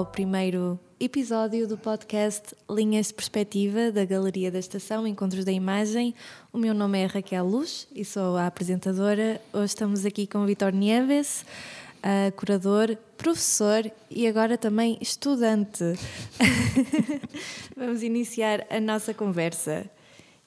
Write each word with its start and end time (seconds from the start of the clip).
ao 0.00 0.06
primeiro 0.06 0.80
episódio 0.98 1.68
do 1.68 1.76
podcast 1.76 2.56
Linhas 2.70 3.08
de 3.08 3.14
Perspectiva 3.14 3.92
da 3.92 4.02
Galeria 4.02 4.50
da 4.50 4.58
Estação 4.58 5.06
Encontros 5.06 5.44
da 5.44 5.52
Imagem. 5.52 6.14
O 6.50 6.56
meu 6.56 6.72
nome 6.72 7.00
é 7.00 7.04
Raquel 7.04 7.44
Luz 7.44 7.86
e 7.94 8.02
sou 8.02 8.38
a 8.38 8.46
apresentadora. 8.46 9.38
Hoje 9.52 9.66
estamos 9.66 10.06
aqui 10.06 10.26
com 10.26 10.38
o 10.38 10.46
Vitor 10.46 10.72
Nieves, 10.72 11.44
curador, 12.34 12.96
professor 13.18 13.92
e 14.08 14.26
agora 14.26 14.56
também 14.56 14.96
estudante. 15.02 15.84
Vamos 17.76 18.02
iniciar 18.02 18.66
a 18.70 18.80
nossa 18.80 19.12
conversa. 19.12 19.84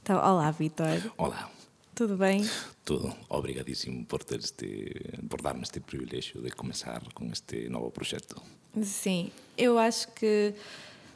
Então, 0.01 0.17
olá, 0.17 0.49
Vitor. 0.49 0.99
Olá. 1.15 1.47
Tudo 1.93 2.17
bem? 2.17 2.43
Tudo. 2.83 3.15
Obrigadíssimo 3.29 4.03
por, 4.05 4.23
ter 4.23 4.39
este, 4.39 4.95
por 5.29 5.43
dar-me 5.43 5.61
este 5.61 5.79
privilégio 5.79 6.41
de 6.41 6.49
começar 6.49 7.03
com 7.13 7.25
este 7.31 7.69
novo 7.69 7.91
projeto. 7.91 8.41
Sim, 8.81 9.31
eu 9.57 9.77
acho 9.77 10.07
que 10.13 10.53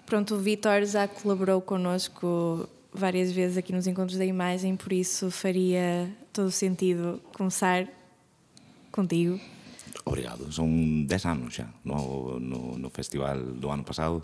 pronto, 0.05 0.35
o 0.35 0.39
Vitor 0.39 0.85
já 0.85 1.07
colaborou 1.07 1.61
connosco 1.61 2.67
várias 2.93 3.31
vezes 3.31 3.57
aqui 3.57 3.73
nos 3.73 3.87
Encontros 3.87 4.17
da 4.17 4.25
Imagem, 4.25 4.75
por 4.75 4.93
isso 4.93 5.29
faria 5.31 6.09
todo 6.31 6.47
o 6.47 6.51
sentido 6.51 7.21
começar 7.33 7.87
contigo. 8.91 9.39
Obrigado. 10.05 10.51
São 10.51 10.67
10 11.05 11.25
anos 11.25 11.53
já 11.53 11.67
no, 11.83 12.39
no, 12.39 12.77
no 12.77 12.89
festival 12.89 13.37
do 13.37 13.69
ano 13.69 13.83
passado. 13.83 14.23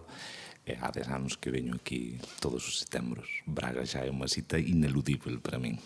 É 0.66 0.78
há 0.80 0.90
10 0.90 1.08
anos 1.10 1.36
que 1.36 1.52
venho 1.52 1.76
aqui 1.76 2.18
todos 2.40 2.66
os 2.68 2.80
setembros. 2.80 3.42
Braga 3.46 3.86
já 3.86 4.06
é 4.06 4.10
uma 4.10 4.28
cita 4.28 4.58
ineludível 4.58 5.40
para 5.42 5.60
mim. 5.60 5.78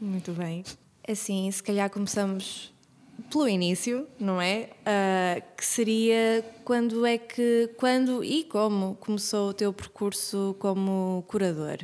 Muito 0.00 0.32
bem. 0.32 0.64
Assim, 1.06 1.50
se 1.50 1.62
calhar 1.62 1.88
começamos 1.90 2.72
pelo 3.20 3.48
início, 3.48 4.06
não 4.18 4.40
é? 4.40 4.70
Uh, 4.80 5.42
que 5.56 5.64
seria 5.64 6.44
quando 6.64 7.04
é 7.04 7.18
que, 7.18 7.70
quando 7.76 8.24
e 8.24 8.44
como 8.44 8.94
começou 8.96 9.50
o 9.50 9.54
teu 9.54 9.72
percurso 9.72 10.56
como 10.58 11.24
curador? 11.28 11.78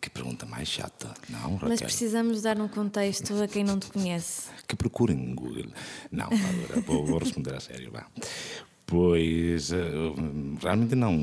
Que 0.00 0.10
pergunta 0.10 0.44
mais 0.44 0.68
chata, 0.68 1.14
não, 1.30 1.54
Raquel? 1.54 1.68
Mas 1.68 1.80
precisamos 1.80 2.42
dar 2.42 2.60
um 2.60 2.68
contexto 2.68 3.42
a 3.42 3.48
quem 3.48 3.64
não 3.64 3.78
te 3.78 3.86
conhece. 3.86 4.50
Que 4.68 4.76
procurem 4.76 5.16
no 5.16 5.34
Google. 5.34 5.72
Não, 6.10 6.26
agora 6.26 6.80
vou, 6.82 7.06
vou 7.06 7.18
responder 7.18 7.54
a 7.54 7.60
sério, 7.60 7.90
vá. 7.90 8.06
Pois 8.86 9.72
eh, 9.72 9.92
realmente 10.60 10.94
não 10.94 11.16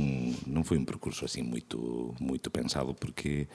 não 0.47 0.63
foi 0.63 0.77
um 0.77 0.85
percurso 0.85 1.25
assim 1.25 1.43
muito 1.43 2.15
muito 2.19 2.49
pensado 2.49 2.93
porque 2.95 3.47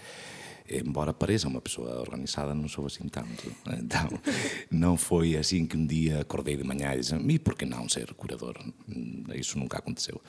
embora 0.69 1.12
pareça 1.12 1.49
uma 1.49 1.61
pessoa 1.61 2.01
organizada, 2.01 2.55
não 2.55 2.69
sou 2.69 2.87
assim 2.87 3.09
tanto. 3.09 3.53
Então, 3.79 4.09
não 4.71 4.97
foi 4.97 5.37
assim 5.37 5.67
que 5.67 5.77
um 5.77 5.87
dia 5.87 6.21
acordei 6.21 6.57
de 6.57 6.65
manhã 6.65 6.95
e 6.95 7.01
disse, 7.01 7.15
e 7.15 7.39
por 7.39 7.55
que 7.55 7.65
não 7.65 7.89
ser 7.89 8.12
curador? 8.15 8.57
Isso 9.34 9.59
nunca 9.59 9.79
aconteceu. 9.79 10.21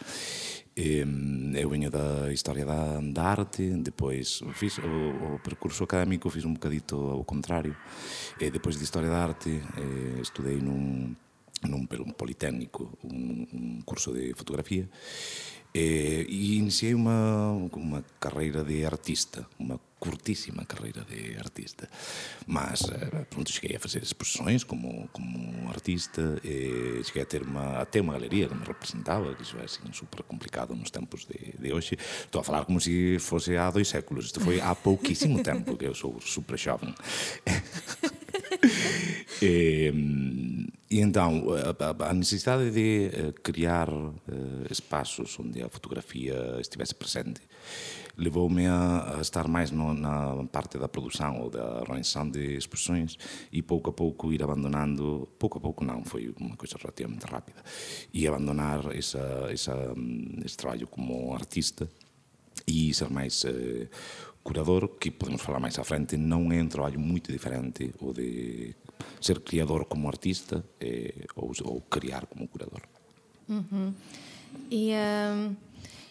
Eu 0.75 1.69
venho 1.69 1.89
da 1.89 2.31
história 2.31 2.65
da, 2.65 2.99
da 3.01 3.23
arte, 3.23 3.63
depois 3.77 4.41
fiz 4.53 4.77
o, 4.77 5.35
o, 5.35 5.39
percurso 5.39 5.83
académico, 5.83 6.29
fiz 6.29 6.45
um 6.45 6.53
bocadito 6.53 6.95
ao 6.95 7.23
contrário. 7.23 7.75
Depois 8.39 8.77
de 8.77 8.83
história 8.83 9.09
da 9.09 9.23
arte, 9.23 9.49
eh, 9.49 10.21
estudei 10.21 10.57
num, 10.57 11.15
nun, 11.65 11.89
un 11.89 12.13
politécnico, 12.13 12.93
un, 13.03 13.47
un 13.51 13.81
curso 13.81 14.13
de 14.13 14.33
fotografía, 14.35 14.85
eh, 15.73 16.25
e 16.27 16.37
iniciei 16.61 16.93
unha, 16.93 17.53
unha 17.53 18.01
carreira 18.21 18.61
de 18.61 18.85
artista, 18.85 19.49
unha 19.57 19.81
curtíssima 19.99 20.65
carreira 20.65 21.03
de 21.05 21.37
artista. 21.37 21.89
Mas, 22.45 22.83
eh, 22.89 23.25
pronto, 23.29 23.51
cheguei 23.51 23.75
a 23.75 23.79
fazer 23.79 24.03
exposições 24.03 24.63
como, 24.63 25.07
como 25.11 25.69
artista, 25.69 26.39
cheguei 27.03 27.23
a 27.23 27.25
ter 27.25 27.41
uma, 27.41 27.79
até 27.79 27.99
uma 28.01 28.13
galeria 28.13 28.47
que 28.47 28.55
me 28.55 28.65
representava, 28.65 29.33
que 29.33 29.43
isso 29.43 29.57
é 29.57 29.63
assim, 29.63 29.81
super 29.91 30.23
complicado 30.23 30.75
nos 30.75 30.91
tempos 30.91 31.25
de, 31.25 31.57
de 31.57 31.73
hoje. 31.73 31.97
Estou 32.23 32.41
a 32.41 32.43
falar 32.43 32.65
como 32.65 32.79
se 32.79 33.17
fosse 33.19 33.57
há 33.57 33.69
dois 33.71 33.87
séculos, 33.87 34.25
isto 34.25 34.39
foi 34.39 34.61
há 34.61 34.75
pouquíssimo 34.75 35.41
tempo, 35.43 35.77
que 35.77 35.85
eu 35.85 35.95
sou 35.95 36.19
super 36.21 36.57
jovem. 36.57 36.93
e, 39.41 39.91
e, 40.89 40.99
então, 41.01 41.45
a, 41.79 42.09
a, 42.09 42.13
necessidade 42.13 42.71
de 42.71 43.09
eh, 43.13 43.33
criar 43.43 43.89
uh, 43.89 44.15
espaços 44.69 45.37
onde 45.39 45.61
a 45.61 45.69
fotografia 45.69 46.57
estivesse 46.59 46.95
presente 46.95 47.41
levou-me 48.17 48.65
a, 48.65 49.17
a, 49.17 49.21
estar 49.21 49.47
mais 49.47 49.71
no, 49.71 49.93
na 49.93 50.43
parte 50.51 50.77
da 50.77 50.87
produção 50.87 51.41
ou 51.41 51.49
da 51.49 51.79
organização 51.81 52.29
de 52.29 52.57
exposições 52.57 53.17
e 53.51 53.61
pouco 53.61 53.91
a 53.91 53.93
pouco 53.93 54.33
ir 54.33 54.41
abandonando, 54.43 55.29
pouco 55.37 55.59
a 55.59 55.61
pouco 55.61 55.85
não, 55.85 56.03
foi 56.03 56.33
uma 56.39 56.57
coisa 56.57 56.75
relativamente 56.79 57.25
rápida, 57.25 57.63
e 58.13 58.27
abandonar 58.27 58.95
essa, 58.95 59.47
essa, 59.51 59.75
esse 60.43 60.57
trabalho 60.57 60.87
como 60.87 61.33
artista 61.33 61.87
e 62.65 62.93
ser 62.93 63.09
máis 63.09 63.45
eh, 63.45 63.87
curador, 64.43 64.97
que 64.97 65.11
podemos 65.11 65.41
falar 65.41 65.59
máis 65.59 65.77
à 65.77 65.83
frente, 65.83 66.17
non 66.17 66.51
é 66.51 66.59
un 66.59 66.69
trabalho 66.69 66.99
muito 66.99 67.31
diferente 67.31 67.93
o 68.01 68.11
de 68.11 68.73
ser 69.21 69.43
criador 69.45 69.85
como 69.85 70.09
artista 70.09 70.63
eh, 70.81 71.27
ou, 71.35 71.53
ou 71.63 71.81
criar 71.85 72.25
como 72.25 72.47
curador. 72.47 72.81
Uhum. 73.47 73.93
E... 74.71 74.91
Um... 74.91 75.66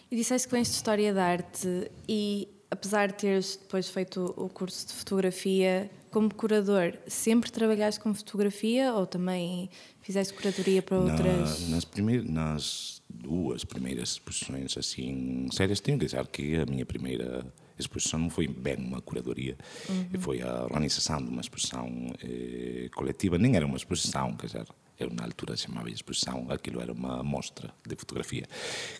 e 0.09 0.15
disseste 0.15 0.47
que 0.47 0.53
vens 0.53 0.67
de 0.69 0.75
História 0.75 1.13
da 1.13 1.25
Arte 1.25 1.91
e, 2.07 2.47
apesar 2.71 3.07
de 3.07 3.15
teres 3.15 3.57
depois 3.57 3.89
feito 3.89 4.33
o 4.37 4.49
curso 4.49 4.87
de 4.87 4.93
fotografia, 4.93 5.89
como 6.09 6.33
curador, 6.33 6.97
sempre 7.07 7.51
trabalhaste 7.51 7.99
com 7.99 8.13
fotografia 8.13 8.93
ou 8.93 9.05
também 9.05 9.69
fizeste 10.01 10.33
curadoria 10.33 10.81
para 10.81 10.97
outras? 10.97 11.67
Na, 11.67 11.75
nas, 11.75 11.85
primeiras, 11.85 12.25
nas 12.29 13.01
duas 13.09 13.63
primeiras 13.63 14.11
exposições 14.11 14.77
assim 14.77 15.47
sérias, 15.51 15.79
tenho 15.79 15.99
que 15.99 16.05
dizer 16.05 16.25
que 16.27 16.55
a 16.55 16.65
minha 16.65 16.85
primeira 16.85 17.45
exposição 17.77 18.19
não 18.19 18.29
foi 18.29 18.47
bem 18.47 18.77
uma 18.77 19.01
curadoria, 19.01 19.57
uhum. 19.87 20.19
foi 20.19 20.41
a 20.41 20.63
organização 20.63 21.23
de 21.23 21.29
uma 21.29 21.41
exposição 21.41 21.87
eh, 22.23 22.89
coletiva, 22.95 23.37
nem 23.37 23.55
era 23.55 23.65
uma 23.65 23.77
exposição, 23.77 24.35
quer 24.35 24.47
dizer, 24.47 24.65
eu 24.99 25.09
na 25.11 25.23
altura 25.23 25.55
chamava 25.55 25.89
exposição, 25.89 26.47
aquilo 26.49 26.81
era 26.81 26.91
uma 26.91 27.23
mostra 27.23 27.73
de 27.85 27.95
fotografia, 27.95 28.45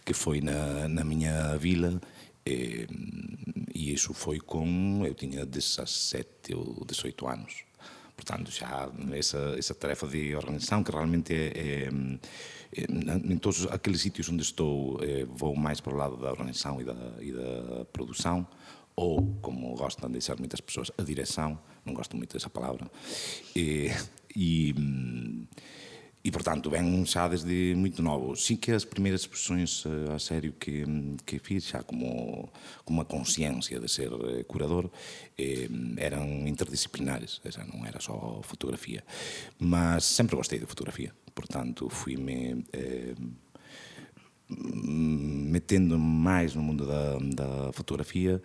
que 0.06 0.14
foi 0.14 0.42
na, 0.42 0.88
na 0.88 1.04
minha 1.04 1.58
vila, 1.58 2.00
e, 2.46 2.88
e 3.74 3.94
isso 3.94 4.14
foi 4.14 4.40
com, 4.40 5.04
eu 5.06 5.14
tinha 5.14 5.46
17 5.46 6.56
ou 6.56 6.86
18 6.86 7.28
anos. 7.28 7.68
Portanto, 8.16 8.50
já 8.52 8.90
essa, 9.12 9.56
essa 9.58 9.76
tarefa 9.76 10.08
de 10.08 10.36
organização, 10.36 10.84
que 10.84 10.92
realmente 10.92 11.34
é, 11.34 11.48
é, 11.56 11.90
é 12.76 12.86
em 13.32 13.38
todos 13.38 13.68
aqueles 13.68 14.02
sítios 14.02 14.28
onde 14.30 14.42
estou, 14.42 15.00
é, 15.04 15.24
vou 15.26 15.56
mais 15.56 15.80
para 15.80 15.94
o 15.94 15.98
lado 15.98 16.18
da 16.18 16.32
organização 16.32 16.82
e 16.82 16.84
da, 16.84 16.96
e 17.22 17.32
da 17.32 17.86
produção, 17.94 18.48
ou, 18.96 19.38
como 19.42 19.76
gostam 19.76 20.10
de 20.10 20.18
dizer 20.18 20.36
muitas 20.40 20.60
pessoas, 20.60 20.92
a 20.98 21.04
direção, 21.04 21.60
não 21.86 21.94
gosto 21.94 22.18
muito 22.18 22.34
dessa 22.34 22.50
palavra, 22.50 22.90
e, 23.56 23.92
e 24.36 24.74
e, 26.28 26.32
portanto, 26.32 26.70
vem 26.70 27.06
já 27.06 27.26
desde 27.26 27.74
muito 27.74 28.04
novo. 28.04 28.36
Sim 28.36 28.58
que 28.58 28.74
as 28.74 28.84
primeiras 28.84 29.22
expressões 29.22 29.86
uh, 29.86 30.12
a 30.14 30.20
sério 30.20 30.52
que, 30.60 30.84
que 31.26 31.40
fiz, 31.40 31.70
já 31.70 31.82
como, 31.82 32.50
como 32.84 33.00
uma 33.00 33.06
consciência 33.06 33.80
de 33.80 33.88
ser 33.88 34.12
uh, 34.12 34.44
curador, 34.44 34.92
eh, 35.38 35.70
eram 35.96 36.46
interdisciplinares, 36.46 37.40
já 37.46 37.64
não 37.64 37.86
era 37.86 38.02
só 38.02 38.42
fotografia. 38.44 39.06
Mas 39.58 40.04
sempre 40.04 40.36
gostei 40.36 40.60
de 40.60 40.66
fotografia, 40.66 41.14
portanto, 41.34 41.88
fui-me 41.90 42.66
eh, 42.74 43.16
metendo 44.50 46.00
mais 46.00 46.56
no 46.56 46.62
mundo 46.62 46.86
da, 46.86 47.18
da 47.18 47.72
fotografia, 47.74 48.42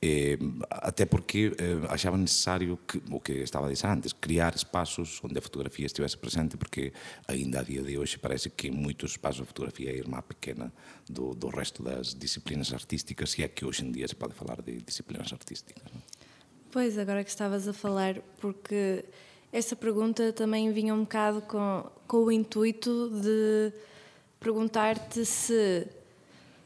eh, 0.00 0.38
até 0.70 1.04
porque 1.04 1.54
eh, 1.58 1.86
achava 1.88 2.16
necessário, 2.16 2.78
que, 2.88 3.02
o 3.10 3.20
que 3.20 3.32
estava 3.32 3.66
a 3.66 3.70
dizer 3.70 3.86
antes, 3.86 4.14
criar 4.14 4.54
espaços 4.54 5.20
onde 5.22 5.38
a 5.38 5.42
fotografia 5.42 5.84
estivesse 5.84 6.16
presente, 6.16 6.56
porque 6.56 6.92
ainda 7.28 7.60
a 7.60 7.62
dia 7.62 7.82
de 7.82 7.98
hoje 7.98 8.18
parece 8.18 8.48
que 8.48 8.70
muitos 8.70 9.12
espaços 9.12 9.42
de 9.42 9.46
fotografia 9.46 9.90
é 9.90 9.92
a 9.92 9.96
irmã 9.96 10.22
pequena 10.22 10.72
do, 11.08 11.34
do 11.34 11.48
resto 11.48 11.82
das 11.82 12.14
disciplinas 12.14 12.72
artísticas, 12.72 13.30
se 13.30 13.42
é 13.42 13.48
que 13.48 13.64
hoje 13.64 13.84
em 13.84 13.92
dia 13.92 14.08
se 14.08 14.16
pode 14.16 14.32
falar 14.32 14.62
de 14.62 14.80
disciplinas 14.80 15.30
artísticas. 15.32 15.84
Não? 15.92 16.00
Pois, 16.70 16.96
agora 16.96 17.22
que 17.22 17.28
estavas 17.28 17.68
a 17.68 17.74
falar, 17.74 18.18
porque 18.40 19.04
essa 19.52 19.76
pergunta 19.76 20.32
também 20.32 20.72
vinha 20.72 20.94
um 20.94 21.00
bocado 21.00 21.42
com, 21.42 21.90
com 22.08 22.24
o 22.24 22.32
intuito 22.32 23.10
de 23.20 23.70
perguntar-te 24.42 25.24
se 25.24 25.86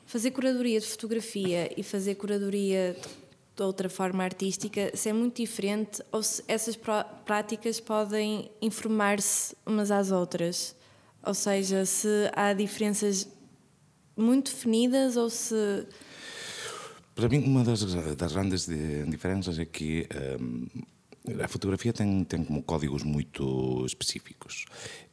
fazer 0.07 0.31
curadoria 0.31 0.81
de 0.81 0.87
fotografia 0.87 1.71
e 1.77 1.83
fazer 1.83 2.15
curadoria 2.15 2.97
de 3.57 3.63
outra 3.63 3.89
forma 3.89 4.23
artística, 4.23 4.91
se 4.95 5.09
é 5.09 5.13
muito 5.13 5.37
diferente 5.37 6.03
ou 6.13 6.23
se 6.23 6.43
essas 6.47 6.79
práticas 7.25 7.81
podem 7.81 8.51
informar-se 8.61 9.57
umas 9.65 9.91
às 9.91 10.11
outras. 10.11 10.77
Ou 11.23 11.35
seja, 11.35 11.85
se 11.85 12.31
há 12.35 12.53
diferenças 12.53 13.29
muito 14.17 14.53
definidas 14.53 15.17
ou 15.17 15.29
se. 15.29 15.87
Para 17.15 17.29
mim, 17.29 17.43
uma 17.45 17.65
das, 17.65 17.83
das 18.15 18.33
grandes 18.33 18.69
diferenças 19.09 19.59
é 19.59 19.65
que 19.65 20.07
um, 20.41 20.67
a 21.43 21.49
fotografia 21.49 21.93
tem, 21.93 22.25
tem 22.25 22.45
como 22.45 22.63
códigos 22.63 23.03
muito 23.03 23.85
específicos. 23.85 24.65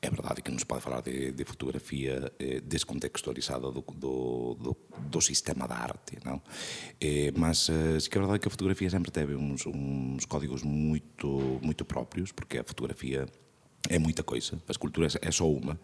É 0.01 0.09
verdade 0.09 0.41
que 0.41 0.51
não 0.51 0.59
se 0.59 0.65
pode 0.65 0.81
falar 0.81 1.01
de, 1.01 1.31
de 1.31 1.45
fotografia 1.45 2.31
eh, 2.39 2.61
descontextualizada 2.61 3.71
do, 3.71 3.81
do, 3.81 4.53
do, 4.55 4.77
do, 4.99 5.21
sistema 5.21 5.67
da 5.67 5.75
arte, 5.75 6.17
não? 6.23 6.41
Eh, 7.01 7.31
mas 7.35 7.69
eh, 7.69 7.97
que 8.09 8.17
é 8.17 8.21
verdade 8.21 8.39
que 8.39 8.47
a 8.47 8.51
fotografia 8.51 8.89
sempre 8.89 9.11
teve 9.11 9.35
uns, 9.35 9.65
uns 9.65 10.25
códigos 10.25 10.63
muito, 10.63 11.59
muito 11.61 11.83
próprios, 11.85 12.31
porque 12.31 12.59
a 12.59 12.63
fotografia 12.63 13.25
é 13.89 13.99
muita 13.99 14.23
coisa. 14.23 14.61
A 14.67 14.71
escultura 14.71 15.07
é 15.21 15.31
só 15.31 15.49
uma 15.49 15.79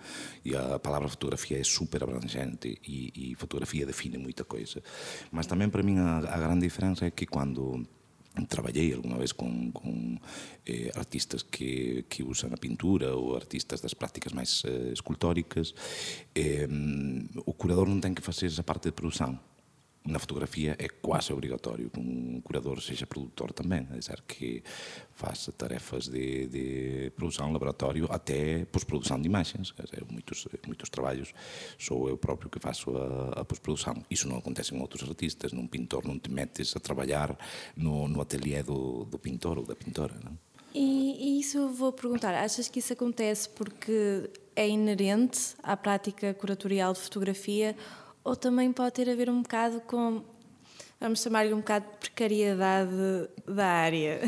e 0.45 0.55
a 0.55 0.79
palavra 0.79 1.09
fotografia 1.09 1.59
é 1.59 1.63
super 1.63 2.03
abrangente 2.03 2.79
e, 2.87 3.31
e 3.31 3.35
fotografia 3.35 3.85
define 3.85 4.17
muita 4.17 4.43
coisa. 4.43 4.81
Mas 5.31 5.47
também 5.47 5.69
para 5.69 5.83
mim 5.83 5.97
a, 5.97 6.17
a 6.19 6.37
grande 6.37 6.61
diferença 6.61 7.05
é 7.05 7.11
que 7.11 7.25
quando 7.25 7.85
traballei 8.47 8.93
algunha 8.93 9.17
vez 9.17 9.33
con, 9.33 9.71
con 9.71 10.21
eh, 10.65 10.91
artistas 10.95 11.43
que, 11.43 12.05
que 12.07 12.21
usan 12.23 12.53
a 12.53 12.61
pintura 12.61 13.15
ou 13.17 13.35
artistas 13.35 13.81
das 13.81 13.97
prácticas 13.97 14.31
máis 14.33 14.63
eh, 14.63 14.93
escultóricas. 14.93 15.73
Eh, 16.37 16.69
o 17.43 17.53
curador 17.57 17.89
non 17.89 17.99
ten 17.99 18.13
que 18.13 18.25
facer 18.25 18.47
esa 18.47 18.63
parte 18.63 18.89
de 18.89 18.95
produção 18.95 19.48
na 20.09 20.19
fotografía 20.19 20.75
é 20.77 20.89
quase 20.89 21.31
obrigatório 21.31 21.89
que 21.89 21.99
un 21.99 22.41
curador 22.41 22.81
seja 22.81 23.05
produtor 23.05 23.53
tamén, 23.53 23.85
é 23.93 24.01
dizer, 24.01 24.25
que 24.25 24.65
faz 25.13 25.47
tarefas 25.55 26.09
de, 26.09 26.49
de 26.49 26.65
produção 27.13 27.53
laboratório 27.53 28.09
até 28.09 28.65
pós-produção 28.65 29.21
de 29.21 29.29
imagens, 29.29 29.71
dizer, 29.77 30.03
muitos, 30.09 30.47
muitos 30.65 30.89
trabalhos 30.89 31.33
sou 31.77 32.09
eu 32.09 32.17
próprio 32.17 32.49
que 32.49 32.59
faço 32.59 32.89
a, 32.97 33.41
a 33.41 33.45
pós-produção. 33.45 34.03
Isso 34.09 34.27
não 34.27 34.37
acontece 34.37 34.73
em 34.73 34.81
outros 34.81 35.07
artistas, 35.07 35.53
num 35.53 35.67
pintor 35.67 36.05
não 36.05 36.17
te 36.17 36.31
metes 36.31 36.75
a 36.75 36.79
trabalhar 36.79 37.37
no, 37.77 38.07
no 38.07 38.19
ateliê 38.21 38.63
do, 38.63 39.05
do 39.05 39.19
pintor 39.19 39.57
ou 39.59 39.65
da 39.65 39.75
pintora, 39.75 40.17
não? 40.23 40.37
E, 40.73 41.37
e 41.37 41.39
isso 41.39 41.57
eu 41.57 41.69
vou 41.69 41.91
perguntar, 41.91 42.33
achas 42.35 42.67
que 42.67 42.77
isso 42.77 42.93
acontece 42.93 43.49
porque 43.49 44.29
é 44.55 44.69
inerente 44.69 45.55
à 45.63 45.75
prática 45.75 46.33
curatorial 46.33 46.93
de 46.93 46.99
fotografia 46.99 47.75
ou 48.23 48.35
também 48.35 48.71
pode 48.71 48.93
ter 48.93 49.09
a 49.09 49.15
ver 49.15 49.29
um 49.29 49.41
bocado 49.41 49.81
com, 49.81 50.23
vamos 50.99 51.21
chamar-lhe 51.21 51.53
um 51.53 51.59
bocado 51.59 51.85
de 51.91 51.97
precariedade 51.97 53.29
da 53.47 53.65
área. 53.65 54.21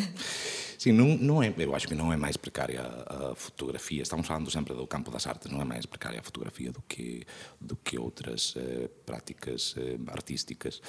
Sim, 0.82 0.94
não, 0.94 1.16
não 1.16 1.44
é, 1.44 1.54
eu 1.60 1.76
acho 1.76 1.88
que 1.88 1.94
não 1.94 2.12
é 2.12 2.18
mais 2.18 2.36
precária 2.36 2.82
a 2.82 3.36
fotografia. 3.36 4.02
Estamos 4.02 4.26
falando 4.26 4.50
sempre 4.50 4.74
do 4.74 4.88
campo 4.88 5.12
das 5.12 5.28
artes, 5.28 5.52
não 5.52 5.62
é 5.62 5.64
mais 5.64 5.86
precária 5.86 6.20
a 6.20 6.24
fotografia 6.24 6.72
do 6.72 6.82
que, 6.82 7.24
do 7.60 7.76
que 7.76 8.00
outras 8.00 8.56
eh, 8.58 8.90
práticas 9.06 9.76
eh, 9.78 10.00
artísticas. 10.08 10.82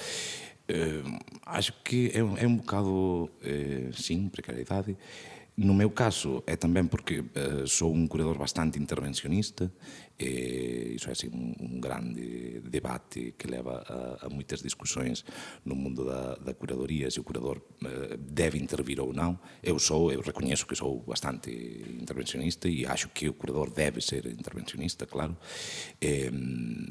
Eh, 0.67 1.03
acho 1.45 1.73
que 1.83 2.11
é, 2.11 2.19
é 2.19 2.47
um 2.47 2.55
bocado, 2.55 3.29
eh, 3.43 3.91
sim, 3.93 4.29
precariedade. 4.29 4.97
No 5.55 5.77
meu 5.77 5.93
caso 5.93 6.41
é 6.49 6.57
tamén 6.57 6.89
porque 6.89 7.21
uh, 7.21 7.69
sou 7.69 7.93
un 7.93 8.09
curador 8.09 8.41
bastante 8.41 8.81
intervencionista 8.81 9.69
e 10.17 10.97
iso 10.97 11.09
é 11.09 11.13
assim, 11.13 11.29
un, 11.29 11.53
un 11.61 11.77
grande 11.77 12.57
debate 12.65 13.37
que 13.37 13.45
leva 13.45 13.85
a, 13.85 14.25
a 14.25 14.27
moitas 14.33 14.65
discusións 14.65 15.21
no 15.61 15.77
mundo 15.77 16.09
da, 16.09 16.33
da 16.41 16.57
curadoría 16.57 17.05
se 17.13 17.21
o 17.21 17.25
curador 17.27 17.61
uh, 17.85 18.17
debe 18.17 18.57
intervir 18.57 18.97
ou 18.97 19.13
non 19.13 19.37
eu 19.61 19.77
sou, 19.77 20.09
eu 20.09 20.25
recoñezo 20.25 20.65
que 20.65 20.73
sou 20.73 21.05
bastante 21.05 21.53
intervencionista 22.01 22.65
e 22.65 22.89
acho 22.89 23.13
que 23.13 23.29
o 23.29 23.37
curador 23.37 23.69
debe 23.69 24.01
ser 24.01 24.25
intervencionista, 24.25 25.05
claro. 25.05 25.37
E, 26.01 26.33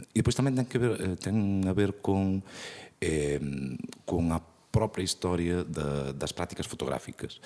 e 0.06 0.18
depois 0.22 0.38
tamén 0.38 0.54
ten, 0.54 0.70
que 0.70 0.78
ver, 0.78 1.02
eh, 1.02 1.18
ten 1.18 1.66
a 1.66 1.74
ver 1.74 1.98
con 1.98 2.46
eh, 3.02 3.42
con 4.06 4.30
a 4.30 4.51
própria 4.72 5.04
história 5.04 5.62
da, 5.62 6.12
das 6.12 6.32
práticas 6.32 6.66
fotográficas. 6.66 7.38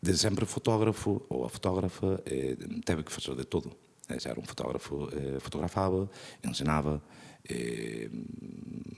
De 0.00 0.16
sempre 0.16 0.46
fotógrafo 0.46 1.26
ou 1.28 1.44
a 1.44 1.48
fotógrafa 1.50 2.22
eh, 2.24 2.56
teve 2.84 3.02
que 3.02 3.12
fazer 3.12 3.34
de 3.34 3.44
tudo. 3.44 3.76
Era 4.08 4.40
um 4.40 4.44
fotógrafo, 4.44 5.08
eh, 5.12 5.38
fotografava, 5.38 6.08
ensinava, 6.42 7.02
eh, 7.46 8.08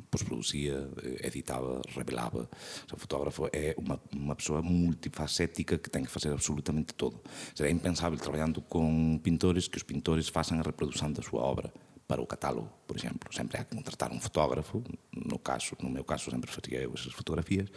produzia, 0.09 0.89
eh, 1.03 1.27
editava, 1.27 1.81
revelava. 1.97 2.49
O 2.93 2.97
fotógrafo 2.97 3.49
é 3.53 3.75
uma, 3.77 4.01
uma 4.15 4.37
pessoa 4.37 4.63
multifacética 4.63 5.79
que 5.79 5.91
tem 5.91 6.05
que 6.05 6.11
fazer 6.11 6.31
absolutamente 6.33 6.95
tudo. 6.95 7.21
Será 7.55 7.69
impensável 7.71 8.19
trabalhando 8.19 8.61
com 8.61 9.19
pintores 9.19 9.67
que 9.67 9.79
os 9.79 9.83
pintores 9.83 10.29
façam 10.29 10.61
a 10.61 10.63
reprodução 10.63 11.11
da 11.11 11.23
sua 11.23 11.41
obra 11.41 11.73
para 12.11 12.21
o 12.21 12.27
catálogo, 12.27 12.69
por 12.89 12.97
exemplo. 12.97 13.33
Sempre 13.33 13.57
há 13.57 13.65
que 13.65 13.77
contratar 13.77 14.11
um 14.11 14.21
fotógrafo, 14.21 14.83
no, 15.15 15.39
caso, 15.39 15.77
no 15.81 15.89
meu 15.89 16.03
caso 16.03 16.29
sempre 16.29 16.51
fazia 16.51 16.83
eu 16.83 16.93
essas 16.93 17.13
fotografias. 17.13 17.69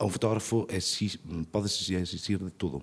Um 0.00 0.08
fotógrafo 0.08 0.68
é, 0.70 0.78
pode 1.50 1.66
existir 1.66 2.38
de 2.38 2.50
tudo. 2.52 2.80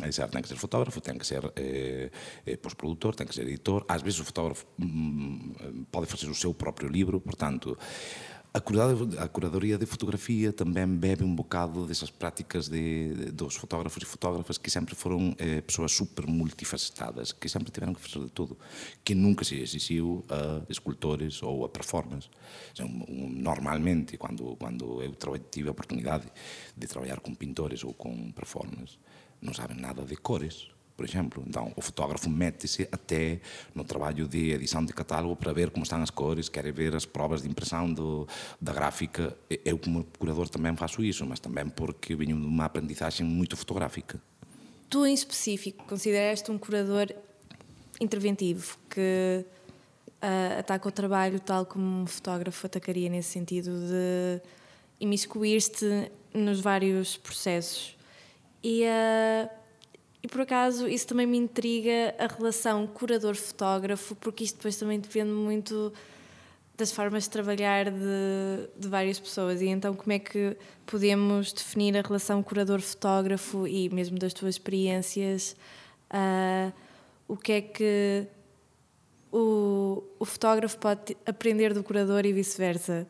É 0.00 0.08
tem 0.26 0.42
que 0.42 0.48
ser 0.48 0.56
fotógrafo, 0.56 1.00
tem 1.00 1.16
que 1.18 1.26
ser 1.26 1.44
eh, 1.54 2.10
eh, 2.46 2.56
pós-produtor, 2.56 3.14
tem 3.14 3.26
que 3.26 3.34
ser 3.34 3.42
editor. 3.42 3.84
Às 3.86 4.02
vezes 4.02 4.18
o 4.18 4.24
fotógrafo 4.24 4.66
mm, 4.78 5.84
pode 5.92 6.06
fazer 6.06 6.28
o 6.30 6.34
seu 6.34 6.52
próprio 6.52 6.88
livro, 6.88 7.20
portanto, 7.20 7.78
a, 8.54 9.24
a 9.24 9.28
curadoria 9.28 9.78
de 9.78 9.86
fotografia 9.86 10.52
também 10.52 10.86
bebe 10.86 11.24
um 11.24 11.34
bocado 11.34 11.86
dessas 11.86 12.10
práticas 12.10 12.68
de, 12.68 13.30
dos 13.32 13.56
fotógrafos 13.56 14.02
e 14.02 14.06
fotógrafas 14.06 14.58
que 14.58 14.70
sempre 14.70 14.94
foram 14.94 15.34
eh, 15.38 15.62
pessoas 15.62 15.92
super 15.92 16.26
multifacetadas, 16.26 17.32
que 17.32 17.48
sempre 17.48 17.70
tiveram 17.70 17.94
que 17.94 18.00
fazer 18.00 18.26
de 18.26 18.30
tudo, 18.30 18.58
que 19.02 19.14
nunca 19.14 19.42
se 19.42 19.58
exigiu 19.58 20.22
a 20.28 20.62
escultores 20.68 21.42
ou 21.42 21.64
a 21.64 21.68
performance. 21.68 22.28
Normalmente, 22.78 24.18
quando, 24.18 24.54
quando 24.56 25.02
eu 25.02 25.14
tive 25.50 25.68
a 25.68 25.72
oportunidade 25.72 26.26
de 26.76 26.86
trabalhar 26.86 27.20
com 27.20 27.34
pintores 27.34 27.82
ou 27.82 27.94
com 27.94 28.30
performance, 28.32 28.98
não 29.40 29.54
sabem 29.54 29.78
nada 29.78 30.04
de 30.04 30.16
cores, 30.16 30.71
por 30.96 31.04
exemplo. 31.04 31.42
Então, 31.46 31.72
o 31.76 31.80
fotógrafo 31.80 32.28
mete-se 32.28 32.88
até 32.92 33.40
no 33.74 33.84
trabalho 33.84 34.28
de 34.28 34.50
edição 34.50 34.84
de 34.84 34.92
catálogo 34.92 35.36
para 35.36 35.52
ver 35.52 35.70
como 35.70 35.82
estão 35.82 36.02
as 36.02 36.10
cores, 36.10 36.48
quer 36.48 36.70
ver 36.72 36.94
as 36.94 37.04
provas 37.04 37.42
de 37.42 37.48
impressão 37.48 37.92
do, 37.92 38.26
da 38.60 38.72
gráfica. 38.72 39.36
Eu, 39.64 39.78
como 39.78 40.04
curador, 40.18 40.48
também 40.48 40.74
faço 40.76 41.02
isso, 41.02 41.24
mas 41.26 41.40
também 41.40 41.68
porque 41.68 42.14
venho 42.14 42.38
de 42.38 42.46
uma 42.46 42.64
aprendizagem 42.64 43.26
muito 43.26 43.56
fotográfica. 43.56 44.20
Tu, 44.88 45.06
em 45.06 45.14
específico, 45.14 45.84
consideraste 45.84 46.50
um 46.50 46.58
curador 46.58 47.08
interventivo 48.00 48.76
que 48.90 49.44
uh, 50.22 50.58
ataca 50.58 50.88
o 50.88 50.92
trabalho 50.92 51.40
tal 51.40 51.64
como 51.64 52.02
um 52.02 52.06
fotógrafo 52.06 52.66
atacaria 52.66 53.08
nesse 53.08 53.30
sentido 53.30 53.70
de 53.70 54.40
imiscuir-te 55.00 56.10
nos 56.34 56.60
vários 56.60 57.16
processos. 57.16 57.96
E 58.62 58.84
uh, 58.84 59.61
e 60.22 60.28
por 60.28 60.42
acaso 60.42 60.86
isso 60.86 61.06
também 61.08 61.26
me 61.26 61.36
intriga 61.36 62.14
a 62.18 62.26
relação 62.26 62.86
curador-fotógrafo, 62.86 64.14
porque 64.16 64.44
isto 64.44 64.56
depois 64.56 64.76
também 64.76 65.00
depende 65.00 65.30
muito 65.30 65.92
das 66.76 66.92
formas 66.92 67.24
de 67.24 67.30
trabalhar 67.30 67.90
de, 67.90 68.68
de 68.76 68.88
várias 68.88 69.18
pessoas. 69.18 69.60
E 69.60 69.66
então, 69.66 69.94
como 69.94 70.12
é 70.12 70.18
que 70.18 70.56
podemos 70.86 71.52
definir 71.52 71.96
a 71.96 72.02
relação 72.02 72.42
curador-fotógrafo 72.42 73.66
e 73.66 73.88
mesmo 73.88 74.18
das 74.18 74.32
tuas 74.32 74.54
experiências? 74.54 75.56
Uh, 76.10 76.72
o 77.26 77.36
que 77.36 77.52
é 77.52 77.60
que 77.60 78.26
o, 79.32 80.04
o 80.18 80.24
fotógrafo 80.24 80.78
pode 80.78 81.16
aprender 81.26 81.74
do 81.74 81.82
curador 81.82 82.24
e 82.26 82.32
vice-versa? 82.32 83.06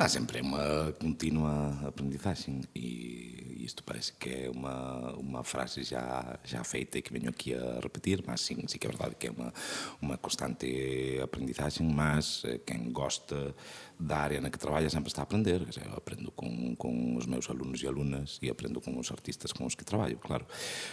Há 0.00 0.08
sempre 0.08 0.40
uma 0.40 0.92
contínua 0.92 1.76
aprendizagem 1.84 2.60
e 2.72 3.64
isto 3.64 3.82
parece 3.82 4.12
que 4.12 4.30
é 4.30 4.48
uma, 4.48 5.12
uma 5.14 5.42
frase 5.42 5.82
já, 5.82 6.38
já 6.44 6.62
feita 6.62 6.98
e 6.98 7.02
que 7.02 7.12
venho 7.12 7.28
aqui 7.28 7.52
a 7.52 7.80
repetir, 7.82 8.22
mas 8.24 8.42
sim, 8.42 8.64
sim 8.68 8.78
que 8.78 8.86
é 8.86 8.90
verdade 8.90 9.16
que 9.16 9.26
é 9.26 9.30
uma, 9.32 9.52
uma 10.00 10.16
constante 10.16 11.18
aprendizagem, 11.20 11.84
mas 11.84 12.44
eh, 12.44 12.60
quem 12.64 12.92
gosta 12.92 13.52
da 13.98 14.18
área 14.18 14.40
na 14.40 14.50
que 14.50 14.58
trabalha 14.58 14.88
sempre 14.88 15.08
está 15.08 15.22
a 15.22 15.24
aprender. 15.24 15.64
Quer 15.64 15.70
dizer, 15.70 15.86
eu 15.86 15.94
aprendo 15.96 16.30
com, 16.30 16.76
com 16.76 17.16
os 17.16 17.26
meus 17.26 17.50
alunos 17.50 17.82
e 17.82 17.88
alunas 17.88 18.38
e 18.40 18.48
aprendo 18.48 18.80
com 18.80 18.96
os 19.00 19.10
artistas 19.10 19.52
com 19.52 19.66
os 19.66 19.74
que 19.74 19.84
trabalho, 19.84 20.16
claro. 20.18 20.46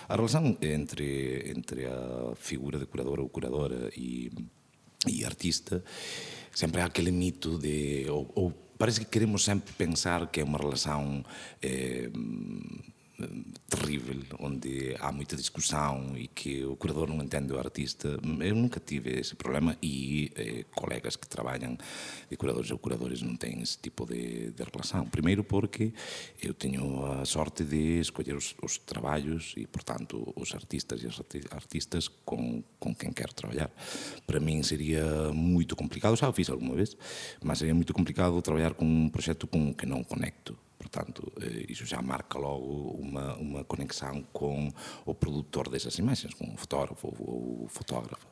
A 0.09 0.15
relação 0.15 0.57
entre, 0.63 1.51
entre 1.55 1.85
a 1.85 2.35
figura 2.35 2.79
de 2.79 2.87
curador 2.87 3.19
ou 3.19 3.29
curadora 3.29 3.91
e, 3.95 4.31
e 5.07 5.23
artista 5.23 5.83
sempre 6.51 6.81
há 6.81 6.85
aquele 6.85 7.11
mito 7.11 7.59
de... 7.59 8.07
Ou, 8.09 8.31
ou 8.33 8.64
parece 8.77 8.99
que 8.99 9.05
queremos 9.05 9.43
sempre 9.43 9.73
pensar 9.73 10.27
que 10.27 10.41
é 10.41 10.43
uma 10.43 10.57
relação 10.57 11.23
eh, 11.61 12.09
terrível, 13.69 14.21
onde 14.39 14.95
há 14.99 15.11
muita 15.11 15.35
discussão 15.35 16.17
e 16.17 16.27
que 16.27 16.65
o 16.65 16.75
curador 16.75 17.09
não 17.09 17.23
entende 17.23 17.53
o 17.53 17.59
artista. 17.59 18.19
Eu 18.41 18.55
nunca 18.55 18.79
tive 18.79 19.19
esse 19.19 19.35
problema 19.35 19.77
e 19.81 20.31
eh, 20.35 20.65
colegas 20.75 21.15
que 21.15 21.27
trabalham 21.27 21.77
de 22.29 22.37
curadores 22.37 22.71
ou 22.71 22.77
curadores 22.77 23.21
não 23.21 23.35
têm 23.35 23.61
esse 23.61 23.77
tipo 23.77 24.05
de, 24.05 24.51
de 24.51 24.63
relação. 24.63 25.05
Primeiro 25.07 25.43
porque 25.43 25.93
eu 26.41 26.53
tenho 26.53 27.05
a 27.05 27.25
sorte 27.25 27.63
de 27.63 27.99
escolher 27.99 28.35
os, 28.35 28.55
os 28.61 28.77
trabalhos 28.77 29.53
e, 29.55 29.65
portanto, 29.65 30.33
os 30.35 30.53
artistas 30.53 31.01
e 31.03 31.07
as 31.07 31.19
artistas 31.51 32.07
com, 32.25 32.63
com 32.79 32.93
quem 32.93 33.11
quero 33.11 33.33
trabalhar. 33.33 33.71
Para 34.27 34.39
mim 34.39 34.61
seria 34.63 35.31
muito 35.31 35.75
complicado, 35.75 36.15
já 36.15 36.27
o 36.27 36.33
fiz 36.33 36.49
alguma 36.49 36.75
vez, 36.75 36.95
mas 37.43 37.59
seria 37.59 37.73
muito 37.73 37.93
complicado 37.93 38.41
trabalhar 38.41 38.73
com 38.73 38.85
um 38.85 39.09
projeto 39.09 39.47
com 39.47 39.59
um 39.59 39.73
que 39.73 39.85
não 39.85 40.03
conecto. 40.03 40.57
Portanto, 40.85 41.31
eh, 41.41 41.65
isso 41.67 41.83
já 41.85 41.99
marca 42.01 42.37
logo 42.37 42.91
uma, 42.99 43.35
uma 43.37 43.63
conexão 43.63 44.21
com 44.31 44.71
o 45.03 45.15
produtor 45.15 45.67
dessas 45.67 45.97
imagens, 45.97 46.33
com 46.35 46.53
o 46.53 46.57
fotógrafo 46.57 47.07
ou 47.19 47.67
fotógrafo. 47.69 48.27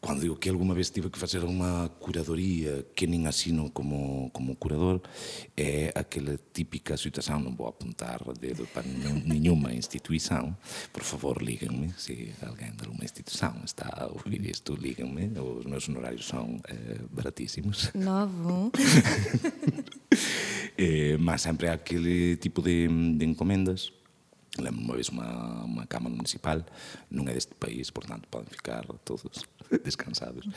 Quando 0.00 0.22
digo 0.22 0.34
que 0.34 0.48
alguma 0.48 0.74
vez 0.74 0.88
tive 0.88 1.10
que 1.10 1.18
fazer 1.18 1.44
uma 1.44 1.90
curadoria 2.00 2.86
que 2.96 3.06
nem 3.06 3.26
assino 3.26 3.70
como, 3.70 4.30
como 4.30 4.56
curador, 4.56 5.00
é 5.54 5.92
aquela 5.94 6.40
típica 6.54 6.96
situação, 6.96 7.38
não 7.38 7.54
vou 7.54 7.68
apontar 7.68 8.20
dedo 8.40 8.66
para 8.72 8.82
nenhuma 8.82 9.72
instituição, 9.76 10.56
por 10.90 11.02
favor 11.02 11.42
liguem-me, 11.42 11.92
se 11.98 12.32
alguém 12.40 12.72
de 12.72 12.84
alguma 12.86 13.04
instituição 13.04 13.54
está 13.62 13.88
a 13.94 14.06
ouvir 14.06 14.44
isto, 14.46 14.74
liguem-me, 14.74 15.38
os 15.38 15.66
meus 15.66 15.86
honorários 15.86 16.26
são 16.26 16.58
é, 16.64 16.98
baratíssimos. 17.10 17.92
Novo. 17.92 18.72
é, 20.82 21.16
mas 21.18 21.42
sempre 21.42 21.68
aquele 21.68 22.36
tipo 22.36 22.62
de, 22.62 22.88
de 23.18 23.24
encomendas 23.26 23.92
Lembro 24.58 24.80
uma 24.80 24.94
vez 24.94 25.08
uma, 25.08 25.64
uma 25.64 25.86
Câmara 25.86 26.14
Municipal, 26.14 26.64
não 27.08 27.28
é 27.28 27.34
deste 27.34 27.54
país, 27.54 27.88
portanto 27.90 28.26
podem 28.28 28.48
ficar 28.50 28.84
todos 29.04 29.44
descansados, 29.84 30.48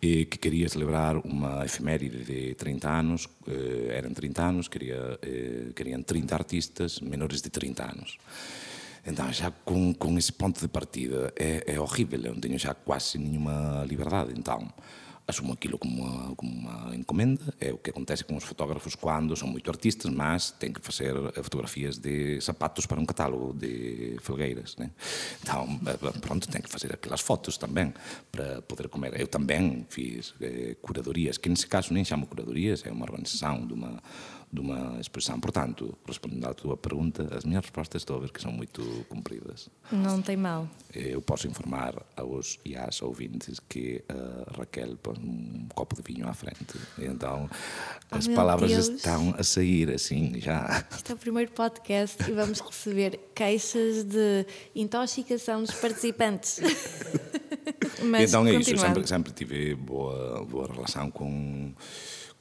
e 0.00 0.24
que 0.26 0.38
queria 0.38 0.68
celebrar 0.68 1.16
uma 1.18 1.64
efeméride 1.64 2.24
de 2.24 2.54
30 2.54 2.88
anos, 2.88 3.28
eh, 3.48 3.96
eram 3.96 4.14
30 4.14 4.42
anos, 4.42 4.68
queria, 4.68 5.18
eh, 5.20 5.72
queriam 5.74 6.00
30 6.00 6.34
artistas 6.34 7.00
menores 7.00 7.42
de 7.42 7.50
30 7.50 7.84
anos. 7.84 8.18
Então, 9.04 9.30
já 9.32 9.50
com, 9.50 9.92
com 9.92 10.16
esse 10.16 10.32
ponto 10.32 10.60
de 10.60 10.68
partida, 10.68 11.32
é, 11.36 11.74
é 11.74 11.80
horrível, 11.80 12.20
eu 12.22 12.34
não 12.34 12.40
tenho 12.40 12.58
já 12.58 12.72
quase 12.72 13.18
nenhuma 13.18 13.84
liberdade. 13.86 14.32
Então, 14.34 14.72
asumo 15.26 15.52
aquilo 15.52 15.78
como 15.78 16.02
uma, 16.02 16.36
como 16.36 16.52
uma 16.52 16.94
encomenda. 16.94 17.42
É 17.60 17.72
o 17.72 17.78
que 17.78 17.90
acontece 17.90 18.24
com 18.24 18.36
os 18.36 18.44
fotógrafos 18.44 18.94
quando 18.94 19.34
são 19.36 19.48
muito 19.48 19.70
artistas, 19.70 20.10
mas 20.10 20.50
têm 20.50 20.72
que 20.72 20.80
fazer 20.80 21.14
fotografias 21.42 21.98
de 21.98 22.40
sapatos 22.40 22.86
para 22.86 23.00
um 23.00 23.06
catálogo 23.06 23.52
de 23.54 24.16
felgueiras. 24.20 24.76
Né? 24.76 24.90
Então, 25.42 25.80
eh, 25.86 26.18
pronto, 26.20 26.48
tem 26.48 26.60
que 26.60 26.68
fazer 26.68 26.92
aquelas 26.92 27.20
fotos 27.20 27.56
também 27.56 27.92
para 28.30 28.62
poder 28.62 28.88
comer. 28.88 29.18
Eu 29.18 29.26
também 29.26 29.86
fiz 29.88 30.34
eh, 30.40 30.76
curadorias, 30.82 31.38
que 31.38 31.48
nesse 31.48 31.66
caso 31.66 31.92
nem 31.92 32.04
chamo 32.04 32.26
curadorias, 32.26 32.84
é 32.84 32.92
uma 32.92 33.04
organização 33.04 33.66
de 33.66 33.72
uma 33.72 34.02
de 34.54 34.60
uma 34.60 35.00
expressão. 35.00 35.40
Portanto, 35.40 35.96
respondendo 36.06 36.46
à 36.46 36.54
tua 36.54 36.76
pergunta, 36.76 37.28
as 37.36 37.44
minhas 37.44 37.62
respostas 37.62 38.02
estou 38.02 38.16
a 38.16 38.20
ver 38.20 38.30
que 38.30 38.40
são 38.40 38.52
muito 38.52 39.04
compridas. 39.08 39.68
Não 39.90 40.22
tem 40.22 40.36
mal. 40.36 40.68
Eu 40.94 41.20
posso 41.20 41.48
informar 41.48 41.94
aos 42.16 42.58
e 42.64 42.76
às 42.76 43.02
ouvintes 43.02 43.58
que 43.68 44.02
a 44.08 44.58
Raquel 44.58 44.96
põe 45.02 45.16
um 45.18 45.66
copo 45.74 45.96
de 45.96 46.02
vinho 46.02 46.28
à 46.28 46.32
frente. 46.32 46.78
Então, 46.98 47.50
oh, 48.10 48.14
as 48.14 48.28
palavras 48.28 48.70
Deus. 48.70 48.88
estão 48.88 49.34
a 49.36 49.42
sair 49.42 49.90
assim 49.90 50.40
já. 50.40 50.86
Este 50.94 51.12
é 51.12 51.14
o 51.14 51.18
primeiro 51.18 51.50
podcast 51.50 52.22
e 52.30 52.32
vamos 52.32 52.60
receber 52.60 53.18
queixas 53.34 54.04
de 54.04 54.46
intoxicação 54.74 55.62
dos 55.62 55.74
participantes. 55.74 56.60
Mas, 58.04 58.28
então 58.28 58.46
é 58.46 58.54
isso, 58.54 58.70
eu 58.70 58.78
sempre, 58.78 59.06
sempre 59.06 59.32
tive 59.32 59.74
boa, 59.74 60.44
boa 60.44 60.70
relação 60.70 61.10
com 61.10 61.72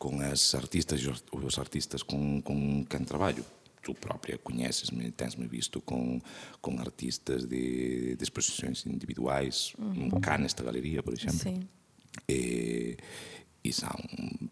com 0.04 0.20
as 0.20 0.54
artistas 0.54 1.02
os 1.32 1.58
artistas 1.58 2.04
com, 2.04 2.42
com 2.42 2.84
quem 2.84 3.06
trabalho. 3.06 3.46
Tu 3.82 3.94
própria 3.94 4.38
conheces-me, 4.38 5.12
tens-me 5.12 5.48
visto 5.48 5.80
com, 5.80 6.20
com 6.62 6.78
artistas 6.80 7.46
de, 7.46 8.16
de 8.16 8.24
exposições 8.24 8.86
individuais, 8.86 9.74
uhum. 9.78 10.10
cá 10.22 10.38
nesta 10.38 10.62
galeria, 10.62 11.02
por 11.02 11.14
exemplo. 11.14 11.38
Sim. 11.38 11.68
E, 12.28 12.98
e 13.64 13.72
são 13.72 13.98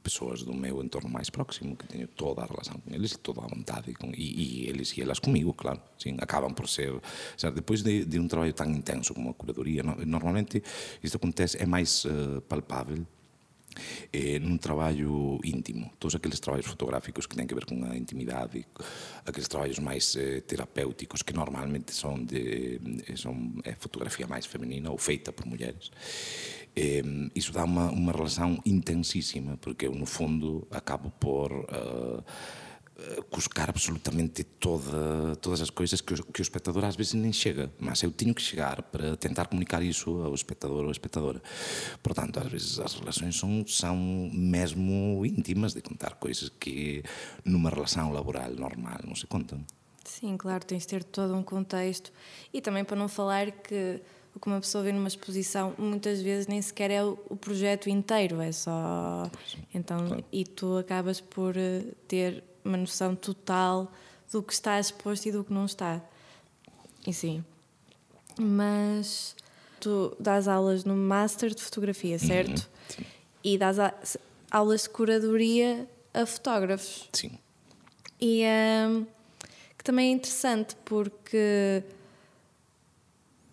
pessoas 0.01 0.43
do 0.43 0.53
meu 0.53 0.81
entorno 0.81 1.09
mais 1.09 1.29
próximo 1.29 1.75
que 1.75 1.85
tenho 1.85 2.07
toda 2.07 2.43
a 2.43 2.45
relação 2.45 2.79
com 2.79 2.93
eles 2.93 3.17
toda 3.17 3.41
a 3.41 3.47
vontade 3.47 3.93
com, 3.93 4.07
e, 4.15 4.63
e 4.63 4.69
eles 4.69 4.97
e 4.97 5.01
elas 5.01 5.19
comigo 5.19 5.53
claro 5.53 5.81
sim 5.99 6.15
acabam 6.19 6.53
por 6.53 6.67
ser 6.69 6.93
sabe, 7.35 7.57
depois 7.57 7.83
de, 7.83 8.05
de, 8.05 8.17
um 8.17 8.27
trabalho 8.27 8.53
tão 8.53 8.71
intenso 8.71 9.13
como 9.13 9.29
a 9.29 9.33
curadoria 9.33 9.83
normalmente 9.83 10.63
isto 11.03 11.17
acontece 11.17 11.61
é 11.61 11.65
mais 11.65 12.05
uh, 12.05 12.39
palpável 12.47 13.05
eh, 14.11 14.39
num 14.39 14.57
traballo 14.57 15.39
íntimo. 15.43 15.91
Todos 15.99 16.15
aqueles 16.15 16.39
traballos 16.39 16.67
fotográficos 16.67 17.25
que 17.25 17.35
têm 17.35 17.47
que 17.47 17.55
ver 17.55 17.65
com 17.65 17.83
a 17.85 17.95
intimidade, 17.95 18.65
aqueles 19.25 19.47
traballos 19.47 19.79
máis 19.79 20.15
eh, 20.15 20.41
terapéuticos 20.41 21.23
que 21.23 21.33
normalmente 21.33 21.93
son 21.93 22.25
de 22.25 22.79
eh, 23.07 23.15
son 23.15 23.61
é 23.63 23.75
fotografía 23.75 24.27
máis 24.27 24.45
femenina 24.45 24.91
ou 24.91 24.97
feita 24.97 25.31
por 25.31 25.45
mulleres. 25.45 25.91
Eh, 26.75 27.03
iso 27.35 27.51
dá 27.51 27.67
unha, 27.67 27.91
unha 27.91 28.15
relación 28.15 28.59
intensísima, 28.63 29.57
porque 29.59 29.87
eu 29.87 29.93
no 29.95 30.07
fundo 30.07 30.67
acabo 30.71 31.11
por 31.11 31.51
uh, 31.67 32.23
cuscar 33.29 33.69
absolutamente 33.69 34.43
toda, 34.43 35.35
todas 35.37 35.61
as 35.61 35.69
coisas 35.69 36.01
que 36.01 36.13
o, 36.13 36.23
que 36.23 36.41
o 36.41 36.43
espectador 36.43 36.85
às 36.85 36.95
vezes 36.95 37.13
nem 37.13 37.31
chega, 37.31 37.71
mas 37.79 38.01
eu 38.03 38.11
tenho 38.11 38.33
que 38.33 38.41
chegar 38.41 38.81
para 38.83 39.15
tentar 39.17 39.47
comunicar 39.47 39.81
isso 39.81 40.21
ao 40.21 40.33
espectador 40.33 40.85
ou 40.85 40.91
espectadora. 40.91 41.41
Portanto, 42.01 42.39
às 42.39 42.47
vezes 42.51 42.79
as 42.79 42.93
relações 42.93 43.37
são, 43.37 43.65
são 43.67 43.95
mesmo 44.33 45.25
íntimas 45.25 45.73
de 45.73 45.81
contar 45.81 46.15
coisas 46.15 46.49
que 46.49 47.03
numa 47.43 47.69
relação 47.69 48.11
laboral 48.11 48.51
normal 48.51 48.99
não 49.05 49.15
se 49.15 49.27
contam. 49.27 49.63
Sim, 50.03 50.35
claro, 50.35 50.65
tens 50.65 50.81
de 50.81 50.87
ter 50.87 51.03
todo 51.03 51.35
um 51.35 51.43
contexto 51.43 52.11
e 52.53 52.59
também 52.59 52.83
para 52.83 52.97
não 52.97 53.07
falar 53.07 53.51
que 53.51 54.01
o 54.35 54.39
que 54.39 54.47
uma 54.47 54.59
pessoa 54.59 54.83
vê 54.83 54.91
numa 54.91 55.07
exposição 55.07 55.73
muitas 55.77 56.21
vezes 56.21 56.47
nem 56.47 56.61
sequer 56.61 56.89
é 56.89 57.03
o, 57.03 57.15
projeto 57.35 57.89
inteiro, 57.89 58.41
é 58.41 58.51
só. 58.51 59.29
Então, 59.73 60.07
claro. 60.07 60.25
e 60.31 60.45
tu 60.45 60.77
acabas 60.77 61.19
por 61.19 61.57
eh, 61.57 61.83
ter 62.07 62.43
uma 62.63 62.77
noção 62.77 63.15
total 63.15 63.91
do 64.31 64.41
que 64.41 64.53
está 64.53 64.79
exposto 64.79 65.25
e 65.27 65.31
do 65.31 65.43
que 65.43 65.53
não 65.53 65.65
está. 65.65 66.01
E 67.05 67.13
sim. 67.13 67.43
Mas 68.39 69.35
tu 69.79 70.15
dás 70.19 70.47
aulas 70.47 70.85
no 70.85 70.95
Master 70.95 71.53
de 71.53 71.61
Fotografia, 71.61 72.13
uhum, 72.13 72.27
certo? 72.27 72.69
Uhum, 72.97 73.05
e 73.43 73.57
dás 73.57 73.77
aulas 74.49 74.83
de 74.83 74.89
curadoria 74.89 75.87
a 76.13 76.25
fotógrafos. 76.25 77.09
Sim. 77.13 77.31
E 78.19 78.43
um, 78.87 79.05
que 79.77 79.83
também 79.83 80.09
é 80.09 80.11
interessante 80.13 80.75
porque 80.85 81.83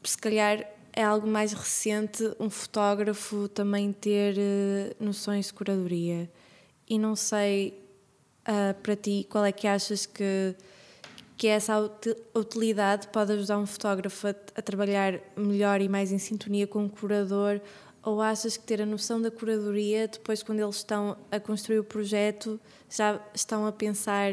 se 0.05 0.19
calhar 0.19 0.65
é 0.93 1.03
algo 1.03 1.27
mais 1.27 1.53
recente 1.53 2.25
um 2.41 2.51
fotógrafo 2.51 3.49
também 3.49 3.93
ter 3.93 4.37
uh, 4.37 5.05
noções 5.05 5.47
de 5.47 5.53
curadoria. 5.55 6.31
E 6.89 6.99
não 6.99 7.15
sei 7.15 7.79
uh, 8.49 8.75
para 8.83 8.97
ti, 8.97 9.27
qual 9.31 9.45
é 9.45 9.53
que 9.53 9.67
achas 9.67 10.07
que, 10.07 10.55
que 11.37 11.47
essa 11.47 11.91
utilidade 12.35 13.09
pode 13.09 13.33
ajudar 13.33 13.59
um 13.59 13.67
fotógrafo 13.67 14.29
a, 14.29 14.35
a 14.57 14.63
trabalhar 14.63 15.21
melhor 15.37 15.81
e 15.81 15.89
mais 15.89 16.11
em 16.11 16.19
sintonia 16.19 16.67
com 16.67 16.87
o 16.87 16.89
curador? 16.89 17.61
Ou 18.03 18.23
achas 18.23 18.57
que 18.57 18.65
ter 18.65 18.81
a 18.81 18.87
noção 18.87 19.21
da 19.21 19.31
curadoria, 19.31 20.09
depois, 20.09 20.43
quando 20.43 20.61
eles 20.61 20.77
estão 20.77 21.17
a 21.31 21.39
construir 21.39 21.79
o 21.81 21.85
projeto, 21.85 22.59
já 22.89 23.21
estão 23.35 23.67
a 23.67 23.73
pensar 23.73 24.33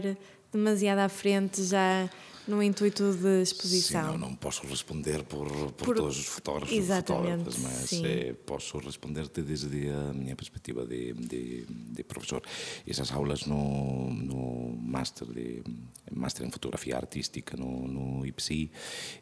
demasiado 0.51 0.99
à 0.99 1.09
frente, 1.09 1.61
já 1.63 2.09
no 2.47 2.61
intuito 2.61 3.13
de 3.13 3.41
exposição. 3.41 4.13
Sim, 4.13 4.17
não, 4.19 4.29
não 4.29 4.35
posso 4.35 4.65
responder 4.67 5.23
por, 5.23 5.47
por, 5.47 5.71
por... 5.73 5.95
todos 5.95 6.19
os 6.19 6.25
fotógrafos 6.25 6.75
fotógrafos, 6.87 7.57
mas 7.57 7.93
é, 8.03 8.33
posso 8.33 8.77
responder-te 8.77 9.41
desde 9.41 9.89
a 9.89 10.13
minha 10.13 10.35
perspectiva 10.35 10.85
de, 10.85 11.13
de, 11.13 11.65
de, 11.67 12.03
professor. 12.03 12.41
Essas 12.87 13.11
aulas 13.11 13.45
no, 13.45 14.11
no 14.13 14.77
Master, 14.79 15.27
de, 15.27 15.63
Master 16.11 16.45
em 16.45 16.51
Fotografia 16.51 16.95
Artística 16.95 17.57
no, 17.57 17.87
no 17.87 18.25
IPSI, 18.25 18.71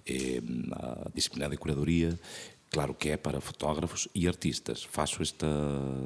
é, 0.06 0.42
a 0.72 1.10
disciplina 1.14 1.50
de 1.50 1.58
curadoria, 1.58 2.20
Claro 2.74 2.96
que 2.96 3.10
é 3.10 3.18
para 3.18 3.40
fotógrafos 3.40 4.08
e 4.16 4.28
artistas. 4.28 4.84
Faço 4.84 5.22
esta 5.22 5.46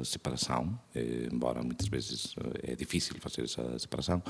separação, 0.04 0.78
eh, 0.94 1.26
embora 1.32 1.62
muitas 1.62 1.88
vezes 1.88 2.34
eh, 2.36 2.72
é 2.72 2.76
difícil 2.76 3.16
fazer 3.20 3.44
essa 3.44 3.78
separação, 3.78 4.22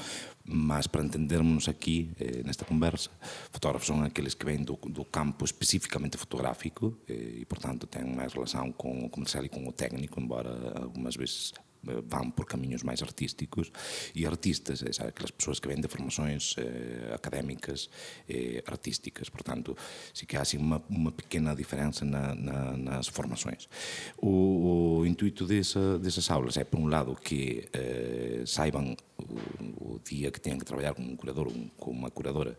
mas 0.44 0.86
para 0.86 1.02
entendermos 1.02 1.68
aqui 1.68 2.12
eh, 2.20 2.44
nesta 2.44 2.64
conversa, 2.64 3.10
fotógrafos 3.50 3.88
são 3.88 4.04
aqueles 4.04 4.34
que 4.34 4.46
vêm 4.46 4.62
do, 4.62 4.76
do 4.76 5.04
campo 5.04 5.44
especificamente 5.44 6.16
fotográfico 6.16 6.96
e, 7.08 7.44
portanto, 7.44 7.88
têm 7.88 8.04
mais 8.04 8.32
relação 8.32 8.70
com 8.70 9.06
o 9.06 9.10
comercial 9.10 9.44
e 9.44 9.48
com 9.48 9.66
o 9.66 9.72
técnico, 9.72 10.20
embora 10.20 10.80
algumas 10.80 11.16
vezes 11.16 11.52
vão 11.82 12.30
por 12.30 12.46
caminhos 12.46 12.82
mais 12.82 13.02
artísticos 13.02 13.70
e 14.14 14.26
artistas, 14.26 14.82
é, 14.82 14.92
sabe, 14.92 15.10
aquelas 15.10 15.30
pessoas 15.30 15.60
que 15.60 15.68
vêm 15.68 15.80
de 15.80 15.88
formações 15.88 16.54
eh, 16.58 17.12
académicas 17.14 17.88
eh, 18.28 18.62
artísticas, 18.66 19.28
portanto, 19.28 19.76
se 20.12 20.26
que 20.26 20.36
há 20.36 20.42
assim 20.42 20.58
uma, 20.58 20.82
uma 20.88 21.12
pequena 21.12 21.54
diferença 21.54 22.04
na, 22.04 22.34
na, 22.34 22.76
nas 22.76 23.08
formações. 23.08 23.68
O, 24.16 24.98
o 25.00 25.06
intuito 25.06 25.46
dessa, 25.46 25.98
dessas 25.98 26.30
aulas 26.30 26.56
é, 26.56 26.64
por 26.64 26.78
um 26.80 26.86
lado, 26.86 27.14
que 27.16 27.68
eh, 27.72 28.42
saibam 28.46 28.96
o, 29.18 29.94
o, 29.94 30.00
dia 30.04 30.30
que 30.30 30.40
têm 30.40 30.58
que 30.58 30.64
trabalhar 30.64 30.94
com 30.94 31.02
um 31.02 31.16
curador 31.16 31.48
ou 31.48 31.54
com 31.76 31.90
uma 31.90 32.10
curadora, 32.10 32.56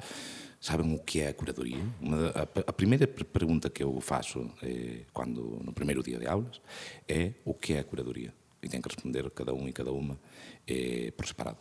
sabem 0.60 0.94
o 0.94 1.00
que 1.00 1.22
é 1.22 1.30
a 1.30 1.34
curadoria? 1.34 1.84
Uma, 2.02 2.30
a, 2.30 2.42
a, 2.68 2.74
primeira 2.74 3.08
pergunta 3.08 3.70
que 3.70 3.84
eu 3.84 4.00
faço 4.02 4.52
eh, 4.64 5.02
quando 5.14 5.62
no 5.64 5.74
primeiro 5.74 6.04
dia 6.04 6.18
de 6.18 6.28
aulas 6.28 6.62
é 7.08 7.34
o 7.46 7.54
que 7.54 7.74
é 7.74 7.80
a 7.80 7.84
curadoria? 7.84 8.34
E 8.62 8.70
tem 8.70 8.82
que 8.82 8.90
responder 8.90 9.30
cada 9.32 9.54
um 9.54 9.68
e 9.68 9.74
cada 9.74 9.92
uma 9.92 10.20
eh, 10.68 11.12
por 11.16 11.26
separado. 11.26 11.60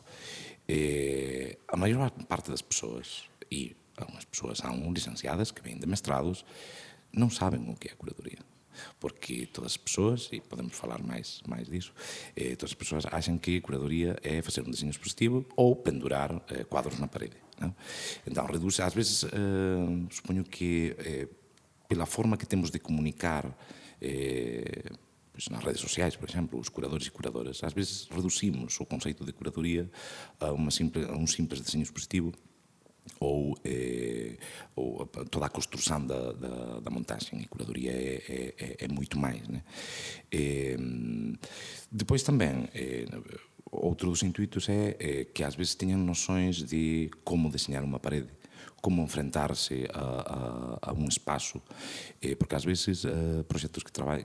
eh, 0.69 1.59
a 1.69 1.77
maior 1.77 2.11
parte 2.11 2.51
das 2.51 2.63
pessoas, 2.63 3.25
e 3.51 3.75
algumas 3.97 4.25
pessoas 4.25 4.59
são 4.59 4.93
licenciadas 4.93 5.51
que 5.51 5.63
vêm 5.63 5.79
de 5.79 5.87
mestrados, 5.87 6.45
não 7.13 7.31
sabem 7.31 7.61
o 7.71 7.75
que 7.75 7.89
é 7.89 7.95
curadoria 7.95 8.39
porque 9.01 9.47
todas 9.47 9.73
as 9.73 9.77
pessoas, 9.77 10.29
e 10.31 10.41
podemos 10.41 10.73
falar 10.73 11.03
mais, 11.03 11.43
mais 11.49 11.69
disso, 11.69 11.93
eh, 12.37 12.55
todas 12.55 12.71
as 12.71 12.75
pessoas 12.75 13.05
acham 13.07 13.37
que 13.37 13.61
curadoria 13.61 14.17
é 14.23 14.41
fazer 14.41 14.61
um 14.61 14.71
desenho 14.71 14.91
expositivo 14.91 15.45
ou 15.57 15.75
pendurar 15.75 16.31
quadros 16.69 16.97
na 17.01 17.09
parede. 17.09 17.37
Não? 17.61 17.75
Então, 18.25 18.47
reduz, 18.47 18.79
às 18.79 18.95
vezes, 18.95 19.25
suponho 20.11 20.45
que 20.45 20.95
pela 21.89 22.07
forma 22.07 22.37
que 22.37 22.47
temos 22.47 22.71
de 22.71 22.79
comunicar 22.79 23.53
pois 25.39 25.49
nas 25.51 25.63
redes 25.63 25.81
sociais, 25.81 26.17
por 26.17 26.29
exemplo, 26.29 26.59
os 26.59 26.69
curadores 26.69 27.07
e 27.07 27.11
curadoras, 27.13 27.63
às 27.63 27.73
vezes 27.73 28.09
reduzimos 28.11 28.79
o 28.81 28.85
conceito 28.85 29.25
de 29.25 29.33
curadoria 29.33 29.89
a, 30.41 30.53
uma 30.53 30.73
simple, 30.73 31.05
a 31.05 31.13
um 31.13 31.29
simples 31.29 31.61
desenho 31.61 31.85
expositivo 31.85 32.33
ou, 33.21 33.57
eh, 33.65 34.37
ou 34.75 35.07
toda 35.31 35.47
a 35.47 35.49
construção 35.49 36.05
da, 36.05 36.33
da, 36.33 36.81
da, 36.81 36.91
montagem. 36.91 37.41
E 37.41 37.47
curadoria 37.47 37.93
é, 37.93 38.55
é, 38.59 38.77
é 38.81 38.89
muito 38.89 39.17
mais. 39.17 39.47
Né? 39.47 39.63
Depois 41.91 42.25
também, 42.25 42.69
eh, 42.75 43.07
outro 43.71 44.11
dos 44.11 44.25
intuitos 44.25 44.69
é, 44.69 44.97
é, 44.99 45.25
que 45.25 45.45
às 45.45 45.55
vezes 45.55 45.77
tenham 45.77 46.01
noções 46.01 46.57
de 46.57 47.11
como 47.23 47.49
desenhar 47.49 47.85
uma 47.85 48.01
parede 48.01 48.29
como 48.81 49.03
enfrentar-se 49.03 49.87
a, 49.93 50.79
a, 50.83 50.91
a, 50.91 51.09
espaço, 51.09 51.61
eh, 52.23 52.35
porque 52.35 52.55
às 52.55 52.65
vezes 52.65 53.05
eh, 53.05 53.45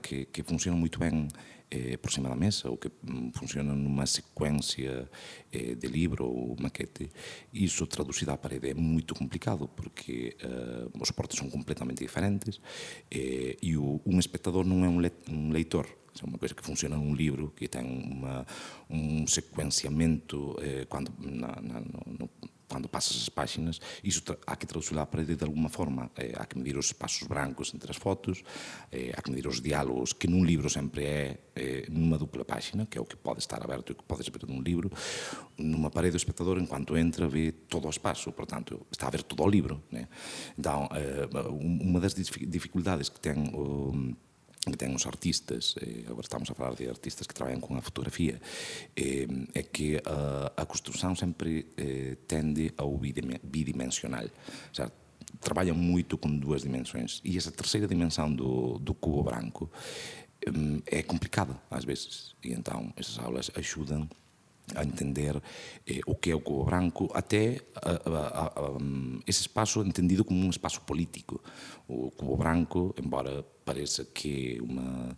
que, 0.00 0.26
que 0.26 0.42
funcionam 0.42 0.78
muito 0.78 0.98
bem 0.98 1.28
eh, 1.70 1.96
por 1.96 2.12
cima 2.12 2.28
da 2.28 2.36
mesa 2.36 2.70
ou 2.70 2.76
que 2.76 2.88
mm, 2.88 3.32
funcionam 3.32 3.74
numa 3.74 4.06
sequência 4.06 5.08
eh, 5.52 5.74
de 5.74 5.86
livro 5.88 6.24
ou 6.26 6.56
maquete, 6.60 7.10
isso 7.52 7.86
traduzido 7.86 8.30
à 8.30 8.36
parede 8.36 8.70
é 8.70 8.74
muito 8.74 9.14
complicado 9.14 9.68
porque 9.68 10.36
eh, 10.40 10.88
os 11.00 11.08
suportes 11.08 11.38
são 11.38 11.50
completamente 11.50 11.98
diferentes 11.98 12.60
eh, 13.10 13.56
e 13.60 13.76
o, 13.76 14.00
espectador 14.18 14.64
não 14.64 14.84
é 14.84 14.88
um, 14.88 15.00
le, 15.00 15.10
leitor, 15.50 15.86
é 15.86 16.24
uma 16.24 16.38
coisa 16.38 16.54
que 16.54 16.62
funciona 16.62 16.96
num 16.96 17.14
livro 17.14 17.52
que 17.56 17.66
tem 17.66 17.84
uma, 17.84 18.46
um 18.88 19.26
sequenciamento 19.26 20.56
eh, 20.60 20.86
quando 20.88 21.12
na, 21.18 21.60
na, 21.60 21.80
no, 21.80 22.30
quando 22.68 22.88
passas 22.88 23.16
as 23.16 23.28
páginas, 23.28 23.80
iso 24.02 24.22
há 24.46 24.56
que 24.56 24.66
traduzi 24.66 24.96
a 24.98 25.06
parede 25.06 25.36
de 25.36 25.44
alguma 25.44 25.68
forma. 25.68 26.10
Eh, 26.16 26.32
há 26.36 26.46
que 26.46 26.58
medir 26.58 26.76
os 26.76 26.86
espaços 26.86 27.26
brancos 27.26 27.72
entre 27.74 27.90
as 27.90 27.96
fotos, 27.96 28.42
eh, 28.90 29.12
há 29.16 29.22
que 29.22 29.30
medir 29.30 29.46
os 29.46 29.60
diálogos, 29.60 30.12
que 30.12 30.26
num 30.26 30.44
livro 30.44 30.68
sempre 30.70 31.04
é 31.04 31.38
eh, 31.56 31.86
numa 31.88 32.18
dupla 32.18 32.44
página, 32.44 32.86
que 32.86 32.98
é 32.98 33.00
o 33.00 33.04
que 33.04 33.16
pode 33.16 33.40
estar 33.40 33.62
aberto 33.62 33.92
e 33.92 33.94
que 33.94 34.02
podes 34.02 34.28
ver 34.28 34.48
num 34.48 34.60
livro. 34.60 34.90
Numa 35.56 35.90
parede, 35.90 36.16
o 36.16 36.18
espectador, 36.18 36.58
enquanto 36.58 36.96
entra, 36.96 37.28
vê 37.28 37.52
todo 37.52 37.86
o 37.86 37.90
espaço, 37.90 38.32
portanto, 38.32 38.86
está 38.90 39.06
a 39.06 39.10
ver 39.10 39.22
todo 39.22 39.42
o 39.42 39.48
livro. 39.48 39.82
Né? 39.90 40.08
Então, 40.58 40.88
eh, 40.92 41.28
uma 41.48 42.00
das 42.00 42.14
dificuldades 42.14 43.08
que 43.08 43.20
tem 43.20 43.50
o 43.54 44.14
que 44.72 44.80
ten 44.80 44.94
os 44.96 45.04
artistas, 45.04 45.76
eh, 45.82 46.06
agora 46.08 46.24
estamos 46.24 46.48
a 46.48 46.54
falar 46.54 46.78
de 46.78 46.88
artistas 46.88 47.28
que 47.28 47.36
traballan 47.36 47.60
con 47.60 47.76
a 47.76 47.84
fotografía, 47.84 48.40
eh, 48.96 49.28
é 49.52 49.62
que 49.68 50.00
a, 50.00 50.54
a 50.56 50.64
sempre 51.16 51.74
eh, 51.76 52.16
tende 52.24 52.72
ao 52.78 52.96
bidimensional. 52.96 54.26
O 54.28 54.74
sea, 54.74 54.88
traballan 55.40 55.76
moito 55.76 56.18
con 56.18 56.40
dúas 56.40 56.62
dimensões. 56.62 57.20
E 57.24 57.36
esa 57.36 57.50
terceira 57.50 57.86
dimensão 57.86 58.32
do, 58.32 58.78
do 58.78 58.94
cubo 58.94 59.22
branco 59.22 59.70
eh, 60.40 61.00
é 61.00 61.02
complicada, 61.02 61.60
ás 61.70 61.84
veces. 61.84 62.34
E 62.42 62.52
então, 62.52 62.92
essas 62.96 63.18
aulas 63.18 63.50
axudan 63.54 64.08
a 64.74 64.82
entender 64.82 65.36
eh, 65.86 66.00
o 66.06 66.14
que 66.14 66.30
é 66.30 66.34
o 66.34 66.40
cubo 66.40 66.64
branco, 66.64 67.10
até 67.12 67.60
a, 67.76 67.90
a, 67.90 68.52
a, 68.56 68.70
um, 68.72 69.20
esse 69.26 69.42
espaço 69.42 69.82
entendido 69.82 70.24
como 70.24 70.44
um 70.44 70.50
espaço 70.50 70.80
político. 70.82 71.42
O 71.86 72.10
cubo 72.10 72.36
branco, 72.36 72.94
embora 72.96 73.44
pareça 73.64 74.04
que 74.04 74.58
uma 74.60 75.16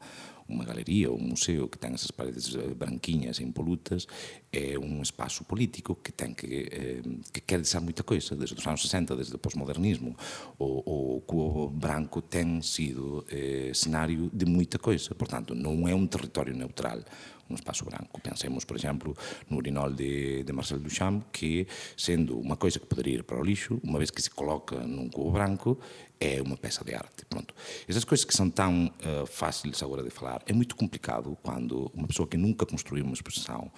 uma 0.49 0.65
galeria 0.65 1.11
ou 1.11 1.19
um 1.19 1.29
museu 1.29 1.69
que 1.69 1.79
tem 1.79 1.93
essas 1.93 2.11
paredes 2.11 2.55
eh, 2.55 2.75
branquinhas 2.75 3.39
e 3.39 3.45
impolutas 3.45 4.07
é 4.53 4.79
um 4.79 5.03
espaço 5.03 5.45
político 5.45 5.95
que 5.97 6.13
tem 6.13 6.33
que, 6.33 6.69
eh, 6.71 7.03
que 7.33 7.41
quer 7.41 7.61
dizer 7.61 7.81
muita 7.81 8.03
coisa, 8.03 8.35
desde 8.37 8.55
os 8.55 8.67
anos 8.67 8.83
60, 8.83 9.17
desde 9.17 9.35
o 9.35 9.39
pós-modernismo. 9.39 10.17
O, 10.59 11.17
o 11.17 11.21
cubo 11.23 11.69
branco 11.69 12.23
tem 12.23 12.63
sido 12.63 13.25
eh, 13.31 13.73
cenário 13.75 14.31
de 14.33 14.47
muita 14.47 14.79
coisa, 14.79 15.15
portanto, 15.15 15.55
não 15.55 15.89
é 15.89 15.95
um 15.95 16.07
território 16.07 16.55
neutral 16.55 17.01
um 17.49 17.55
espaço 17.55 17.85
branco. 17.85 18.21
Pensemos, 18.21 18.65
por 18.65 18.77
exemplo, 18.77 19.17
no 19.49 19.59
urinol 19.59 19.93
de, 19.93 20.43
de 20.43 20.53
Marcel 20.53 20.79
Duchamp, 20.79 21.23
que, 21.33 21.67
sendo 21.97 22.39
uma 22.39 22.57
coisa 22.57 22.79
que 22.79 22.87
poderia 22.87 23.17
ir 23.17 23.23
para 23.23 23.39
o 23.39 23.45
lixo, 23.45 23.81
uma 23.83 23.99
vez 23.99 24.11
que 24.11 24.21
se 24.21 24.31
coloca 24.31 24.77
num 24.81 25.09
cubo 25.09 25.31
branco, 25.31 25.79
é 26.21 26.41
uma 26.43 26.57
peça 26.57 26.85
de 26.85 26.95
arte. 26.95 27.25
Pronto. 27.29 27.55
Essas 27.89 28.05
coisas 28.05 28.25
que 28.25 28.35
são 28.35 28.51
tão 28.51 28.87
uh, 28.87 29.27
fáceis 29.27 29.83
agora 29.83 30.03
de 30.03 30.11
falar, 30.11 30.43
é 30.47 30.53
muito 30.53 30.77
complicado 30.77 31.37
quando 31.43 31.91
uma 31.95 32.07
pessoa 32.07 32.27
que 32.27 32.37
nunca 32.37 32.65
construiu 32.67 33.05
uma 33.05 33.15
exposição 33.15 33.71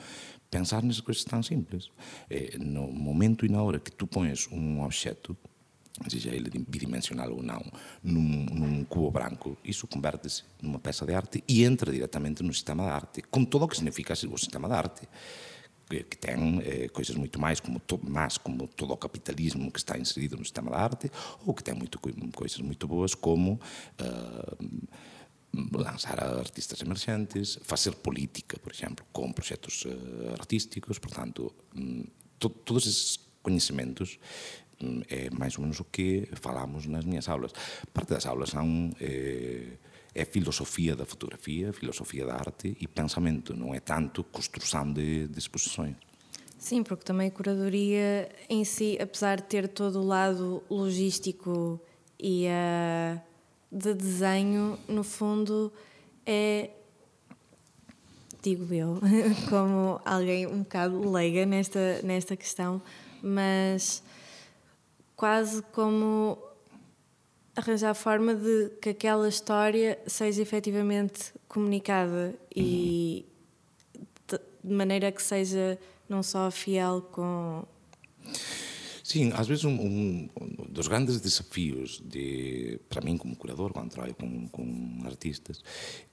pensar 0.51 0.83
nessas 0.83 1.01
coisas 1.01 1.25
tão 1.25 1.43
simples. 1.43 1.91
É, 2.31 2.57
no 2.59 2.91
momento 2.91 3.45
e 3.45 3.49
na 3.49 3.63
hora 3.63 3.79
que 3.79 3.91
tu 3.91 4.07
pões 4.07 4.49
um 4.51 4.83
objeto 4.83 5.37
seja 6.09 6.31
ele 6.31 6.49
bidimensional 6.69 7.33
ou 7.33 7.43
não, 7.43 7.61
num, 8.03 8.45
num 8.45 8.85
cubo 8.85 9.11
branco, 9.11 9.59
isso 9.65 9.87
converte-se 9.87 10.45
numa 10.63 10.79
peça 10.79 11.05
de 11.05 11.13
arte 11.13 11.43
e 11.49 11.65
entra 11.65 11.91
diretamente 11.91 12.43
no 12.43 12.55
sistema 12.55 12.85
de 12.85 12.91
arte, 12.91 13.23
com 13.23 13.45
tudo 13.45 13.65
o 13.65 13.69
que 13.69 13.75
significa 13.77 14.13
o 14.13 14.39
sistema 14.39 14.69
de 14.69 14.75
arte 14.75 15.09
que, 15.89 16.17
tem 16.17 16.61
eh, 16.61 16.89
coisas 16.89 17.17
muito 17.17 17.41
mais 17.41 17.61
como, 17.61 17.81
to, 17.81 18.01
mais 18.03 18.37
como 18.37 18.69
todo 18.69 18.93
o 18.93 18.97
capitalismo 18.97 19.71
que 19.71 19.79
está 19.79 19.99
inserido 19.99 20.37
no 20.37 20.45
sistema 20.45 20.71
da 20.71 20.79
arte, 20.79 21.11
ou 21.47 21.55
que 21.55 21.65
tem 21.65 21.75
muito, 21.75 21.99
coisas 22.35 22.59
muito 22.59 22.87
boas 22.87 23.15
como 23.15 23.61
uh, 24.01 24.89
lançar 25.73 26.23
artistas 26.23 26.81
emergentes, 26.83 27.59
fazer 27.63 27.93
política, 27.97 28.59
por 28.59 28.73
exemplo, 28.73 29.05
com 29.13 29.33
projetos 29.33 29.85
uh, 29.85 30.33
artísticos, 30.39 30.99
portanto, 30.99 31.55
um, 31.75 32.05
to, 32.39 32.49
todos 32.51 32.87
esses 32.87 33.19
conhecimentos 33.43 34.19
é 35.09 35.29
máis 35.31 35.57
ou 35.57 35.63
menos 35.63 35.81
o 35.81 35.85
que 35.85 36.29
falamos 36.41 36.87
nas 36.87 37.05
minhas 37.05 37.29
aulas. 37.29 37.53
Parte 37.93 38.11
das 38.11 38.27
aulas 38.27 38.51
são 38.51 38.95
eh, 39.01 39.77
é 40.15 40.25
filosofía 40.25 40.97
da 40.97 41.05
fotografía, 41.05 41.73
filosofía 41.73 42.27
da 42.27 42.35
arte 42.35 42.77
e 42.81 42.89
pensamento, 42.89 43.55
não 43.55 43.75
é 43.75 43.81
tanto 43.81 44.25
construção 44.25 44.93
de, 44.93 45.29
de 45.29 45.39
exposições. 45.39 45.97
Sim, 46.59 46.83
porque 46.83 47.05
também 47.05 47.29
a 47.29 47.31
curadoria 47.31 48.29
em 48.49 48.65
si, 48.65 48.99
apesar 49.01 49.37
de 49.37 49.45
ter 49.45 49.69
todo 49.69 50.01
o 50.01 50.05
lado 50.05 50.63
logístico 50.69 51.81
e 52.19 52.47
uh, 52.47 53.21
de 53.71 53.95
desenho, 53.95 54.77
no 54.89 55.05
fundo 55.05 55.73
é, 56.27 56.71
digo 58.43 58.73
eu, 58.75 59.01
como 59.49 60.01
alguém 60.05 60.47
um 60.47 60.59
bocado 60.59 61.11
leiga 61.11 61.47
nesta, 61.47 62.03
nesta 62.03 62.37
questão, 62.37 62.83
mas 63.23 64.03
quase 65.15 65.63
como 65.73 66.39
arranjar 67.59 67.93
forma 67.93 68.37
de 68.37 68.71
que 68.81 68.91
aquela 68.91 69.29
história 69.29 69.99
seja 70.07 70.41
efetivamente 70.41 71.33
comunicada 71.49 72.35
e 72.55 73.27
de 74.63 74.73
maneira 74.73 75.11
que 75.11 75.21
seja 75.21 75.77
não 76.09 76.23
só 76.23 76.51
fiel 76.53 77.03
com 77.11 77.65
Sim, 79.09 79.33
às 79.35 79.49
vezes 79.49 79.65
um, 79.65 79.71
um, 79.73 80.29
dos 80.69 80.87
grandes 80.87 81.19
desafios 81.19 81.99
de, 82.05 82.79
para 82.91 83.01
mim 83.01 83.17
como 83.17 83.35
curador, 83.35 83.73
quando 83.73 83.91
trabalho 83.91 84.15
com, 84.15 84.47
com 84.49 85.01
artistas, 85.07 85.65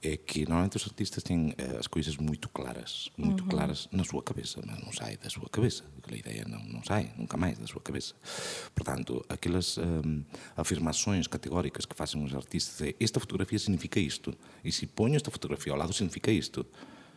é 0.02 0.16
que 0.16 0.46
normalmente 0.46 0.78
os 0.78 0.84
artistas 0.84 1.22
têm 1.22 1.52
eh, 1.58 1.76
as 1.78 1.86
coisas 1.86 2.16
muito 2.16 2.48
claras, 2.48 3.10
muito 3.14 3.42
uhum. 3.42 3.50
claras 3.50 3.86
na 3.92 4.02
sua 4.02 4.22
cabeça, 4.22 4.62
mas 4.64 4.82
não 4.82 4.90
sai 4.94 5.18
da 5.18 5.28
sua 5.28 5.46
cabeça. 5.50 5.84
Aquela 5.98 6.16
ideia 6.16 6.46
não, 6.48 6.64
não 6.64 6.82
sai 6.82 7.12
nunca 7.18 7.36
mais 7.36 7.58
da 7.58 7.66
sua 7.66 7.82
cabeça. 7.82 8.14
Portanto, 8.74 9.22
aquelas 9.28 9.76
um, 9.76 10.24
afirmações 10.56 11.26
categóricas 11.26 11.84
que 11.84 11.94
fazem 11.94 12.24
os 12.24 12.34
artistas 12.34 12.80
é 12.80 12.94
esta 12.98 13.20
fotografia 13.20 13.58
significa 13.58 14.00
isto, 14.00 14.32
e 14.64 14.72
se 14.72 14.86
ponho 14.86 15.16
esta 15.16 15.30
fotografia 15.30 15.70
ao 15.70 15.78
lado 15.78 15.92
significa 15.92 16.30
isto. 16.30 16.64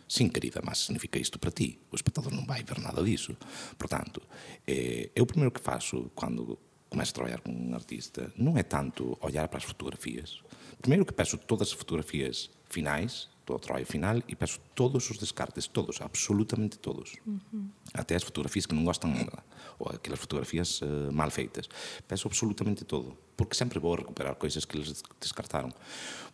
Sim, 0.10 0.28
querida, 0.28 0.60
mas 0.66 0.80
significa 0.80 1.20
isto 1.20 1.38
para 1.38 1.52
ti. 1.52 1.80
O 1.92 1.96
espectador 1.96 2.34
não 2.34 2.44
vai 2.44 2.64
ver 2.64 2.80
nada 2.80 3.04
disso. 3.04 3.38
Portanto, 3.78 4.20
é, 4.66 5.12
é 5.16 5.22
o 5.22 5.26
primeiro 5.26 5.52
que 5.52 5.62
faço 5.62 6.12
quando 6.16 6.58
começo 6.90 7.12
a 7.12 7.14
trabalhar 7.14 7.40
com 7.42 7.52
um 7.52 7.76
artista. 7.76 8.34
Não 8.36 8.58
é 8.58 8.64
tanto 8.64 9.16
olhar 9.22 9.48
para 9.48 9.60
as 9.60 9.64
fotografias. 9.64 10.42
Primeiro 10.82 11.06
que 11.06 11.14
peço 11.14 11.38
todas 11.38 11.68
as 11.68 11.74
fotografias 11.74 12.50
finais, 12.68 13.30
todo 13.50 13.58
o 13.58 13.60
trabalho 13.60 13.86
final, 13.86 14.22
e 14.28 14.36
peço 14.36 14.60
todos 14.76 15.10
os 15.10 15.18
descartes, 15.18 15.68
todos, 15.68 16.02
absolutamente 16.02 16.78
todos. 16.78 17.16
Até 17.94 18.16
as 18.16 18.24
fotografias 18.24 18.66
que 18.66 18.76
não 18.76 18.84
gostam 18.84 19.10
nada, 19.10 19.44
ou 19.78 19.90
aquelas 19.90 20.20
fotografias 20.20 20.82
uh, 20.82 21.12
mal 21.12 21.32
feitas. 21.32 21.68
Peço 22.08 22.28
absolutamente 22.28 22.86
todo 22.86 23.18
porque 23.40 23.56
sempre 23.56 23.80
vou 23.80 23.96
recuperar 23.96 24.36
coisas 24.36 24.66
que 24.66 24.78
eles 24.78 25.02
descartaram. 25.18 25.72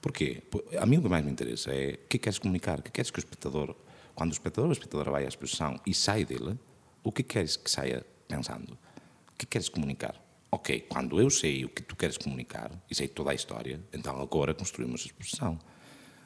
Porquê? 0.02 0.42
A 0.80 0.88
mim 0.88 0.98
o 0.98 1.04
que 1.04 1.08
mais 1.08 1.24
me 1.24 1.32
interessa 1.32 1.72
é 1.72 2.00
o 2.04 2.08
que 2.08 2.18
queres 2.18 2.40
comunicar, 2.40 2.80
o 2.80 2.82
que 2.82 2.90
queres 2.90 3.12
que 3.12 3.20
o 3.20 3.22
espectador, 3.22 3.76
quando 4.16 4.32
o 4.32 4.34
espectador 4.34 4.66
ou 4.66 4.72
a 4.72 4.74
espectadora 4.74 5.12
vai 5.12 5.24
à 5.24 5.28
exposição 5.28 5.80
e 5.86 5.94
sai 5.94 6.26
dele, 6.26 6.58
o 7.04 7.12
que 7.12 7.22
queres 7.22 7.58
que 7.58 7.70
saia 7.70 8.04
pensando? 8.28 8.74
O 9.32 9.38
que 9.38 9.46
queres 9.46 9.70
comunicar? 9.70 10.20
Ok, 10.52 10.88
quando 10.90 11.22
eu 11.22 11.30
sei 11.30 11.64
o 11.64 11.70
que 11.70 11.84
tu 11.84 11.96
queres 11.96 12.18
comunicar 12.18 12.72
e 12.90 12.96
sei 12.96 13.08
toda 13.08 13.30
a 13.30 13.36
história, 13.36 13.80
então 13.94 14.20
agora 14.20 14.56
construímos 14.56 15.02
a 15.02 15.06
exposição. 15.06 15.60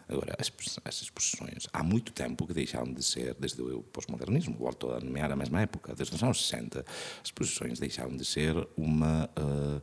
Agora, 0.10 0.36
as, 0.40 0.52
as 0.84 1.02
exposições, 1.04 1.68
há 1.72 1.84
muito 1.84 2.12
tempo 2.12 2.48
que 2.48 2.54
deixaram 2.54 2.92
de 2.92 3.04
ser, 3.04 3.36
desde 3.36 3.62
o 3.62 3.84
pós-modernismo, 3.84 4.56
volto 4.58 4.92
a 4.92 5.00
nomear 5.00 5.32
a 5.32 5.36
mesma 5.36 5.62
época, 5.62 5.94
desde 5.94 6.16
os 6.16 6.24
anos 6.24 6.48
60, 6.48 6.80
as 6.80 6.88
exposições 7.26 7.80
deixaram 7.80 8.18
de 8.18 8.26
ser 8.26 8.68
uma 8.76 9.30
uh, 9.38 9.82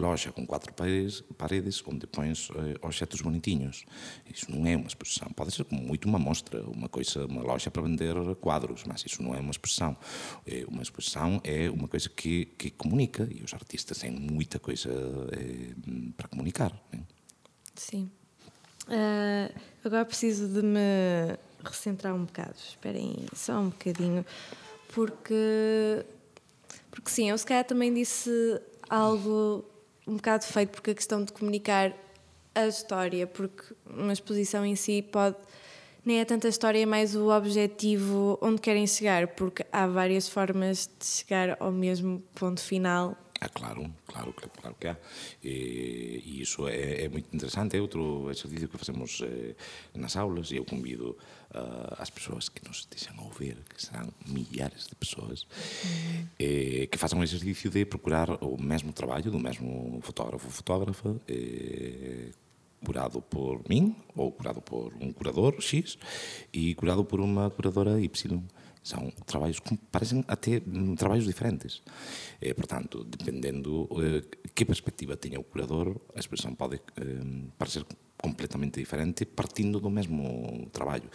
loja 0.00 0.30
com 0.30 0.46
quatro 0.46 0.72
paredes, 0.72 1.20
paredes 1.36 1.82
onde 1.84 2.06
pões 2.06 2.48
uh, 2.50 2.54
objetos 2.80 3.20
bonitinhos. 3.20 3.84
Isso 4.32 4.50
não 4.50 4.64
é 4.66 4.76
uma 4.76 4.86
exposição. 4.86 5.28
Pode 5.32 5.52
ser 5.52 5.66
muito 5.70 6.06
uma 6.06 6.20
mostra, 6.20 6.62
uma 6.62 6.88
coisa, 6.88 7.26
uma 7.26 7.42
loja 7.42 7.72
para 7.72 7.82
vender 7.82 8.14
quadros, 8.36 8.84
mas 8.86 9.04
isso 9.04 9.20
não 9.20 9.34
é 9.34 9.40
uma 9.40 9.50
exposição. 9.50 9.96
É, 10.46 10.64
uma 10.68 10.82
exposição 10.82 11.40
é 11.42 11.68
uma 11.68 11.88
coisa 11.88 12.08
que, 12.08 12.46
que 12.56 12.70
comunica 12.70 13.28
e 13.30 13.42
os 13.42 13.52
artistas 13.52 13.98
têm 13.98 14.12
muita 14.12 14.60
coisa 14.60 14.90
é, 15.32 15.74
para 16.16 16.28
comunicar. 16.28 16.72
Né? 16.92 17.02
Sim. 17.74 18.08
Uh, 18.88 19.52
agora 19.84 20.04
preciso 20.04 20.48
de 20.48 20.62
me 20.62 21.36
recentrar 21.64 22.14
um 22.14 22.24
bocado. 22.24 22.54
Esperem 22.56 23.26
só 23.34 23.58
um 23.58 23.68
bocadinho, 23.70 24.24
porque, 24.88 26.04
porque 26.90 27.10
sim, 27.10 27.30
eu 27.30 27.38
se 27.38 27.46
calhar 27.46 27.64
também 27.64 27.92
disse 27.92 28.60
algo 28.88 29.64
um 30.06 30.16
bocado 30.16 30.44
feito, 30.44 30.70
porque 30.70 30.90
a 30.90 30.94
questão 30.94 31.24
de 31.24 31.32
comunicar 31.32 31.92
a 32.54 32.66
história, 32.66 33.26
porque 33.26 33.74
uma 33.86 34.12
exposição 34.12 34.64
em 34.64 34.76
si 34.76 35.02
pode. 35.02 35.36
Nem 36.04 36.18
é 36.18 36.24
tanta 36.24 36.48
história, 36.48 36.82
é 36.82 36.86
mais 36.86 37.14
o 37.14 37.28
objetivo 37.30 38.36
onde 38.42 38.60
querem 38.60 38.84
chegar, 38.88 39.28
porque 39.28 39.64
há 39.70 39.86
várias 39.86 40.28
formas 40.28 40.90
de 40.98 41.06
chegar 41.06 41.56
ao 41.60 41.70
mesmo 41.70 42.20
ponto 42.34 42.60
final 42.60 43.16
Ah, 43.42 43.48
claro, 43.48 43.90
claro, 44.06 44.32
claro, 44.32 44.52
claro 44.60 44.76
que 44.78 44.86
há. 44.86 44.96
E, 45.42 45.50
eh, 45.50 46.22
e 46.24 46.42
iso 46.42 46.68
é, 46.68 47.04
é 47.04 47.08
muito 47.08 47.26
interesante, 47.34 47.76
é 47.76 47.80
outro 47.80 48.30
exercicio 48.30 48.68
que 48.68 48.78
facemos 48.78 49.20
eh, 49.20 49.56
nas 49.94 50.14
aulas 50.14 50.52
e 50.52 50.56
eu 50.58 50.64
convido 50.64 51.18
uh, 51.50 51.94
as 51.98 52.08
persoas 52.08 52.48
que 52.48 52.62
nos 52.62 52.86
deixan 52.86 53.18
ouvir, 53.18 53.58
que 53.68 53.82
serán 53.82 54.14
millares 54.26 54.86
de 54.86 54.94
persoas, 54.94 55.42
mm. 55.42 56.38
eh, 56.38 56.86
que 56.86 56.96
façam 56.96 57.18
o 57.18 57.24
exercicio 57.24 57.68
de 57.68 57.84
procurar 57.84 58.30
o 58.40 58.56
mesmo 58.62 58.92
traballo 58.92 59.28
do 59.28 59.40
mesmo 59.40 59.98
fotógrafo 60.02 60.46
ou 60.46 60.52
fotógrafa 60.52 61.10
eh, 61.26 62.30
curado 62.86 63.20
por 63.22 63.62
min 63.68 63.96
ou 64.14 64.30
curado 64.30 64.62
por 64.62 64.94
un 65.02 65.10
curador 65.10 65.58
X 65.58 65.98
e 66.54 66.74
curado 66.78 67.02
por 67.02 67.18
unha 67.18 67.50
curadora 67.50 67.98
Y 67.98 68.06
são 68.82 69.10
trabalhos 69.26 69.60
que 69.60 69.76
parecem 69.90 70.24
até 70.26 70.60
trabalhos 70.96 71.24
diferentes. 71.24 71.82
E, 72.40 72.52
portanto, 72.54 73.04
dependendo 73.04 73.88
eh, 74.00 74.22
que 74.54 74.64
perspectiva 74.64 75.16
tenha 75.16 75.38
o 75.38 75.44
curador, 75.44 76.00
a 76.14 76.18
expressão 76.18 76.54
pode 76.54 76.76
eh, 76.76 77.50
parecer 77.56 77.84
completamente 78.22 78.78
diferente 78.78 79.26
partindo 79.26 79.82
do 79.82 79.90
mesmo 79.90 80.70
traballo. 80.70 81.10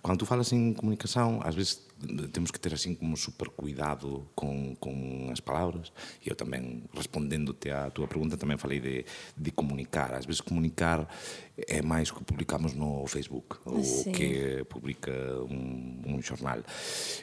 Cando 0.00 0.24
tu 0.24 0.26
falas 0.26 0.50
en 0.56 0.72
comunicación, 0.72 1.44
ás 1.44 1.54
vezes 1.54 1.86
temos 2.32 2.50
que 2.52 2.58
ter 2.58 2.74
assim 2.74 2.94
como 2.94 3.16
super 3.16 3.50
cuidado 3.50 4.28
con, 4.34 4.74
con 4.76 5.28
as 5.32 5.40
palabras 5.40 5.92
e 6.20 6.28
eu 6.28 6.36
tamén 6.36 6.84
respondéndote 6.92 7.72
a 7.72 7.88
túa 7.88 8.04
pregunta 8.04 8.36
tamén 8.36 8.60
falei 8.60 8.84
de, 8.84 9.08
de 9.32 9.50
comunicar 9.52 10.12
ás 10.12 10.28
vezes 10.28 10.44
comunicar 10.44 11.08
é 11.56 11.80
máis 11.80 12.12
que 12.12 12.20
publicamos 12.20 12.76
no 12.76 13.08
Facebook 13.08 13.64
ou 13.64 13.80
sí. 13.80 14.12
que 14.12 14.64
publica 14.68 15.12
un, 15.48 16.04
un 16.04 16.20
xornal 16.20 16.60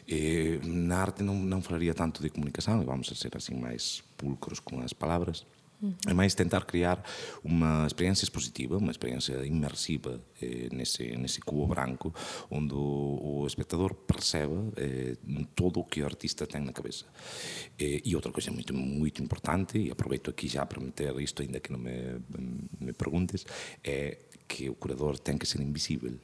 e, 0.10 0.58
na 0.66 1.06
arte 1.06 1.22
non, 1.22 1.38
non 1.46 1.62
falaría 1.62 1.94
tanto 1.94 2.26
de 2.26 2.34
comunicación 2.34 2.82
e 2.82 2.86
vamos 2.90 3.14
a 3.14 3.16
ser 3.16 3.38
assim 3.38 3.54
máis 3.54 4.02
pulcros 4.18 4.58
con 4.58 4.82
as 4.82 4.98
palabras 4.98 5.46
É 6.08 6.16
máis 6.16 6.32
tentar 6.32 6.64
criar 6.64 7.04
unha 7.44 7.84
experiencia 7.84 8.24
expositiva, 8.24 8.80
unha 8.80 8.96
experiencia 8.96 9.36
inmersiva 9.44 10.16
eh, 10.40 10.72
nese, 10.72 11.12
nese 11.20 11.44
cubo 11.44 11.68
branco 11.68 12.16
onde 12.48 12.72
o, 12.72 13.44
o 13.44 13.48
espectador 13.48 13.92
perceba 14.08 14.72
eh, 14.80 15.20
todo 15.52 15.84
o 15.84 15.88
que 15.88 16.00
o 16.00 16.08
artista 16.08 16.48
ten 16.48 16.64
na 16.64 16.72
cabeza. 16.72 17.04
Eh, 17.76 18.00
e 18.00 18.16
outra 18.16 18.32
coisa 18.32 18.48
moito, 18.56 18.72
moito 18.72 19.20
importante, 19.20 19.76
e 19.76 19.92
aproveito 19.92 20.32
aquí 20.32 20.48
já 20.48 20.64
para 20.64 20.80
meter 20.80 21.12
isto, 21.20 21.44
ainda 21.44 21.60
que 21.60 21.76
non 21.76 21.84
me, 21.84 22.16
me 22.80 22.96
preguntes, 22.96 23.44
é 23.84 24.32
que 24.48 24.72
o 24.72 24.80
curador 24.80 25.20
ten 25.20 25.36
que 25.36 25.44
ser 25.44 25.60
invisível. 25.60 26.16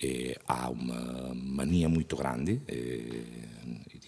Eh, 0.00 0.38
há 0.46 0.70
unha 0.70 1.34
manía 1.34 1.88
moito 1.90 2.14
grande 2.14 2.62
eh, 2.70 3.26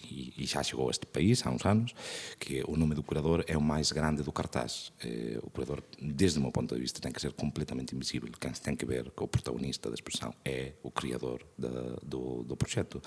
e, 0.07 0.31
e 0.39 0.47
xa 0.47 0.63
chegou 0.63 0.87
a 0.87 0.91
este 0.91 1.05
país 1.05 1.43
há 1.43 1.51
uns 1.51 1.65
anos, 1.65 1.91
que 2.39 2.63
o 2.63 2.79
nome 2.79 2.95
do 2.95 3.03
curador 3.03 3.43
é 3.47 3.57
o 3.57 3.61
máis 3.61 3.91
grande 3.91 4.23
do 4.23 4.31
cartaz. 4.31 4.93
Eh, 5.03 5.39
o 5.43 5.49
curador, 5.49 5.83
desde 5.99 6.39
o 6.39 6.41
meu 6.41 6.51
ponto 6.51 6.75
de 6.75 6.81
vista, 6.81 7.03
ten 7.03 7.11
que 7.11 7.19
ser 7.19 7.33
completamente 7.33 7.95
invisível. 7.95 8.31
Quem 8.39 8.51
tem 8.51 8.75
que 8.75 8.85
ver 8.85 9.11
que 9.11 9.23
o 9.23 9.27
protagonista 9.27 9.89
da 9.89 9.95
exposição 9.95 10.33
é 10.45 10.73
o 10.83 10.91
criador 10.91 11.43
do, 11.57 12.43
do 12.43 12.55
projeto 12.55 13.01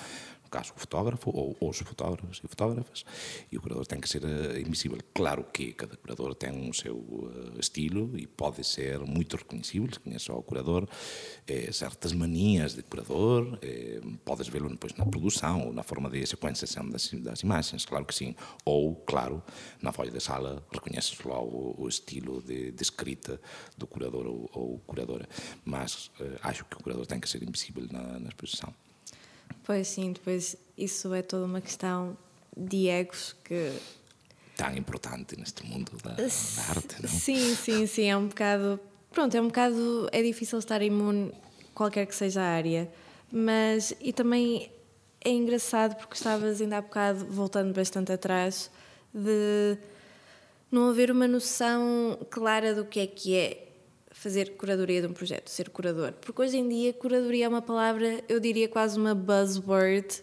caso 0.54 0.72
o 0.76 0.78
fotógrafo 0.78 1.30
ou 1.34 1.56
os 1.60 1.78
fotógrafos 1.78 2.40
e 2.44 2.46
fotógrafas 2.46 3.04
e 3.50 3.58
o 3.58 3.60
curador 3.60 3.86
tem 3.86 4.00
que 4.00 4.08
ser 4.08 4.22
uh, 4.24 4.56
invisível. 4.56 4.98
Claro 5.12 5.44
que 5.52 5.72
cada 5.72 5.96
curador 5.96 6.34
tem 6.36 6.70
o 6.70 6.72
seu 6.72 6.94
uh, 6.94 7.58
estilo 7.58 8.16
e 8.16 8.26
pode 8.26 8.62
ser 8.62 9.00
muito 9.00 9.36
reconhecível, 9.36 9.88
se 9.92 9.98
conhece 9.98 10.30
o 10.30 10.40
curador, 10.42 10.88
eh, 11.48 11.72
certas 11.72 12.12
manias 12.12 12.73
de 12.76 12.82
curador, 12.82 13.58
eh, 13.62 14.00
podes 14.24 14.48
vê-lo 14.48 14.68
depois 14.68 14.94
na 14.94 15.04
produção 15.06 15.66
ou 15.66 15.72
na 15.72 15.82
forma 15.82 16.10
de 16.10 16.26
sequenciação 16.26 16.88
das, 16.88 17.08
das 17.12 17.40
imagens, 17.40 17.84
claro 17.84 18.04
que 18.04 18.14
sim. 18.14 18.34
Ou, 18.64 18.94
claro, 18.96 19.42
na 19.80 19.92
folha 19.92 20.10
de 20.10 20.20
sala 20.20 20.64
reconheces 20.72 21.18
lá 21.24 21.40
o, 21.40 21.74
o 21.78 21.88
estilo 21.88 22.42
de, 22.42 22.72
de, 22.72 22.82
escrita 22.82 23.40
do 23.76 23.86
curador 23.86 24.26
ou, 24.26 24.50
ou 24.52 24.78
curadora. 24.86 25.28
Mas 25.64 26.10
eh, 26.20 26.38
acho 26.42 26.64
que 26.64 26.76
o 26.76 26.82
curador 26.82 27.06
tem 27.06 27.20
que 27.20 27.28
ser 27.28 27.42
invisível 27.42 27.86
na, 27.90 28.18
na 28.18 28.28
exposição. 28.28 28.74
Pois 29.64 29.88
sim, 29.88 30.12
depois 30.12 30.56
isso 30.76 31.12
é 31.14 31.22
toda 31.22 31.46
uma 31.46 31.60
questão 31.60 32.16
de 32.56 32.88
egos 32.88 33.34
que. 33.44 33.72
Tão 34.56 34.76
importante 34.76 35.36
neste 35.36 35.66
mundo 35.66 35.92
da, 36.02 36.12
da 36.12 36.24
arte, 36.24 37.02
não? 37.02 37.08
Sim, 37.08 37.54
sim, 37.56 37.86
sim. 37.86 38.04
É 38.04 38.16
um 38.16 38.28
bocado. 38.28 38.78
Pronto, 39.10 39.36
é 39.36 39.40
um 39.40 39.46
bocado. 39.46 40.08
É 40.12 40.22
difícil 40.22 40.58
estar 40.58 40.80
imune, 40.82 41.32
qualquer 41.74 42.06
que 42.06 42.14
seja 42.14 42.40
a 42.40 42.46
área. 42.46 42.90
Mas. 43.30 43.94
E 44.00 44.12
também 44.12 44.70
é 45.24 45.30
engraçado 45.30 45.96
porque 45.96 46.14
estavas 46.14 46.60
ainda 46.60 46.78
há 46.78 46.82
bocado, 46.82 47.24
voltando 47.24 47.72
bastante 47.72 48.12
atrás, 48.12 48.70
de 49.12 49.78
não 50.70 50.90
haver 50.90 51.10
uma 51.10 51.26
noção 51.26 52.18
clara 52.30 52.74
do 52.74 52.84
que 52.84 53.00
é 53.00 53.06
que 53.06 53.34
é 53.34 53.68
fazer 54.10 54.56
curadoria 54.56 55.00
de 55.00 55.06
um 55.06 55.12
projeto, 55.12 55.48
ser 55.48 55.70
curador. 55.70 56.12
Porque 56.12 56.40
hoje 56.40 56.56
em 56.56 56.68
dia, 56.68 56.92
curadoria 56.92 57.46
é 57.46 57.48
uma 57.48 57.62
palavra, 57.62 58.22
eu 58.28 58.38
diria 58.38 58.68
quase 58.68 58.98
uma 58.98 59.14
buzzword. 59.14 60.22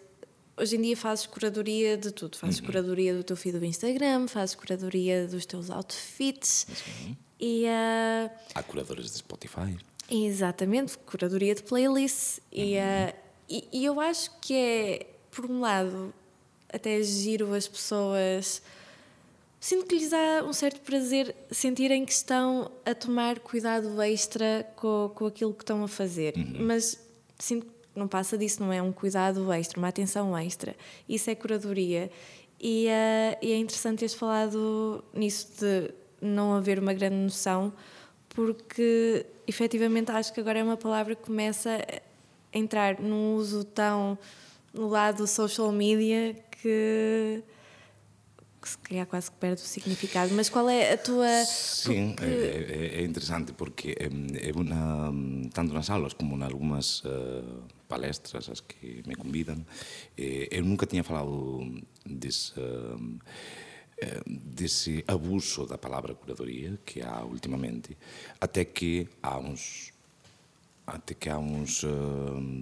Hoje 0.58 0.76
em 0.76 0.82
dia 0.82 0.98
fazes 0.98 1.26
curadoria 1.26 1.98
de 1.98 2.12
tudo. 2.12 2.38
Fazes 2.38 2.60
uhum. 2.60 2.66
curadoria 2.66 3.16
do 3.16 3.24
teu 3.24 3.36
feed 3.36 3.60
do 3.60 3.66
Instagram, 3.66 4.28
fazes 4.28 4.56
curadoria 4.56 5.28
dos 5.28 5.46
teus 5.46 5.70
outfits. 5.70 6.68
Uhum. 6.70 7.16
E, 7.40 7.66
uh, 7.66 8.30
Há 8.54 8.64
curadoras 8.64 9.06
de 9.06 9.18
Spotify. 9.18 9.78
Exatamente, 10.12 10.97
curadoria 10.97 11.56
de 11.56 11.63
playlists. 11.63 12.41
E, 12.52 12.76
uh, 12.78 13.15
e, 13.50 13.67
e 13.71 13.86
eu 13.86 14.00
acho 14.00 14.30
que 14.39 14.54
é, 14.54 15.08
por 15.32 15.50
um 15.50 15.62
lado, 15.62 16.13
até 16.71 17.02
giro 17.02 17.54
as 17.54 17.67
pessoas 17.67 18.62
sinto 19.62 19.86
que 19.86 19.95
lhes 19.95 20.10
dá 20.10 20.43
um 20.43 20.52
certo 20.52 20.82
prazer 20.82 21.36
sentirem 21.52 22.04
que 22.04 22.12
estão 22.12 22.71
a 22.84 22.95
tomar 22.95 23.39
cuidado 23.39 24.02
extra 24.02 24.67
com, 24.76 25.12
com 25.13 25.28
aquilo 25.28 25.54
que 25.54 25.63
estão 25.63 25.84
a 25.84 25.88
fazer. 25.88 26.36
Uhum. 26.36 26.65
Mas 26.65 27.00
sinto 27.38 27.67
que 27.67 27.71
não 27.95 28.08
passa 28.08 28.38
disso, 28.38 28.62
não 28.62 28.74
é 28.74 28.82
um 28.82 28.91
cuidado 28.91 29.54
extra, 29.54 29.78
uma 29.78 29.88
atenção 29.88 30.36
extra. 30.36 30.76
Isso 31.08 31.30
é 31.30 31.36
curadoria. 31.36 32.12
E, 32.60 32.88
uh, 32.88 33.38
e 33.41 33.52
é 33.52 33.58
interessante 33.58 34.00
teres 34.00 34.15
falado 34.15 35.04
nisso 35.13 35.47
de 35.60 35.91
não 36.19 36.54
haver 36.54 36.80
uma 36.80 36.93
grande 36.93 37.15
noção, 37.15 37.71
porque 38.30 39.26
efetivamente 39.52 40.10
acho 40.12 40.34
que 40.34 40.40
agora 40.40 40.60
é 40.60 40.64
uma 40.64 40.78
palavra 40.78 41.14
que 41.14 41.24
começa 41.24 41.70
a 42.54 42.58
entrar 42.58 43.00
num 43.00 43.36
uso 43.36 43.66
tão 43.66 44.18
no 44.74 44.88
lado 44.88 45.28
social 45.28 45.72
media 45.72 46.34
que 46.50 47.44
que 48.62 48.70
se 48.70 48.78
calhar 48.78 49.08
quase 49.08 49.32
que 49.32 49.38
perde 49.38 49.62
o 49.62 49.66
significado. 49.66 50.32
Mas 50.36 50.48
qual 50.48 50.70
é 50.70 50.94
a 50.94 50.98
tua. 50.98 51.44
Sim, 51.46 52.14
porque... 52.16 52.32
é, 52.32 53.00
é, 53.00 53.04
interessante 53.04 53.54
porque 53.54 53.98
é 54.00 54.52
uma, 54.54 55.12
tanto 55.52 55.74
nas 55.74 55.90
aulas 55.90 56.14
como 56.14 56.38
em 56.38 56.44
algumas 56.44 57.04
uh, 57.04 57.64
palestras 57.88 58.48
as 58.50 58.62
que 58.62 59.02
me 59.08 59.16
convidam, 59.16 59.66
eh, 60.16 60.48
eu 60.52 60.64
nunca 60.64 60.86
tinha 60.86 61.04
falado 61.04 61.82
desse, 62.06 62.54
uh, 62.60 63.20
desse 64.26 65.04
abuso 65.08 65.66
da 65.66 65.78
palavra 65.78 66.14
curadoria 66.16 66.80
que 66.86 67.02
há 67.02 67.24
ultimamente, 67.24 67.98
até 68.40 68.66
que 68.66 69.08
há 69.22 69.38
uns 69.38 69.92
até 70.86 71.14
que 71.14 71.30
há 71.30 71.38
uns 71.38 71.84
uh, 71.84 71.90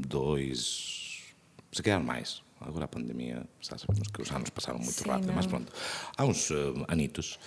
dois, 0.05 1.23
se 1.71 1.81
calhar 1.81 2.03
mais, 2.03 2.43
Agora 2.61 2.85
a 2.85 2.87
pandemia, 2.89 3.47
já 3.61 3.77
sabemos 3.77 4.09
que 4.09 4.21
os 4.21 4.29
anos 4.31 4.49
passaram 4.49 4.79
muito 4.79 4.91
Sim, 4.91 5.09
rápido, 5.09 5.27
não. 5.27 5.35
mas 5.35 5.47
pronto. 5.47 5.71
Há 6.17 6.25
uns 6.25 6.49
uh, 6.49 6.85
anitos 6.89 7.39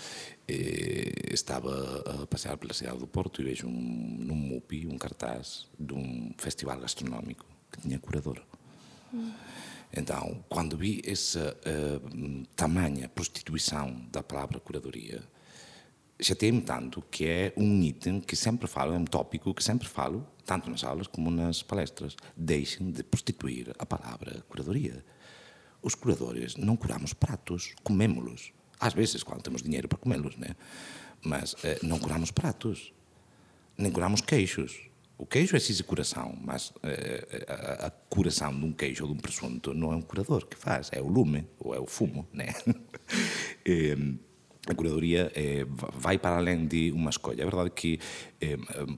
eh, 0.48 1.12
estava 1.30 2.22
a 2.22 2.26
passear 2.26 2.56
pela 2.56 2.72
cidade 2.72 2.98
do 2.98 3.06
Porto 3.06 3.42
e 3.42 3.44
vejo 3.44 3.66
um, 3.66 3.70
num 3.70 4.34
MUPI 4.34 4.86
um 4.86 4.96
cartaz 4.96 5.66
de 5.78 5.92
um 5.92 6.32
festival 6.38 6.80
gastronómico 6.80 7.44
que 7.70 7.82
tinha 7.82 7.98
curador. 7.98 8.42
Então, 9.94 10.42
quando 10.48 10.76
vi 10.76 11.02
essa 11.04 11.54
uh, 11.66 12.46
tamanha 12.56 13.08
prostituição 13.08 14.06
da 14.10 14.22
palavra 14.22 14.58
curadoria, 14.58 15.22
chateei-me 16.20 16.62
tanto 16.62 17.02
que 17.10 17.26
é 17.26 17.52
um 17.56 17.82
item 17.82 18.20
que 18.20 18.34
sempre 18.34 18.66
falo, 18.66 18.94
é 18.94 18.98
um 18.98 19.04
tópico 19.04 19.52
que 19.52 19.62
sempre 19.62 19.86
falo, 19.86 20.26
tanto 20.46 20.70
nas 20.70 20.82
aulas 20.82 21.06
como 21.06 21.30
nas 21.30 21.62
palestras. 21.62 22.16
Deixem 22.34 22.90
de 22.90 23.02
prostituir 23.02 23.74
a 23.78 23.84
palavra 23.84 24.42
curadoria. 24.48 25.04
Os 25.82 25.94
curadores 25.94 26.56
não 26.56 26.76
curamos 26.76 27.12
pratos, 27.12 27.74
comemos-los. 27.82 28.52
Às 28.80 28.94
vezes, 28.94 29.22
quando 29.22 29.42
temos 29.42 29.62
dinheiro 29.62 29.88
para 29.88 29.98
comê-los, 29.98 30.36
né? 30.36 30.56
Mas 31.24 31.54
eh, 31.62 31.78
não 31.82 31.98
curamos 31.98 32.30
pratos, 32.30 32.92
nem 33.76 33.90
curamos 33.92 34.20
queixos. 34.20 34.91
O 35.22 35.26
queijo 35.26 35.54
é 35.54 35.60
sim 35.60 35.80
curação, 35.84 36.36
mas 36.42 36.72
eh, 36.82 37.46
a, 37.46 37.86
a 37.86 37.90
curação 37.90 38.52
de 38.58 38.66
um 38.66 38.72
queijo 38.72 39.04
ou 39.04 39.10
de 39.12 39.16
um 39.16 39.20
presunto 39.20 39.72
não 39.72 39.92
é 39.92 39.94
um 39.94 40.02
curador 40.02 40.44
que 40.48 40.56
faz, 40.56 40.90
é 40.90 41.00
o 41.00 41.06
lume 41.06 41.46
ou 41.60 41.72
é 41.72 41.78
o 41.78 41.86
fumo, 41.86 42.26
né? 42.32 42.52
Em, 43.64 44.18
a 44.66 44.74
curadoria 44.74 45.30
eh, 45.36 45.64
vai 45.68 46.18
para 46.18 46.38
além 46.38 46.66
de 46.66 46.90
uma 46.90 47.10
escolha. 47.10 47.40
É 47.40 47.44
verdade 47.44 47.70
que, 47.70 48.00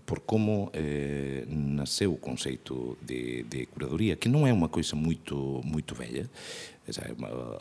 por 0.07 0.21
como 0.21 0.71
eh, 0.73 1.45
nasceu 1.49 2.13
o 2.13 2.17
conceito 2.17 2.97
de, 3.03 3.43
de, 3.45 3.67
curadoria, 3.67 4.17
que 4.17 4.29
não 4.29 4.47
é 4.47 4.53
uma 4.53 4.69
coisa 4.69 4.97
muito, 4.97 5.61
muito 5.65 5.95
velha, 5.95 6.29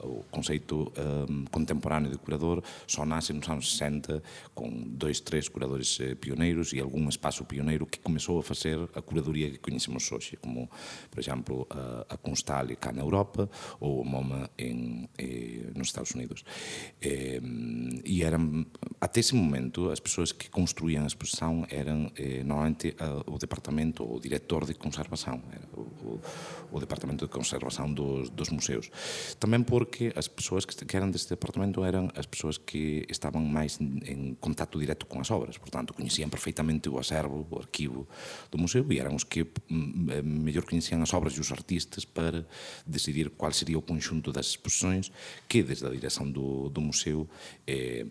o 0.03 0.23
conceito 0.29 0.91
um, 1.29 1.45
contemporâneo 1.45 2.11
de 2.11 2.17
curador 2.17 2.61
só 2.85 3.05
nasce 3.05 3.31
nos 3.31 3.47
anos 3.47 3.71
60 3.71 4.21
com 4.53 4.69
dois, 4.85 5.21
três 5.21 5.47
curadores 5.47 5.97
eh, 6.01 6.15
pioneiros 6.15 6.73
e 6.73 6.79
algum 6.79 7.07
espaço 7.07 7.45
pioneiro 7.45 7.85
que 7.85 7.99
começou 7.99 8.39
a 8.39 8.43
fazer 8.43 8.77
a 8.93 9.01
curadoria 9.01 9.49
que 9.49 9.59
conhecemos 9.59 10.11
hoje, 10.11 10.37
como, 10.37 10.69
por 11.09 11.19
exemplo, 11.19 11.65
a, 11.69 12.05
a 12.13 12.75
cá 12.75 12.91
na 12.91 13.01
Europa 13.01 13.49
ou 13.79 14.01
o 14.01 14.05
MoMA 14.05 14.49
em, 14.57 15.09
eh, 15.17 15.71
nos 15.75 15.87
Estados 15.87 16.11
Unidos. 16.11 16.43
Eh, 17.01 17.39
e 18.03 18.23
eram, 18.23 18.65
até 18.99 19.21
esse 19.21 19.35
momento, 19.35 19.89
as 19.89 19.99
pessoas 19.99 20.31
que 20.31 20.49
construíam 20.49 21.03
a 21.03 21.07
exposição 21.07 21.65
eram 21.73 22.11
eh, 22.15 22.43
normalmente 22.43 22.95
o 23.25 23.37
departamento, 23.37 24.03
o 24.03 24.19
diretor 24.19 24.65
de 24.65 24.73
conservação, 24.73 25.41
era 25.51 25.67
o, 25.73 25.81
o, 25.81 26.21
o 26.71 26.79
departamento 26.79 27.25
de 27.25 27.31
conservação 27.31 27.91
dos, 27.91 28.29
dos 28.29 28.49
museus. 28.49 28.89
Também 29.39 29.63
porque 29.63 30.13
as 30.15 30.27
pessoas 30.27 30.65
que, 30.65 30.85
que 30.85 30.97
eram 30.97 31.09
desse 31.09 31.29
departamento 31.29 31.83
eram 31.83 32.09
as 32.15 32.25
pessoas 32.25 32.57
que 32.57 33.05
estavam 33.09 33.43
mais 33.43 33.79
em, 33.79 33.99
em 34.05 34.35
contato 34.35 34.79
direto 34.79 35.05
com 35.05 35.19
as 35.19 35.31
obras, 35.31 35.57
portanto, 35.57 35.93
conheciam 35.93 36.29
perfeitamente 36.29 36.89
o 36.89 36.97
acervo, 36.99 37.47
o 37.49 37.59
arquivo 37.59 38.07
do 38.51 38.57
museu 38.57 38.85
e 38.91 38.99
eram 38.99 39.15
os 39.15 39.23
que 39.23 39.45
melhor 39.69 40.63
conheciam 40.63 41.01
as 41.01 41.13
obras 41.13 41.33
e 41.33 41.39
os 41.39 41.51
artistas 41.51 42.05
para 42.05 42.45
decidir 42.85 43.29
qual 43.31 43.51
seria 43.51 43.77
o 43.77 43.81
conjunto 43.81 44.31
das 44.31 44.47
exposições 44.47 45.11
que, 45.47 45.63
desde 45.63 45.85
a 45.85 45.89
direção 45.89 46.29
do, 46.29 46.69
do 46.69 46.81
museu, 46.81 47.27
eh, 47.65 47.83
eh, 47.83 48.05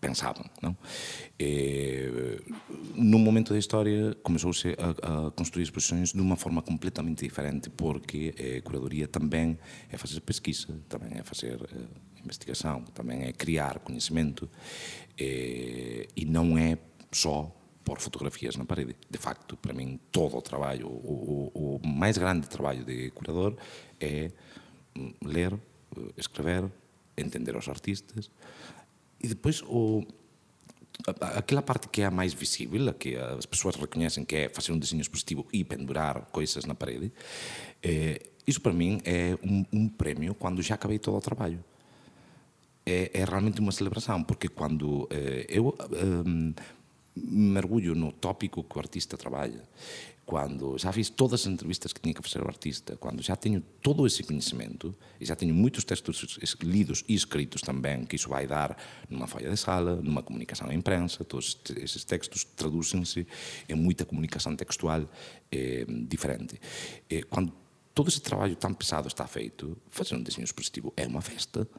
pensavam. 0.00 0.44
Não? 0.60 0.76
Eh, 1.38 2.40
num 2.94 3.18
momento 3.18 3.52
da 3.52 3.58
história 3.58 4.14
começou-se 4.22 4.68
a, 4.78 5.26
a, 5.26 5.30
construir 5.30 5.64
exposições 5.64 6.12
de 6.12 6.20
uma 6.20 6.36
forma 6.36 6.60
completamente 6.60 7.24
diferente, 7.24 7.70
porque 7.70 8.34
a 8.58 8.62
curadoria 8.62 9.08
também 9.08 9.58
é 9.90 9.96
fazer 9.96 10.20
pesquisa, 10.20 10.68
também 10.88 11.18
é 11.18 11.22
fazer 11.22 11.60
eh, 11.62 11.84
investigação, 12.22 12.82
também 12.94 13.24
é 13.24 13.32
criar 13.32 13.78
conhecimento 13.78 14.48
eh, 15.18 16.06
e 16.14 16.24
não 16.24 16.58
é 16.58 16.76
só 17.12 17.50
pôr 17.84 18.00
fotografias 18.00 18.56
na 18.56 18.64
parede. 18.64 18.96
De 19.08 19.18
facto, 19.18 19.56
para 19.56 19.72
mim, 19.72 19.98
todo 20.10 20.36
o 20.36 20.42
trabalho, 20.42 20.88
o, 20.88 21.50
o, 21.54 21.76
o 21.76 21.86
mais 21.86 22.18
grande 22.18 22.48
trabalho 22.48 22.84
de 22.84 23.10
curador 23.12 23.56
é 24.00 24.30
hum, 24.96 25.14
ler, 25.22 25.54
escrever, 26.16 26.70
entender 27.16 27.56
os 27.56 27.68
artistas, 27.68 28.30
e 29.20 29.28
depois 29.28 29.62
o, 29.62 30.04
aquela 31.20 31.62
parte 31.62 31.88
que 31.88 32.02
é 32.02 32.06
a 32.06 32.10
mais 32.10 32.32
visível, 32.32 32.88
a 32.88 32.94
que 32.94 33.16
as 33.16 33.46
pessoas 33.46 33.76
reconhecem 33.76 34.24
que 34.24 34.36
é 34.36 34.48
fazer 34.48 34.72
um 34.72 34.78
desenho 34.78 35.00
expositivo 35.00 35.46
e 35.52 35.64
pendurar 35.64 36.26
coisas 36.32 36.64
na 36.64 36.74
parede, 36.74 37.12
é, 37.82 38.20
isso 38.46 38.60
para 38.60 38.72
mim 38.72 39.00
é 39.04 39.36
um, 39.42 39.64
um 39.72 40.34
quando 40.34 40.62
já 40.62 40.74
acabei 40.74 40.98
todo 40.98 41.16
o 41.16 41.20
trabalho. 41.20 41.62
É, 42.84 43.10
é 43.12 43.24
realmente 43.24 43.60
uma 43.60 43.72
celebração, 43.72 44.22
porque 44.22 44.48
quando 44.48 45.08
é, 45.10 45.44
eu 45.48 45.76
um, 46.24 46.54
mergulho 47.16 47.94
no 47.94 48.12
tópico 48.12 48.62
que 48.62 48.76
o 48.76 48.80
artista 48.80 49.16
trabalha, 49.16 49.62
quando 50.26 50.76
já 50.76 50.92
fiz 50.92 51.08
todas 51.08 51.42
as 51.42 51.46
entrevistas 51.46 51.92
que 51.92 52.00
tinha 52.00 52.12
que 52.12 52.20
fazer 52.20 52.44
o 52.44 52.48
artista, 52.48 52.96
quando 52.96 53.22
já 53.22 53.36
tenho 53.36 53.62
todo 53.80 54.04
esse 54.04 54.24
conhecimento 54.24 54.92
e 55.20 55.24
já 55.24 55.36
tenho 55.36 55.54
muitos 55.54 55.84
textos 55.84 56.36
lidos 56.60 57.04
e 57.08 57.14
escritos 57.14 57.62
também, 57.62 58.04
que 58.04 58.16
isso 58.16 58.28
vai 58.28 58.44
dar 58.44 58.76
numa 59.08 59.28
folha 59.28 59.48
de 59.48 59.56
sala, 59.56 59.94
numa 59.94 60.24
comunicação 60.24 60.68
à 60.68 60.74
imprensa, 60.74 61.24
todos 61.24 61.56
esses 61.76 62.04
textos 62.04 62.42
traduzem-se 62.42 63.24
em 63.68 63.74
muita 63.76 64.04
comunicação 64.04 64.56
textual 64.56 65.08
eh, 65.52 65.86
diferente. 65.88 66.60
Eh, 67.08 67.22
quando 67.30 67.52
todo 67.96 68.08
esse 68.08 68.20
trabalho 68.20 68.54
tão 68.54 68.74
pesado 68.74 69.08
está 69.08 69.26
feito, 69.26 69.74
fazer 69.88 70.14
um 70.14 70.22
desenho 70.22 70.44
expositivo 70.44 70.92
é 70.98 71.06
uma 71.06 71.22
festa. 71.22 71.66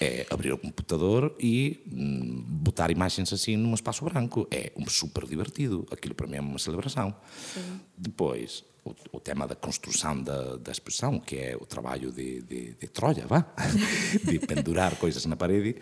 É 0.00 0.24
abrir 0.30 0.52
o 0.52 0.58
computador 0.58 1.34
e 1.40 1.82
hum, 1.92 2.44
botar 2.46 2.88
imagens 2.88 3.32
assim 3.32 3.56
num 3.56 3.74
espaço 3.74 4.04
branco. 4.04 4.46
É 4.48 4.72
um 4.76 4.88
super 4.88 5.26
divertido. 5.26 5.84
Aquilo 5.90 6.14
para 6.14 6.28
mim 6.28 6.36
é 6.36 6.40
uma 6.40 6.58
celebração. 6.58 7.14
Sim. 7.52 7.80
Depois, 7.96 8.64
o, 8.84 8.94
o, 9.10 9.18
tema 9.18 9.48
da 9.48 9.56
construção 9.56 10.22
da, 10.22 10.56
da, 10.56 10.70
exposição, 10.70 11.18
que 11.18 11.36
é 11.36 11.56
o 11.56 11.66
trabalho 11.66 12.12
de, 12.12 12.42
de, 12.42 12.74
de 12.74 12.86
Troia, 12.86 13.26
vá? 13.26 13.44
de 14.24 14.38
pendurar 14.38 14.94
coisas 14.96 15.26
na 15.26 15.34
parede, 15.34 15.76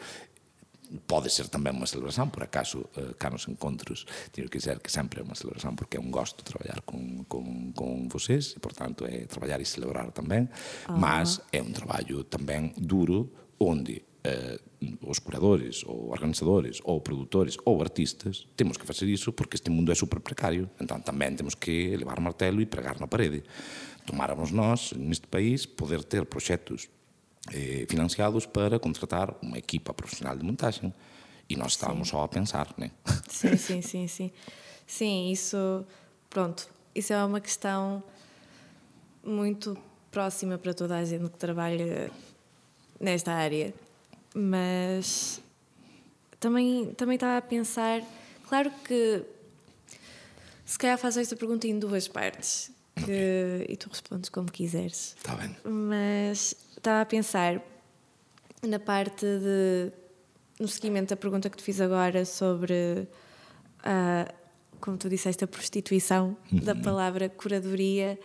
pode 1.06 1.30
ser 1.30 1.48
também 1.48 1.72
uma 1.72 1.86
celebração, 1.86 2.28
por 2.28 2.42
acaso, 2.42 2.78
uh, 2.96 3.14
cá 3.18 3.30
nos 3.30 3.46
encontros, 3.48 4.06
tenho 4.32 4.48
que 4.48 4.58
dizer 4.58 4.78
que 4.80 4.90
sempre 4.90 5.20
é 5.20 5.22
uma 5.22 5.34
celebração, 5.34 5.74
porque 5.74 5.96
é 5.96 6.00
um 6.00 6.10
gosto 6.10 6.42
trabalhar 6.44 6.80
com, 6.82 7.24
com, 7.24 7.72
com 7.72 8.08
vocês, 8.08 8.54
e, 8.56 8.60
portanto, 8.60 9.04
é 9.06 9.26
trabalhar 9.26 9.60
e 9.60 9.64
celebrar 9.64 10.10
também, 10.10 10.48
mas 10.88 11.40
é 11.52 11.62
um 11.62 11.72
trabalho 11.72 12.24
também 12.24 12.72
duro, 12.76 13.32
onde 13.58 14.02
uh, 14.26 14.66
os 15.02 15.18
curadores, 15.18 15.82
ou 15.84 16.10
organizadores, 16.10 16.80
ou 16.84 17.00
produtores, 17.00 17.56
ou 17.64 17.80
artistas, 17.80 18.46
temos 18.56 18.76
que 18.76 18.86
fazer 18.86 19.06
isso 19.06 19.32
porque 19.32 19.56
este 19.56 19.70
mundo 19.70 19.90
é 19.90 19.94
super 19.94 20.20
precário, 20.20 20.70
então 20.80 21.00
também 21.00 21.34
temos 21.34 21.54
que 21.54 21.96
levar 21.96 22.20
martelo 22.20 22.60
e 22.60 22.66
pregar 22.66 23.00
na 23.00 23.06
parede. 23.06 23.42
Tomáramos 24.04 24.52
nós, 24.52 24.92
neste 24.92 25.26
país, 25.26 25.66
poder 25.66 26.04
ter 26.04 26.24
projetos 26.26 26.88
eh, 27.52 27.86
financiados 27.88 28.46
para 28.46 28.78
contratar 28.78 29.34
uma 29.42 29.58
equipa 29.58 29.94
profissional 29.94 30.36
de 30.36 30.44
montagem. 30.44 30.92
E 31.48 31.56
nós 31.56 31.72
estávamos 31.72 32.08
sim. 32.08 32.12
só 32.12 32.24
a 32.24 32.28
pensar, 32.28 32.74
né? 32.76 32.90
Sim, 33.28 33.54
sim, 33.58 33.82
sim, 33.82 34.08
sim. 34.08 34.30
Sim, 34.86 35.30
isso, 35.30 35.84
pronto, 36.28 36.68
isso 36.94 37.12
é 37.12 37.24
uma 37.24 37.40
questão 37.40 38.02
muito 39.24 39.76
próxima 40.10 40.58
para 40.58 40.72
toda 40.72 40.96
a 40.96 41.04
gente 41.04 41.28
que 41.30 41.38
trabalha 41.38 42.10
nesta 43.00 43.32
área. 43.32 43.74
Mas 44.34 45.40
também, 46.38 46.92
também 46.94 47.14
estava 47.14 47.38
a 47.38 47.42
pensar, 47.42 48.02
claro 48.48 48.70
que 48.84 49.24
se 50.64 50.78
calhar 50.78 50.98
faço 50.98 51.20
esta 51.20 51.36
pergunta 51.36 51.66
em 51.66 51.78
duas 51.78 52.08
partes. 52.08 52.70
Que, 52.96 53.02
okay. 53.02 53.66
E 53.68 53.76
tu 53.76 53.88
respondes 53.88 54.30
como 54.30 54.50
quiseres. 54.50 55.14
Está 55.16 55.34
bem. 55.34 55.54
Mas 55.64 56.56
estava 56.86 57.00
a 57.00 57.06
pensar 57.06 57.60
na 58.62 58.78
parte 58.78 59.26
de. 59.26 59.92
no 60.60 60.68
seguimento 60.68 61.10
da 61.10 61.16
pergunta 61.16 61.50
que 61.50 61.56
te 61.56 61.62
fiz 61.62 61.80
agora 61.80 62.24
sobre. 62.24 63.08
A, 63.82 64.32
como 64.80 64.96
tu 64.96 65.08
disseste, 65.08 65.42
a 65.42 65.48
prostituição 65.48 66.36
uhum. 66.52 66.60
da 66.60 66.74
palavra 66.74 67.28
curadoria. 67.28 68.18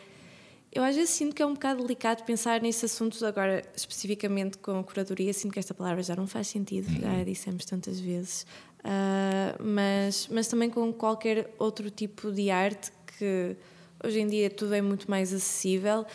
Eu 0.72 0.84
às 0.84 0.96
vezes 0.96 1.10
sinto 1.10 1.36
que 1.36 1.42
é 1.42 1.46
um 1.46 1.54
bocado 1.54 1.82
delicado 1.82 2.24
pensar 2.24 2.62
nesses 2.62 2.86
assuntos, 2.86 3.24
agora 3.24 3.62
especificamente 3.76 4.58
com 4.58 4.80
a 4.80 4.84
curadoria, 4.84 5.34
sinto 5.34 5.52
que 5.52 5.60
esta 5.60 5.74
palavra 5.74 6.02
já 6.02 6.16
não 6.16 6.28
faz 6.28 6.48
sentido, 6.48 6.88
uhum. 6.88 7.02
já 7.02 7.24
dissemos 7.24 7.66
tantas 7.66 8.00
vezes. 8.00 8.46
Uh, 8.80 9.62
mas, 9.62 10.30
mas 10.32 10.48
também 10.48 10.70
com 10.70 10.94
qualquer 10.94 11.54
outro 11.60 11.90
tipo 11.90 12.32
de 12.32 12.50
arte 12.50 12.92
que 13.18 13.56
hoje 14.04 14.22
em 14.22 14.28
dia 14.28 14.50
tudo 14.50 14.74
é 14.74 14.82
muito 14.82 15.10
mais 15.10 15.34
acessível 15.34 16.06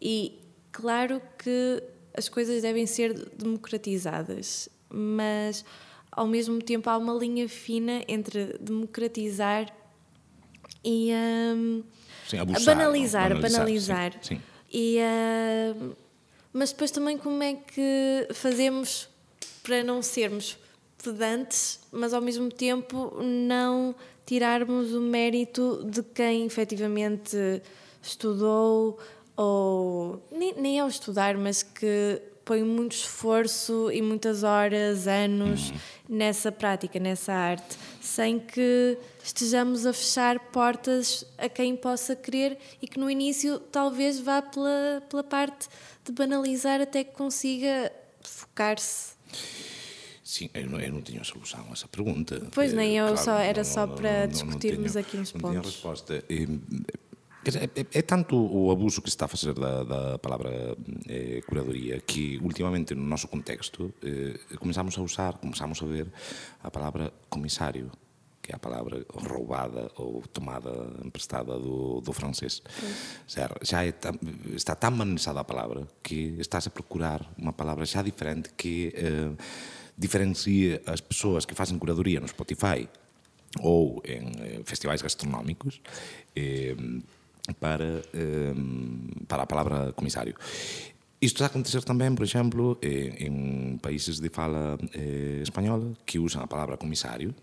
e 0.00 0.40
claro 0.72 1.20
que 1.36 1.82
as 2.16 2.28
coisas 2.28 2.62
devem 2.62 2.86
ser 2.86 3.12
democratizadas, 3.36 4.68
mas 4.88 5.64
ao 6.10 6.26
mesmo 6.26 6.62
tempo 6.62 6.88
há 6.88 6.96
uma 6.96 7.12
linha 7.12 7.48
fina 7.48 8.02
entre 8.06 8.56
democratizar 8.60 9.66
e 10.84 11.10
um, 11.12 11.82
sim, 12.28 12.38
abusar, 12.38 12.76
banalizar, 12.76 13.28
banalizar. 13.30 13.60
banalizar. 13.60 14.12
Sim, 14.22 14.36
sim. 14.36 14.42
E, 14.72 14.98
uh, 14.98 15.96
mas 16.52 16.70
depois 16.72 16.90
também 16.90 17.18
como 17.18 17.42
é 17.42 17.54
que 17.54 18.28
fazemos 18.32 19.08
para 19.62 19.82
não 19.82 20.02
sermos 20.02 20.58
pedantes, 21.02 21.80
mas 21.90 22.14
ao 22.14 22.20
mesmo 22.20 22.50
tempo 22.50 23.20
não 23.22 23.94
tirarmos 24.24 24.92
o 24.94 25.00
mérito 25.00 25.84
de 25.84 26.02
quem 26.02 26.46
efetivamente 26.46 27.36
estudou 28.02 28.98
ou 29.36 30.22
nem, 30.30 30.54
nem 30.54 30.78
é 30.78 30.84
o 30.84 30.88
estudar, 30.88 31.36
mas 31.36 31.62
que 31.62 32.20
põe 32.44 32.62
muito 32.62 32.92
esforço 32.92 33.90
e 33.90 34.02
muitas 34.02 34.42
horas, 34.42 35.08
anos 35.08 35.70
uhum. 35.70 35.76
nessa 36.08 36.52
prática, 36.52 36.98
nessa 36.98 37.32
arte, 37.32 37.76
sem 38.00 38.38
que 38.38 38.98
estejamos 39.22 39.86
a 39.86 39.92
fechar 39.92 40.38
portas 40.38 41.24
a 41.38 41.48
quem 41.48 41.74
possa 41.74 42.14
querer 42.14 42.58
e 42.82 42.86
que 42.86 42.98
no 43.00 43.10
início 43.10 43.58
talvez 43.58 44.20
vá 44.20 44.42
pela, 44.42 45.02
pela 45.08 45.24
parte 45.24 45.68
de 46.04 46.12
banalizar 46.12 46.80
até 46.80 47.02
que 47.02 47.12
consiga 47.12 47.90
focar-se. 48.22 49.14
Sim, 50.22 50.50
eu 50.54 50.66
não, 50.66 50.80
eu 50.80 50.92
não 50.92 51.02
tinha 51.02 51.22
solução 51.22 51.64
a 51.68 51.72
essa 51.72 51.86
pergunta. 51.86 52.48
Pois 52.52 52.72
nem 52.72 52.96
eu, 52.96 53.06
claro, 53.08 53.22
só, 53.22 53.38
era 53.38 53.58
não, 53.58 53.64
só 53.64 53.86
para 53.86 54.22
não, 54.22 54.28
discutirmos 54.28 54.96
aqui 54.96 55.16
uns 55.16 55.32
pontos. 55.32 55.42
Não 55.42 55.50
tinha 55.50 55.62
resposta. 55.62 56.24
É, 57.46 57.98
é, 57.98 58.02
tanto 58.02 58.36
o 58.36 58.70
abuso 58.70 59.02
que 59.02 59.10
se 59.10 59.16
está 59.16 59.26
a 59.26 59.28
fazer 59.28 59.52
da, 59.52 59.84
da 59.84 60.18
palavra 60.18 60.76
eh, 61.06 61.42
curadoria 61.46 62.00
que 62.00 62.38
ultimamente 62.42 62.94
no 62.94 63.04
nosso 63.04 63.28
contexto 63.28 63.92
eh, 64.02 64.56
começamos 64.56 64.96
a 64.96 65.02
usar, 65.02 65.34
começamos 65.34 65.82
a 65.82 65.86
ver 65.86 66.06
a 66.62 66.70
palavra 66.70 67.12
comissário, 67.28 67.90
que 68.40 68.50
é 68.52 68.56
a 68.56 68.58
palavra 68.58 69.04
roubada 69.08 69.90
ou 69.96 70.22
tomada 70.32 70.70
emprestada 71.04 71.58
do, 71.58 72.00
do 72.00 72.12
francês. 72.12 72.62
Seja, 73.26 73.50
já 73.62 73.84
é, 73.84 73.92
está 74.54 74.74
tão 74.74 74.90
manejada 74.92 75.40
a 75.40 75.44
palavra 75.44 75.86
que 76.02 76.36
estás 76.38 76.66
a 76.66 76.70
procurar 76.70 77.30
uma 77.36 77.52
palavra 77.52 77.84
já 77.84 78.00
diferente 78.00 78.50
que 78.56 78.92
eh, 78.96 79.32
diferencie 79.98 80.80
as 80.86 81.00
pessoas 81.00 81.44
que 81.44 81.54
fazem 81.54 81.78
curadoria 81.78 82.20
no 82.20 82.28
Spotify 82.28 82.88
ou 83.60 84.02
em 84.04 84.32
eh, 84.40 84.60
festivais 84.64 85.00
gastronómicos 85.00 85.80
eh, 86.34 86.74
para, 87.60 88.02
ehm, 88.14 89.24
para 89.28 89.42
a 89.42 89.46
palavra 89.46 89.92
comissário. 89.92 90.34
Isto 91.20 91.36
está 91.36 91.44
a 91.44 91.48
acontecer 91.48 91.82
também, 91.82 92.14
por 92.14 92.22
exemplo, 92.22 92.78
em 92.82 93.78
países 93.78 94.20
de 94.20 94.28
fala 94.28 94.78
eh, 94.92 95.40
espanhola 95.42 95.92
que 96.04 96.18
usam 96.18 96.42
a 96.42 96.46
palavra 96.46 96.76
comissário. 96.76 97.34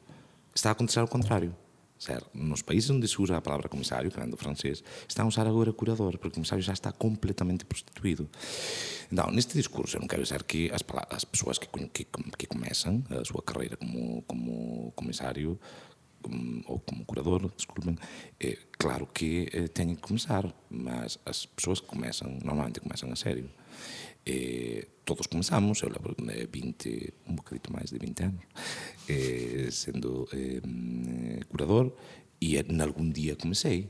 Está 0.53 0.69
a 0.69 0.71
acontecer 0.73 0.99
ao 0.99 1.07
contrário. 1.07 1.55
Certo? 1.97 2.29
Nos 2.33 2.63
países 2.63 2.89
onde 2.89 3.07
se 3.07 3.21
usa 3.21 3.37
a 3.37 3.41
palavra 3.41 3.69
comissário, 3.69 4.09
falando 4.09 4.35
francês, 4.35 4.83
estão 5.07 5.25
a 5.25 5.27
usar 5.27 5.45
agora 5.45 5.71
curador, 5.71 6.17
porque 6.17 6.29
o 6.29 6.31
comissário 6.31 6.63
já 6.63 6.73
está 6.73 6.91
completamente 6.91 7.63
prostituído. 7.63 8.27
Então, 9.11 9.29
neste 9.29 9.53
discurso, 9.53 9.97
eu 9.97 10.01
não 10.01 10.07
quero 10.07 10.23
dizer 10.23 10.41
que 10.43 10.71
as, 10.71 10.81
as 11.11 11.23
pessoas 11.23 11.59
que, 11.59 11.67
que, 11.89 12.05
que 12.05 12.47
começam 12.47 13.03
a 13.09 13.23
sua 13.23 13.43
carreira 13.43 13.77
como, 13.77 14.23
como 14.23 14.91
comissário 14.95 15.59
ou 16.65 16.79
como 16.79 17.05
curador, 17.05 17.51
desculpem, 17.55 17.97
é 18.39 18.57
claro 18.77 19.07
que 19.07 19.49
é, 19.53 19.67
têm 19.67 19.95
que 19.95 20.01
começar, 20.01 20.45
mas 20.69 21.17
as 21.25 21.45
pessoas 21.45 21.79
que 21.79 21.87
começam, 21.87 22.37
normalmente 22.43 22.79
começam 22.79 23.11
a 23.11 23.15
sério. 23.15 23.49
É, 24.25 24.87
todos 25.03 25.27
começamos, 25.27 25.81
eu 25.81 25.89
lembro 25.89 26.15
de 26.15 26.47
20, 26.47 27.13
um 27.27 27.35
bocadito 27.35 27.73
mais 27.73 27.89
de 27.89 27.97
20 27.97 28.23
anos, 28.23 28.43
é, 29.09 29.69
sendo 29.71 30.27
curador, 31.49 31.91
e 32.39 32.57
em 32.57 32.81
algum 32.81 33.09
dia 33.09 33.35
comecei. 33.35 33.89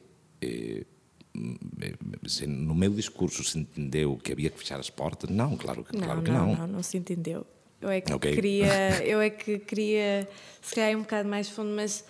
Se 2.27 2.45
no 2.45 2.75
meu 2.75 2.91
discurso 2.91 3.43
se 3.43 3.57
entendeu 3.57 4.17
que 4.17 4.31
havia 4.31 4.49
que 4.49 4.57
fechar 4.57 4.79
as 4.79 4.89
portas? 4.89 5.29
Não, 5.29 5.55
claro, 5.55 5.85
não, 5.93 6.01
claro 6.01 6.21
que 6.21 6.31
não. 6.31 6.47
Não, 6.47 6.55
não, 6.55 6.67
não 6.67 6.83
se 6.83 6.97
entendeu. 6.97 7.45
Eu 7.81 7.89
é 7.89 8.01
que 8.01 8.13
okay. 8.13 8.35
queria, 8.35 9.03
eu 9.03 9.19
é 9.19 9.29
que 9.29 9.59
queria 9.59 10.27
se 10.61 10.75
calhar 10.75 10.97
um 10.97 11.01
bocado 11.01 11.27
mais 11.27 11.49
fundo, 11.49 11.71
mas 11.75 12.05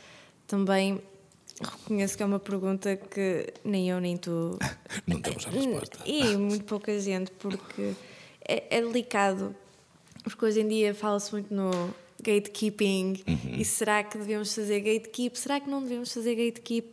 também 0.45 1.01
reconheço 1.61 2.17
que 2.17 2.23
é 2.23 2.25
uma 2.25 2.39
pergunta 2.39 2.95
que 2.95 3.53
nem 3.63 3.89
eu 3.89 4.01
nem 4.01 4.17
tu. 4.17 4.57
Não 5.07 5.21
temos 5.21 5.45
a 5.45 5.49
resposta. 5.49 5.99
E 6.05 6.35
muito 6.35 6.65
pouca 6.65 6.99
gente, 6.99 7.31
porque 7.31 7.93
é, 8.47 8.77
é 8.77 8.81
delicado. 8.81 9.55
Porque 10.23 10.45
hoje 10.45 10.61
em 10.61 10.67
dia 10.67 10.93
fala-se 10.93 11.31
muito 11.31 11.53
no 11.53 11.71
gatekeeping 12.21 13.23
uhum. 13.27 13.55
e 13.57 13.65
será 13.65 14.03
que 14.03 14.17
devemos 14.17 14.53
fazer 14.53 14.79
gatekeep? 14.81 15.37
Será 15.37 15.59
que 15.59 15.67
não 15.67 15.81
devemos 15.81 16.13
fazer 16.13 16.35
gatekeep? 16.35 16.87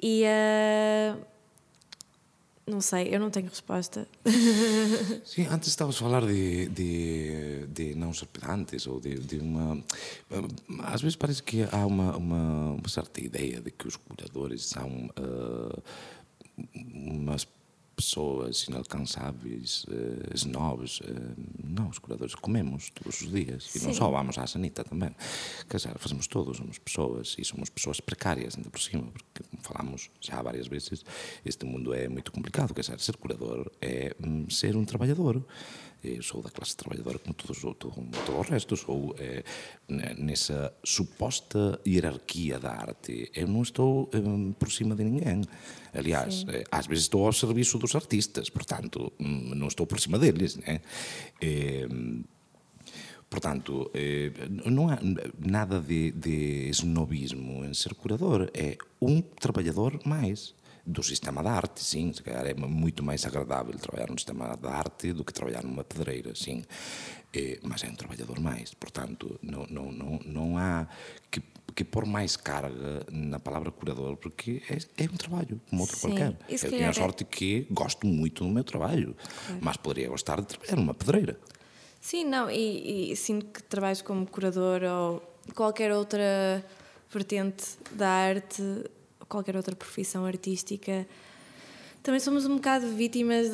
E 0.00 0.24
uh, 0.24 1.18
não 2.68 2.80
sei, 2.80 3.14
eu 3.14 3.20
não 3.20 3.30
tenho 3.30 3.48
resposta. 3.48 4.06
Sim, 5.24 5.46
antes 5.50 5.68
estavas 5.68 5.96
a 5.96 5.98
falar 5.98 6.26
de, 6.26 6.68
de, 6.68 7.66
de 7.68 7.94
não 7.94 8.12
ser 8.12 8.26
pedantes 8.26 8.86
ou 8.86 9.00
de, 9.00 9.18
de, 9.18 9.38
uma. 9.38 9.82
Às 10.84 11.02
vezes 11.02 11.16
parece 11.16 11.42
que 11.42 11.62
há 11.70 11.86
uma, 11.86 12.16
uma, 12.16 12.72
uma 12.72 12.88
certa 12.88 13.20
ideia 13.20 13.60
de 13.60 13.70
que 13.70 13.88
os 13.88 13.96
curadores 13.96 14.66
são 14.66 15.10
uh, 15.18 15.82
umas 16.74 17.46
pessoas 17.98 18.62
inalcançáveis, 18.68 19.84
uh, 19.88 20.34
snobs. 20.34 21.00
Uh, 21.00 21.34
não, 21.64 21.88
os 21.88 21.98
curadores 21.98 22.36
comemos 22.36 22.90
todos 22.90 23.20
os 23.20 23.32
dias. 23.32 23.64
Sim. 23.64 23.80
E 23.80 23.82
não 23.82 23.92
só 23.92 24.08
vamos 24.08 24.38
à 24.38 24.46
sanita 24.46 24.84
também. 24.84 25.10
Quer 25.68 25.78
dizer, 25.78 25.98
fazemos 25.98 26.28
todos, 26.28 26.58
somos 26.58 26.78
pessoas 26.78 27.34
e 27.36 27.44
somos 27.44 27.68
pessoas 27.68 28.00
precárias, 28.00 28.56
ainda 28.56 28.70
por 28.70 28.80
cima, 28.80 29.02
porque, 29.12 29.42
como 29.50 29.62
falamos 29.62 30.10
já 30.20 30.40
várias 30.40 30.68
vezes, 30.68 31.04
este 31.44 31.66
mundo 31.66 31.92
é 31.92 32.08
muito 32.08 32.30
complicado. 32.30 32.72
Quer 32.72 32.82
dizer, 32.82 33.00
ser 33.00 33.16
curador 33.16 33.68
é 33.80 34.14
um, 34.24 34.48
ser 34.48 34.76
um 34.76 34.84
trabalhador. 34.84 35.44
Eu 36.02 36.22
sou 36.22 36.40
da 36.40 36.50
classe 36.50 36.76
trabalhadora 36.76 37.18
como 37.18 37.34
todos, 37.34 37.60
todo, 37.60 37.74
todo 37.74 38.36
o 38.36 38.40
resto, 38.42 38.76
sou 38.76 39.14
é, 39.18 39.42
nessa 40.16 40.72
suposta 40.84 41.80
hierarquia 41.86 42.58
da 42.58 42.70
arte. 42.70 43.30
Eu 43.34 43.48
não 43.48 43.62
estou 43.62 44.08
um, 44.14 44.52
por 44.52 44.70
cima 44.70 44.94
de 44.94 45.04
ninguém. 45.04 45.42
Aliás, 45.92 46.44
é, 46.48 46.64
às 46.70 46.86
vezes 46.86 47.04
estou 47.04 47.26
ao 47.26 47.32
serviço 47.32 47.78
dos 47.78 47.94
artistas, 47.96 48.48
portanto, 48.48 49.12
hum, 49.18 49.54
não 49.54 49.66
estou 49.66 49.86
por 49.86 49.98
cima 49.98 50.18
deles. 50.18 50.56
Né? 50.56 50.80
É, 51.40 51.88
Portanto, 53.30 53.90
eh, 53.92 54.32
não 54.64 54.88
há 54.88 54.98
nada 55.38 55.80
de, 55.80 56.12
de 56.12 56.70
snobismo 56.70 57.62
em 57.64 57.74
ser 57.74 57.94
curador. 57.94 58.50
É 58.54 58.76
um 59.00 59.20
trabalhador 59.20 60.00
mais 60.04 60.54
do 60.88 61.02
sistema 61.02 61.42
da 61.42 61.52
arte, 61.52 61.84
sim. 61.84 62.12
Se 62.12 62.22
calhar 62.22 62.46
é 62.46 62.54
muito 62.54 63.02
mais 63.02 63.24
agradável 63.26 63.74
trabalhar 63.78 64.08
no 64.10 64.18
sistema 64.18 64.56
da 64.56 64.70
arte 64.70 65.12
do 65.12 65.22
que 65.22 65.32
trabalhar 65.32 65.62
numa 65.62 65.84
pedreira, 65.84 66.34
sim. 66.34 66.64
É, 67.32 67.58
mas 67.62 67.84
é 67.84 67.88
um 67.88 67.94
trabalhador 67.94 68.40
mais. 68.40 68.72
Portanto, 68.72 69.38
não, 69.42 69.66
não, 69.68 69.92
não, 69.92 70.20
não 70.24 70.58
há 70.58 70.88
que, 71.30 71.42
que 71.74 71.84
pôr 71.84 72.06
mais 72.06 72.36
carga 72.36 73.04
na 73.12 73.38
palavra 73.38 73.70
curador, 73.70 74.16
porque 74.16 74.62
é, 74.70 75.04
é 75.04 75.06
um 75.06 75.16
trabalho, 75.16 75.60
como 75.68 75.82
outro 75.82 75.96
sim, 75.96 76.08
qualquer. 76.08 76.38
Eu 76.48 76.70
tenho 76.70 76.88
a 76.88 76.92
sorte 76.94 77.24
que 77.24 77.66
gosto 77.70 78.06
muito 78.06 78.44
do 78.44 78.50
meu 78.50 78.64
trabalho, 78.64 79.14
claro. 79.46 79.60
mas 79.60 79.76
poderia 79.76 80.08
gostar 80.08 80.40
de 80.40 80.46
trabalhar 80.46 80.76
numa 80.76 80.94
pedreira. 80.94 81.38
Sim, 82.00 82.24
não, 82.24 82.50
e, 82.50 83.12
e 83.12 83.16
sinto 83.16 83.46
que 83.46 83.62
trabalhos 83.62 84.00
como 84.00 84.26
curador 84.26 84.82
ou 84.84 85.22
qualquer 85.54 85.92
outra 85.92 86.64
vertente 87.10 87.64
da 87.92 88.08
arte 88.08 88.62
qualquer 89.28 89.56
outra 89.56 89.74
profissão 89.76 90.24
artística, 90.24 91.06
também 92.02 92.20
somos 92.20 92.46
um 92.46 92.56
bocado 92.56 92.88
vítimas 92.88 93.48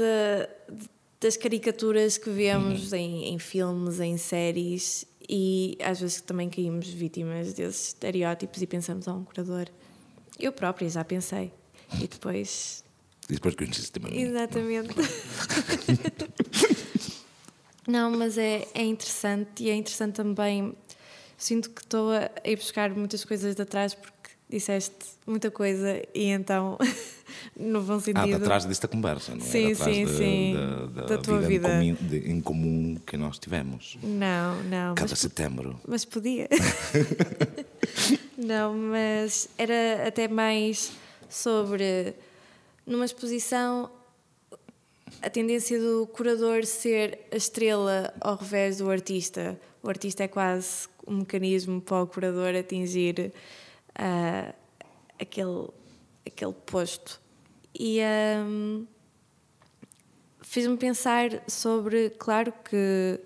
das 1.21 1.37
caricaturas 1.37 2.19
que 2.19 2.31
vemos 2.31 2.93
uhum. 2.93 2.99
em, 2.99 3.35
em 3.35 3.39
filmes, 3.39 4.01
em 4.01 4.17
séries 4.17 5.07
e 5.29 5.77
às 5.83 6.01
vezes 6.01 6.21
também 6.21 6.51
caímos 6.51 6.89
vítimas 6.89 7.55
desses 7.55 7.89
estereótipos 7.89 8.61
e 8.61 8.67
pensamos, 8.67 9.09
a 9.09 9.15
oh, 9.15 9.19
um 9.19 9.25
curador. 9.25 9.67
Eu 10.39 10.53
própria 10.53 10.89
já 10.89 11.05
pensei. 11.05 11.53
E 12.01 12.07
depois. 12.07 12.85
E 13.29 13.35
depois 13.35 13.55
conheceste 13.55 13.93
também. 13.93 14.21
Exatamente. 14.21 14.95
Não, 17.87 18.11
mas 18.11 18.39
é, 18.39 18.67
é 18.75 18.83
interessante 18.83 19.63
e 19.65 19.71
é 19.71 19.75
interessante 19.75 20.17
também. 20.17 20.75
Sinto 21.37 21.71
que 21.71 21.83
estou 21.83 22.11
a 22.11 22.31
ir 22.45 22.57
buscar 22.57 22.91
muitas 22.91 23.25
coisas 23.25 23.55
de 23.55 23.63
atrás 23.63 23.95
porque 23.95 24.14
disseste 24.49 24.95
muita 25.27 25.51
coisa 25.51 26.03
e 26.15 26.27
então, 26.27 26.79
no 27.57 27.83
bom 27.83 27.99
sentido. 27.99 28.35
Ah, 28.35 28.37
atrás 28.37 28.65
desta 28.65 28.87
conversa, 28.87 29.35
não 29.35 29.45
é? 29.45 29.49
Sim, 29.49 29.75
sim, 29.75 30.05
de, 30.05 30.17
sim. 30.17 30.55
Da, 30.55 30.87
da, 30.87 31.07
da 31.07 31.19
tua 31.19 31.41
vida, 31.41 31.81
vida. 31.81 31.85
Em, 31.85 31.95
comum, 31.95 32.09
de, 32.09 32.31
em, 32.31 32.41
comum, 32.41 32.97
que 33.07 33.17
nós 33.17 33.39
tivemos. 33.39 33.99
Não, 34.03 34.63
não. 34.65 34.95
Cada 34.95 35.11
mas, 35.11 35.19
setembro. 35.19 35.81
Mas 35.87 36.05
podia. 36.05 36.49
não, 38.37 38.75
mas 38.75 39.49
era 39.57 40.07
até 40.07 40.29
mais 40.29 40.93
sobre, 41.29 42.15
numa 42.87 43.05
exposição, 43.05 43.91
a 45.23 45.31
tendência 45.31 45.81
do 45.81 46.07
curador 46.07 46.65
ser 46.65 47.21
a 47.33 47.37
estrela 47.37 48.13
ao 48.21 48.37
revés 48.37 48.79
do 48.79 48.91
artista. 48.91 49.59
O 49.83 49.89
artista 49.89 50.25
é 50.25 50.29
quase 50.29 50.89
um 51.07 51.19
mecanismo 51.19 51.81
para 51.81 52.03
o 52.03 52.07
curador 52.07 52.55
atingir 52.55 53.33
uh, 53.99 54.55
aquele, 55.21 55.69
aquele 56.27 56.53
posto. 56.53 57.21
E, 57.79 58.01
um, 58.47 58.87
fez-me 60.55 60.77
pensar 60.77 61.43
sobre, 61.49 62.11
claro 62.11 62.53
que 62.53 63.19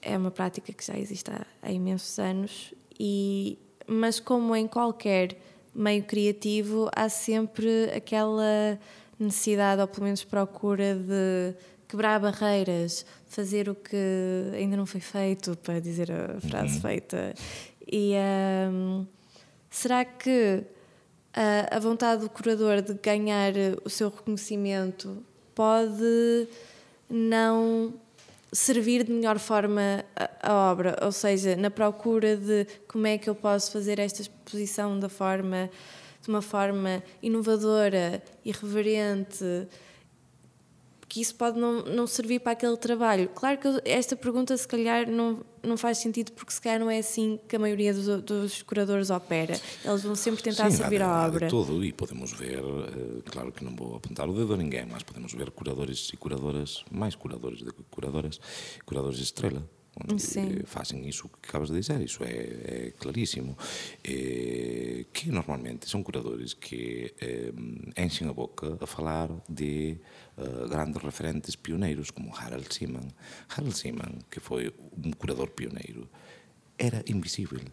é 0.00 0.16
uma 0.16 0.30
prática 0.30 0.72
que 0.72 0.84
já 0.84 0.96
existe 0.98 1.30
há, 1.30 1.44
há 1.60 1.70
imensos 1.70 2.18
anos, 2.18 2.72
e, 2.98 3.58
mas 3.86 4.18
como 4.18 4.56
em 4.56 4.66
qualquer 4.66 5.36
meio 5.74 6.02
criativo, 6.04 6.88
há 6.96 7.08
sempre 7.08 7.90
aquela 7.94 8.78
necessidade, 9.18 9.82
ou 9.82 9.88
pelo 9.88 10.04
menos 10.04 10.24
procura 10.24 10.94
de 10.94 11.54
quebrar 11.86 12.18
barreiras, 12.20 13.04
fazer 13.26 13.68
o 13.68 13.74
que 13.74 13.96
ainda 14.54 14.76
não 14.76 14.86
foi 14.86 15.00
feito, 15.00 15.56
para 15.58 15.78
dizer 15.80 16.10
a 16.10 16.40
frase 16.40 16.76
uhum. 16.76 16.80
feita. 16.80 17.34
E 17.90 18.14
um, 18.70 19.06
será 19.70 20.04
que 20.04 20.64
a, 21.32 21.76
a 21.76 21.78
vontade 21.78 22.22
do 22.22 22.30
curador 22.30 22.82
de 22.82 22.94
ganhar 22.94 23.52
o 23.84 23.90
seu 23.90 24.08
reconhecimento 24.08 25.22
pode 25.54 26.48
não 27.08 27.94
servir 28.52 29.04
de 29.04 29.12
melhor 29.12 29.38
forma 29.38 30.04
a, 30.16 30.50
a, 30.50 30.70
obra, 30.70 30.96
ou 31.02 31.12
seja, 31.12 31.54
na 31.56 31.70
procura 31.70 32.36
de 32.36 32.66
como 32.86 33.06
é 33.06 33.18
que 33.18 33.28
eu 33.28 33.34
posso 33.34 33.70
fazer 33.72 33.98
esta 33.98 34.22
exposição 34.22 34.98
da 34.98 35.08
forma 35.08 35.70
de 36.22 36.28
uma 36.28 36.42
forma 36.42 37.02
inovadora, 37.22 38.22
irreverente, 38.44 39.66
que 41.08 41.20
isso 41.20 41.34
pode 41.34 41.58
não, 41.58 41.82
não 41.84 42.06
servir 42.06 42.40
para 42.40 42.52
aquele 42.52 42.76
trabalho. 42.76 43.28
Claro 43.34 43.58
que 43.58 43.68
esta 43.84 44.14
pergunta, 44.14 44.56
se 44.56 44.68
calhar, 44.68 45.10
não, 45.10 45.44
não 45.62 45.76
faz 45.76 45.98
sentido, 45.98 46.32
porque 46.32 46.52
se 46.52 46.60
calhar 46.60 46.78
não 46.78 46.90
é 46.90 46.98
assim 46.98 47.40
que 47.48 47.56
a 47.56 47.58
maioria 47.58 47.94
dos, 47.94 48.22
dos 48.22 48.62
curadores 48.62 49.08
opera. 49.08 49.58
Eles 49.84 50.02
vão 50.02 50.14
sempre 50.14 50.42
tentar 50.42 50.70
Sim, 50.70 50.76
servir 50.76 51.00
a 51.02 51.26
obra. 51.26 51.48
todo, 51.48 51.82
e 51.84 51.92
podemos 51.92 52.32
ver, 52.32 52.58
eh, 52.58 53.22
claro 53.24 53.50
que 53.50 53.64
não 53.64 53.74
vou 53.74 53.96
apontar 53.96 54.28
o 54.28 54.34
dedo 54.34 54.52
a 54.52 54.56
ninguém, 54.56 54.86
mas 54.86 55.02
podemos 55.02 55.32
ver 55.32 55.50
curadores 55.50 56.10
e 56.12 56.16
curadoras, 56.16 56.84
mais 56.90 57.14
curadores 57.14 57.62
do 57.62 57.72
que 57.72 57.82
curadoras, 57.90 58.38
curadores 58.84 59.16
de 59.16 59.24
estrela 59.24 59.68
onde 60.00 60.22
Sim. 60.22 60.60
fazem 60.64 61.08
isso 61.08 61.28
que 61.28 61.48
acabas 61.48 61.70
de 61.70 61.76
dizer, 61.76 62.00
isso 62.00 62.22
é, 62.22 62.28
é 62.28 62.92
claríssimo. 62.98 63.56
É, 64.04 65.04
que 65.12 65.30
normalmente 65.30 65.88
são 65.88 66.02
curadores 66.02 66.54
que 66.54 67.12
é, 67.20 67.52
enchem 68.04 68.28
a 68.28 68.32
boca 68.32 68.78
a 68.80 68.86
falar 68.86 69.28
de 69.48 69.98
Eh, 70.38 70.68
grandes 70.70 71.02
referentes 71.02 71.56
pioneiros 71.56 72.12
como 72.12 72.30
Harald 72.36 72.70
Seaman. 72.70 73.10
Harald 73.50 73.74
Seaman, 73.74 74.22
que 74.30 74.38
foi 74.38 74.70
un 74.94 75.10
curador 75.18 75.50
pioneiro, 75.50 76.06
era 76.78 77.02
invisível, 77.10 77.66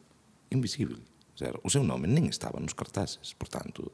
invisível. 0.49 0.97
O 1.63 1.69
seu 1.69 1.83
nome 1.83 2.07
nem 2.07 2.27
estava 2.27 2.59
nos 2.59 2.73
cartazes, 2.73 3.33
portanto, 3.33 3.91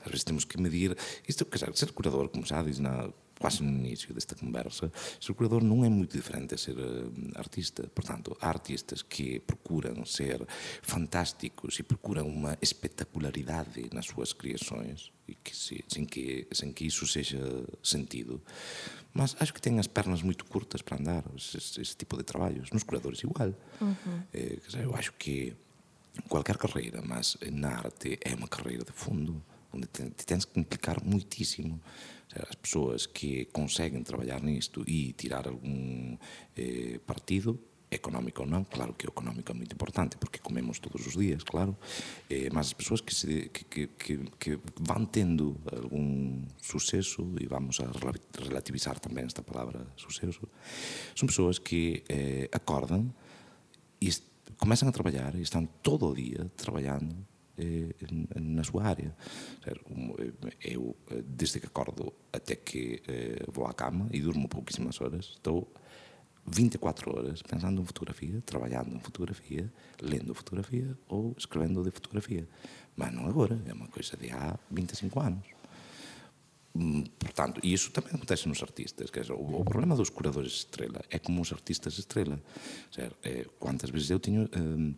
às 0.00 0.06
vezes 0.06 0.24
temos 0.24 0.44
que 0.44 0.60
medir. 0.60 0.96
Isto, 1.26 1.44
quer 1.44 1.58
dizer, 1.58 1.76
ser 1.76 1.92
curador, 1.92 2.28
como 2.28 2.44
já 2.44 2.62
diz 2.62 2.78
na 2.78 3.10
quase 3.38 3.62
no 3.62 3.70
início 3.70 4.14
desta 4.14 4.34
conversa, 4.34 4.90
ser 5.20 5.34
curador 5.34 5.62
não 5.62 5.84
é 5.84 5.88
muito 5.88 6.16
diferente 6.16 6.54
de 6.54 6.60
ser 6.60 6.76
uh, 6.78 7.12
artista. 7.34 7.86
Portanto, 7.94 8.36
há 8.40 8.48
artistas 8.48 9.02
que 9.02 9.40
procuram 9.40 10.04
ser 10.04 10.46
fantásticos 10.82 11.78
e 11.78 11.82
procuram 11.82 12.26
uma 12.26 12.56
espetacularidade 12.62 13.90
nas 13.92 14.06
suas 14.06 14.32
criações, 14.32 15.12
e 15.28 15.34
que 15.34 15.54
se, 15.54 15.84
sem, 15.88 16.04
que, 16.04 16.46
sem 16.52 16.72
que 16.72 16.86
isso 16.86 17.06
seja 17.06 17.38
sentido. 17.82 18.40
Mas 19.12 19.36
acho 19.40 19.52
que 19.52 19.60
têm 19.60 19.78
as 19.78 19.86
pernas 19.86 20.22
muito 20.22 20.44
curtas 20.44 20.82
para 20.82 20.98
andar 20.98 21.24
esse, 21.36 21.80
esse 21.80 21.96
tipo 21.96 22.16
de 22.16 22.22
trabalhos. 22.22 22.70
Nos 22.70 22.82
curadores, 22.82 23.22
igual. 23.22 23.54
Uhum. 23.80 24.22
É, 24.32 24.56
dizer, 24.56 24.82
eu 24.82 24.94
acho 24.94 25.12
que 25.14 25.54
qualquer 26.28 26.56
carreira, 26.56 27.02
mas 27.04 27.36
na 27.52 27.70
arte 27.70 28.18
é 28.22 28.34
uma 28.34 28.48
carreira 28.48 28.84
de 28.84 28.92
fundo, 28.92 29.42
onde 29.72 29.86
te, 29.86 30.10
te 30.10 30.26
tens 30.26 30.44
que 30.44 30.58
implicar 30.58 31.02
muitíssimo. 31.04 31.80
As 32.48 32.54
pessoas 32.56 33.06
que 33.06 33.46
conseguem 33.46 34.02
trabalhar 34.02 34.42
nisto 34.42 34.84
e 34.86 35.12
tirar 35.12 35.46
algum 35.46 36.18
eh, 36.56 37.00
partido, 37.06 37.58
económico 37.90 38.42
ou 38.42 38.48
não, 38.48 38.64
claro 38.64 38.92
que 38.94 39.06
o 39.06 39.10
económico 39.10 39.50
é 39.52 39.54
muito 39.54 39.72
importante 39.72 40.16
porque 40.16 40.38
comemos 40.38 40.78
todos 40.78 41.06
os 41.06 41.14
dias, 41.14 41.42
claro, 41.44 41.76
eh, 42.28 42.48
mas 42.52 42.68
as 42.68 42.72
pessoas 42.72 43.00
que, 43.00 43.14
se, 43.14 43.48
que, 43.48 43.86
que, 43.86 44.18
que, 44.38 44.58
vão 44.80 45.06
tendo 45.06 45.56
algum 45.72 46.42
sucesso, 46.60 47.22
e 47.40 47.46
vamos 47.46 47.80
a 47.80 47.90
relativizar 48.42 48.98
também 48.98 49.24
esta 49.24 49.42
palavra 49.42 49.86
sucesso, 49.96 50.48
são 51.14 51.26
pessoas 51.26 51.58
que 51.58 52.02
eh, 52.08 52.48
acordam 52.52 53.12
e 54.00 54.10
começam 54.58 54.88
a 54.88 54.92
trabalhar 54.92 55.34
e 55.34 55.42
estão 55.42 55.66
todo 55.82 56.08
o 56.08 56.14
dia 56.14 56.50
trabalhando 56.56 57.16
eh, 57.58 57.94
na 58.40 58.62
sua 58.62 58.84
área. 58.84 59.16
Eu, 60.62 60.96
eh, 61.10 61.22
desde 61.26 61.60
que 61.60 61.66
acordo 61.66 62.12
até 62.32 62.54
que 62.54 63.02
eh, 63.08 63.44
vou 63.50 63.66
à 63.66 63.72
cama 63.72 64.08
e 64.12 64.20
durmo 64.20 64.48
pouquíssimas 64.48 65.00
horas, 65.00 65.26
estou 65.36 65.72
24 66.46 67.16
horas 67.16 67.42
pensando 67.42 67.80
em 67.80 67.84
fotografia, 67.84 68.42
trabalhando 68.44 68.94
em 68.94 69.00
fotografia, 69.00 69.72
lendo 70.00 70.34
fotografia 70.34 70.96
ou 71.08 71.34
escrevendo 71.36 71.82
de 71.82 71.90
fotografia. 71.90 72.46
Mas 72.94 73.12
não 73.12 73.26
agora, 73.26 73.60
é 73.66 73.72
uma 73.72 73.88
coisa 73.88 74.16
de 74.16 74.30
há 74.30 74.58
25 74.70 75.20
anos. 75.20 75.46
Hum, 76.78 77.04
portanto, 77.18 77.60
e 77.62 77.72
isso 77.72 77.90
também 77.90 78.12
acontece 78.14 78.46
nos 78.48 78.62
artistas. 78.62 79.10
Quer 79.10 79.20
dizer, 79.20 79.32
o, 79.32 79.60
o, 79.60 79.64
problema 79.64 79.96
dos 79.96 80.10
curadores 80.10 80.52
estrela 80.52 81.00
é 81.10 81.18
como 81.18 81.40
os 81.40 81.52
artistas 81.52 81.98
estrela. 81.98 82.38
Dizer, 82.90 83.12
é, 83.22 83.46
quantas 83.58 83.90
vezes 83.90 84.10
eu 84.10 84.20
tenho. 84.20 84.48
Hum, 84.56 84.94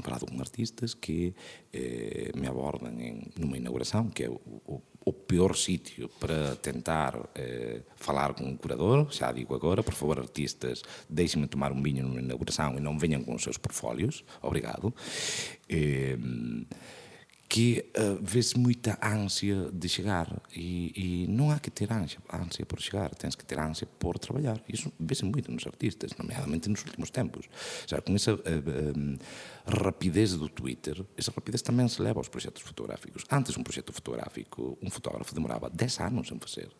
falado 0.00 0.24
com 0.24 0.40
artistas 0.40 0.94
que 0.94 1.34
eh, 1.70 2.30
me 2.34 2.46
abordam 2.46 2.98
em, 2.98 3.30
numa 3.36 3.58
inauguração, 3.58 4.08
que 4.08 4.24
é 4.24 4.30
o, 4.30 4.40
o, 4.66 4.82
o 5.04 5.12
pior 5.12 5.54
sítio 5.54 6.08
para 6.18 6.56
tentar 6.56 7.28
eh, 7.34 7.82
falar 7.96 8.32
com 8.32 8.44
um 8.44 8.56
curador. 8.56 9.08
Já 9.10 9.30
digo 9.32 9.54
agora, 9.54 9.82
por 9.82 9.92
favor, 9.92 10.18
artistas, 10.18 10.82
deixem-me 11.10 11.46
tomar 11.46 11.72
um 11.72 11.82
vinho 11.82 12.04
numa 12.04 12.20
inauguração 12.20 12.74
e 12.78 12.80
não 12.80 12.98
venham 12.98 13.22
com 13.22 13.34
os 13.34 13.42
seus 13.42 13.58
portfólios. 13.58 14.24
Obrigado. 14.40 14.94
Eh, 15.68 16.16
que 17.52 17.84
uh, 17.98 18.18
vê-se 18.22 18.58
muita 18.58 18.98
ânsia 19.02 19.68
de 19.70 19.86
chegar 19.86 20.40
e, 20.56 21.26
e, 21.26 21.26
não 21.28 21.50
há 21.50 21.58
que 21.58 21.70
ter 21.70 21.92
ânsia, 21.92 22.18
ânsia 22.32 22.64
por 22.64 22.80
chegar, 22.80 23.14
tens 23.14 23.34
que 23.34 23.44
ter 23.44 23.58
ânsia 23.58 23.86
por 23.98 24.18
trabalhar. 24.18 24.58
Isso 24.66 24.90
vê-se 24.98 25.22
muito 25.22 25.52
nos 25.52 25.66
artistas, 25.66 26.12
nomeadamente 26.16 26.70
nos 26.70 26.82
últimos 26.82 27.10
tempos. 27.10 27.46
Já 27.86 28.00
com 28.00 28.14
essa 28.14 28.32
uh, 28.32 28.38
uh, 28.38 29.18
rapidez 29.66 30.32
do 30.32 30.48
Twitter, 30.48 31.04
essa 31.14 31.30
rapidez 31.30 31.60
também 31.60 31.86
se 31.88 32.00
leva 32.00 32.20
aos 32.20 32.28
projetos 32.30 32.62
fotográficos. 32.62 33.22
Antes, 33.30 33.54
um 33.58 33.62
projeto 33.62 33.92
fotográfico, 33.92 34.78
um 34.80 34.88
fotógrafo 34.88 35.34
demorava 35.34 35.68
10 35.68 36.00
anos 36.00 36.32
em 36.32 36.38
fazer. 36.38 36.70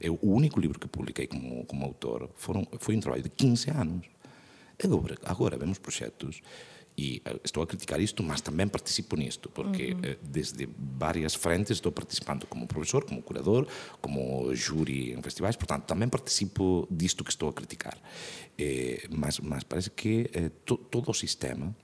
Eu, 0.00 0.18
o 0.22 0.32
único 0.32 0.58
livro 0.58 0.80
que 0.80 0.88
publiquei 0.88 1.26
como, 1.26 1.62
como 1.66 1.84
autor 1.84 2.30
foram, 2.36 2.66
foi 2.78 2.96
um 2.96 3.00
trabalho 3.00 3.22
de 3.22 3.28
15 3.28 3.68
anos. 3.68 4.06
Agora, 4.82 5.18
agora 5.26 5.58
vemos 5.58 5.78
projetos 5.78 6.40
e 7.00 7.22
eh, 7.24 7.40
estou 7.42 7.62
a 7.62 7.66
criticar 7.66 7.98
isto, 7.98 8.22
mas 8.22 8.42
também 8.42 8.68
participo 8.68 9.16
nisto, 9.16 9.48
porque 9.48 9.92
uhum. 9.92 10.16
desde 10.22 10.68
várias 10.76 11.34
frentes 11.34 11.70
estou 11.70 11.90
participando 11.90 12.46
como 12.46 12.66
professor, 12.66 13.04
como 13.04 13.22
curador, 13.22 13.66
como 14.02 14.54
júri 14.54 15.12
em 15.12 15.22
festivais, 15.22 15.56
portanto, 15.56 15.84
também 15.84 16.08
participo 16.08 16.86
disto 16.90 17.24
que 17.24 17.30
estou 17.30 17.48
a 17.48 17.52
criticar. 17.54 17.96
Eh, 18.58 19.08
mas, 19.10 19.40
mas 19.40 19.64
parece 19.64 19.90
que 19.90 20.30
eh, 20.34 20.50
to, 20.66 20.76
todo 20.76 21.10
o 21.10 21.14
sistema 21.14 21.74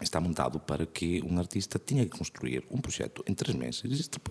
está 0.00 0.20
montado 0.20 0.60
para 0.60 0.86
que 0.86 1.20
um 1.22 1.38
artista 1.38 1.78
tenha 1.78 2.04
que 2.04 2.16
construir 2.16 2.64
um 2.70 2.80
projeto 2.80 3.24
em 3.26 3.34
três 3.34 3.56
meses. 3.56 3.82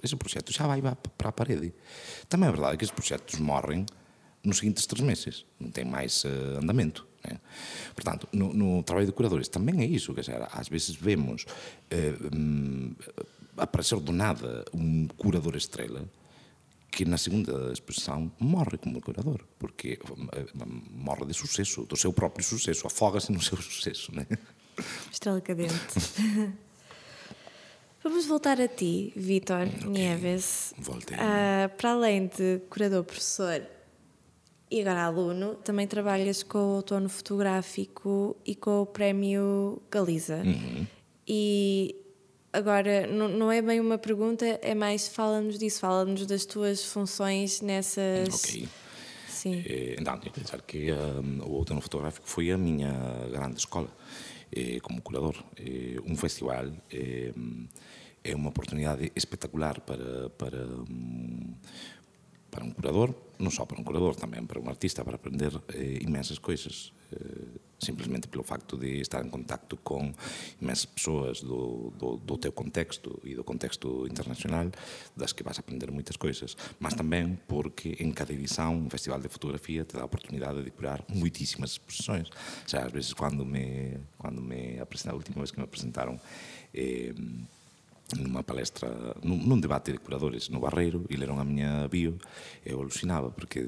Esse 0.02 0.16
projeto 0.16 0.54
já 0.54 0.66
vai 0.66 0.82
para 0.82 1.30
a 1.30 1.32
parede. 1.32 1.74
Também 2.30 2.48
é 2.48 2.52
verdade 2.52 2.78
que 2.78 2.86
esses 2.86 2.96
projetos 2.96 3.40
morrem 3.40 3.86
nos 4.44 4.58
seguintes 4.58 4.86
três 4.86 5.06
meses, 5.06 5.46
não 5.60 5.70
tem 5.70 5.86
mais 5.86 6.24
uh, 6.24 6.60
andamento. 6.62 7.08
Né? 7.24 7.40
Portanto, 7.96 8.28
no, 8.32 8.54
no, 8.54 8.84
trabalho 8.84 9.08
de 9.08 9.14
curadores 9.14 9.48
também 9.48 9.82
é 9.82 9.86
isso, 9.86 10.14
quer 10.14 10.22
dizer, 10.22 10.48
às 10.52 10.68
vezes 10.68 10.96
vemos 10.96 11.44
uh, 11.44 12.36
um, 12.36 12.96
aparecer 13.58 14.00
do 14.00 14.12
nada 14.12 14.66
um 14.74 15.08
curador 15.18 15.56
estrela 15.56 16.08
que 16.92 17.06
na 17.06 17.18
segunda 17.18 17.72
exposição 17.72 18.30
morre 18.38 18.78
como 18.78 19.02
curador, 19.02 19.46
porque 19.58 19.98
uh, 20.10 20.28
morre 20.92 21.26
de 21.26 21.34
sucesso, 21.34 21.86
do 21.86 21.96
seu 21.96 22.12
próprio 22.12 22.44
sucesso, 22.44 22.86
afoga-se 22.86 23.32
no 23.32 23.42
seu 23.42 23.58
sucesso. 23.62 24.14
Né? 24.14 24.28
Estrela 25.12 25.40
cadente. 25.40 25.74
Vamos 28.04 28.26
voltar 28.26 28.60
a 28.60 28.68
ti, 28.68 29.14
Vitor 29.16 29.68
okay. 29.68 29.88
Nieves. 29.88 30.74
Voltei. 30.78 31.16
Uh, 31.16 31.70
para 31.78 31.92
além 31.92 32.28
de 32.28 32.60
curador-professor, 32.68 33.62
e 34.72 34.80
agora 34.80 35.04
aluno, 35.04 35.56
também 35.56 35.86
trabalhas 35.86 36.44
com 36.44 36.58
o 36.58 36.76
outono 36.76 37.10
fotográfico 37.10 38.38
e 38.46 38.56
com 38.56 38.82
o 38.82 38.86
prémio 38.86 39.82
Galiza. 39.92 40.38
Uhum. 40.38 40.88
E 41.28 41.96
agora, 42.54 43.06
não, 43.06 43.28
não 43.28 43.52
é 43.52 43.62
bem 43.62 43.82
uma 43.82 43.98
pergunta, 43.98 44.46
é 44.46 44.74
mais 44.74 45.10
fala-nos 45.10 45.60
disso, 45.60 45.82
fala-nos 45.82 46.26
das 46.26 46.46
tuas 46.46 46.86
funções 46.86 47.60
nessas. 47.60 48.34
Ok. 48.34 48.70
Sim. 49.28 49.62
Eh, 49.66 49.96
então, 50.00 50.20
eu 50.24 50.32
dizer 50.32 50.62
que 50.62 50.94
um, 50.94 51.42
o 51.44 51.52
outono 51.54 51.82
fotográfico 51.82 52.30
foi 52.30 52.52
a 52.52 52.58
minha 52.58 52.94
grande 53.30 53.58
escola 53.58 53.90
eh, 54.56 54.80
como 54.82 55.02
curador. 55.02 55.36
Eh, 55.58 56.00
um 56.06 56.16
festival 56.16 56.68
é 58.24 58.36
uma 58.36 58.50
oportunidade 58.50 59.12
espetacular 59.16 59.82
para, 59.82 60.30
para 60.30 60.66
um, 60.66 61.56
para 62.52 62.68
un 62.68 62.76
curador, 62.76 63.16
non 63.40 63.50
só 63.50 63.64
para 63.64 63.80
un 63.80 63.88
curador, 63.88 64.20
tamén 64.20 64.46
para 64.46 64.60
un 64.60 64.68
artista, 64.68 65.08
para 65.08 65.16
aprender 65.16 65.56
eh, 65.74 66.04
imensas 66.04 66.38
coisas. 66.38 66.92
Eh, 67.16 67.72
simplesmente 67.82 68.28
pelo 68.30 68.44
facto 68.44 68.78
de 68.78 69.02
estar 69.02 69.26
en 69.26 69.32
contacto 69.34 69.76
con 69.82 70.14
imensas 70.62 70.86
persoas 70.86 71.42
do, 71.42 71.92
do, 71.98 72.22
do 72.22 72.38
teu 72.38 72.54
contexto 72.54 73.18
e 73.26 73.34
do 73.34 73.44
contexto 73.44 74.06
internacional 74.06 74.70
das 75.18 75.34
que 75.34 75.42
vas 75.42 75.58
aprender 75.58 75.90
moitas 75.90 76.16
coisas, 76.16 76.54
mas 76.78 76.94
tamén 76.94 77.42
porque 77.50 77.98
en 77.98 78.14
cada 78.14 78.38
edición 78.38 78.78
un 78.78 78.94
festival 78.94 79.18
de 79.26 79.34
fotografía 79.34 79.82
te 79.82 79.98
dá 79.98 80.06
a 80.06 80.10
oportunidade 80.12 80.62
de 80.62 80.70
curar 80.70 81.02
moitísimas 81.10 81.74
exposições. 81.74 82.30
Sea, 82.70 82.86
ás 82.86 82.94
veces 82.94 83.18
cando 83.18 83.42
me, 83.42 83.98
cando 84.22 84.46
me 84.46 84.78
apresentaron, 84.78 85.18
a 85.18 85.22
última 85.26 85.42
vez 85.42 85.50
que 85.50 85.60
me 85.60 85.68
presentaron 85.68 86.22
eh, 86.78 87.18
nunha 88.18 88.44
palestra, 88.44 88.90
nun 89.24 89.62
debate 89.62 89.92
de 89.92 90.00
curadores 90.00 90.50
no 90.50 90.60
Barreiro 90.60 91.06
e 91.08 91.16
leron 91.16 91.40
a 91.40 91.46
miña 91.46 91.88
bio 91.88 92.20
eu 92.66 92.82
alucinaba 92.82 93.32
porque 93.32 93.64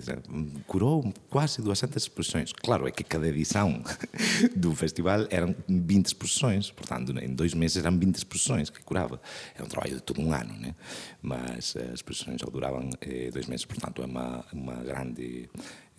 curou 0.67 1.05
quase 1.29 1.61
200 1.61 1.95
exposições 1.95 2.51
claro, 2.51 2.87
é 2.87 2.91
que 2.91 3.03
cada 3.03 3.27
edición 3.27 3.83
do 4.55 4.75
festival 4.75 5.27
eran 5.31 5.55
20 5.67 6.11
exposições 6.11 6.71
portanto, 6.71 7.15
en 7.15 7.35
dois 7.35 7.55
meses 7.55 7.79
eran 7.79 7.99
20 7.99 8.17
exposições 8.17 8.67
que 8.69 8.83
curaba 8.83 9.21
é 9.55 9.63
un 9.63 9.69
traballo 9.69 9.95
de 9.95 10.03
todo 10.03 10.19
un 10.19 10.33
ano 10.33 10.53
né? 10.59 10.75
mas 11.21 11.75
as 11.77 12.03
exposições 12.03 12.41
só 12.41 12.49
duraban 12.51 12.91
eh, 13.01 13.31
dois 13.31 13.47
meses 13.47 13.65
portanto 13.65 14.03
é 14.03 14.07
unha, 14.07 14.43
unha 14.51 14.77
grande 14.83 15.47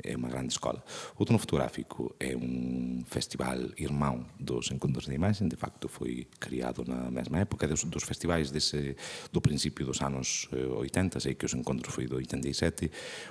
é 0.03 0.16
unha 0.16 0.28
grande 0.28 0.51
escola. 0.51 0.82
O 1.14 1.24
Tono 1.24 1.38
Fotográfico 1.38 2.16
é 2.18 2.34
un 2.34 3.05
festival 3.07 3.70
irmão 3.78 4.26
dos 4.40 4.70
encontros 4.70 5.07
de 5.07 5.14
Imagen, 5.14 5.49
de 5.49 5.57
facto 5.57 5.86
foi 5.86 6.26
criado 6.40 6.82
na 6.84 7.11
mesma 7.11 7.38
época 7.38 7.68
dos, 7.68 7.84
dos 7.84 8.03
festivais 8.03 8.51
dese, 8.51 8.97
do 9.30 9.40
principio 9.40 9.86
dos 9.86 10.03
anos 10.03 10.49
eh, 10.53 10.66
80, 10.66 11.20
sei 11.20 11.34
que 11.34 11.47
os 11.47 11.55
encontros 11.55 11.95
foi 11.95 12.07
do 12.07 12.16
87, 12.16 12.90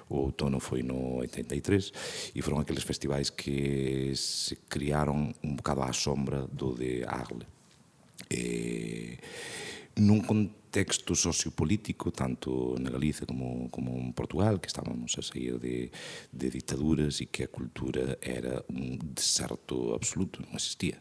o 0.10 0.32
Tono 0.32 0.60
foi 0.60 0.84
no 0.84 1.20
83, 1.20 2.32
e 2.36 2.40
foron 2.42 2.64
aqueles 2.64 2.84
festivais 2.84 3.30
que 3.30 4.16
se 4.16 4.56
criaron 4.72 5.36
un 5.44 5.54
bocado 5.60 5.84
á 5.84 5.92
sombra 5.92 6.48
do 6.48 6.72
de 6.78 7.04
Arle. 7.04 7.44
E, 8.32 8.40
eh, 8.40 10.00
nun 10.00 10.24
contexto 10.24 10.63
contexto 10.74 11.14
sociopolítico 11.14 12.10
tanto 12.12 12.74
na 12.82 12.90
Galicia 12.90 13.28
como, 13.28 13.70
como 13.70 13.94
en 13.94 14.12
Portugal 14.12 14.58
que 14.58 14.66
estábamos 14.66 15.14
a 15.20 15.22
sair 15.22 15.60
de, 15.60 15.92
de 16.34 16.50
dictaduras 16.50 17.22
e 17.22 17.30
que 17.30 17.46
a 17.46 17.54
cultura 17.54 18.18
era 18.18 18.58
un 18.74 18.98
deserto 19.14 19.94
absoluto, 19.94 20.42
non 20.42 20.58
existía. 20.58 20.98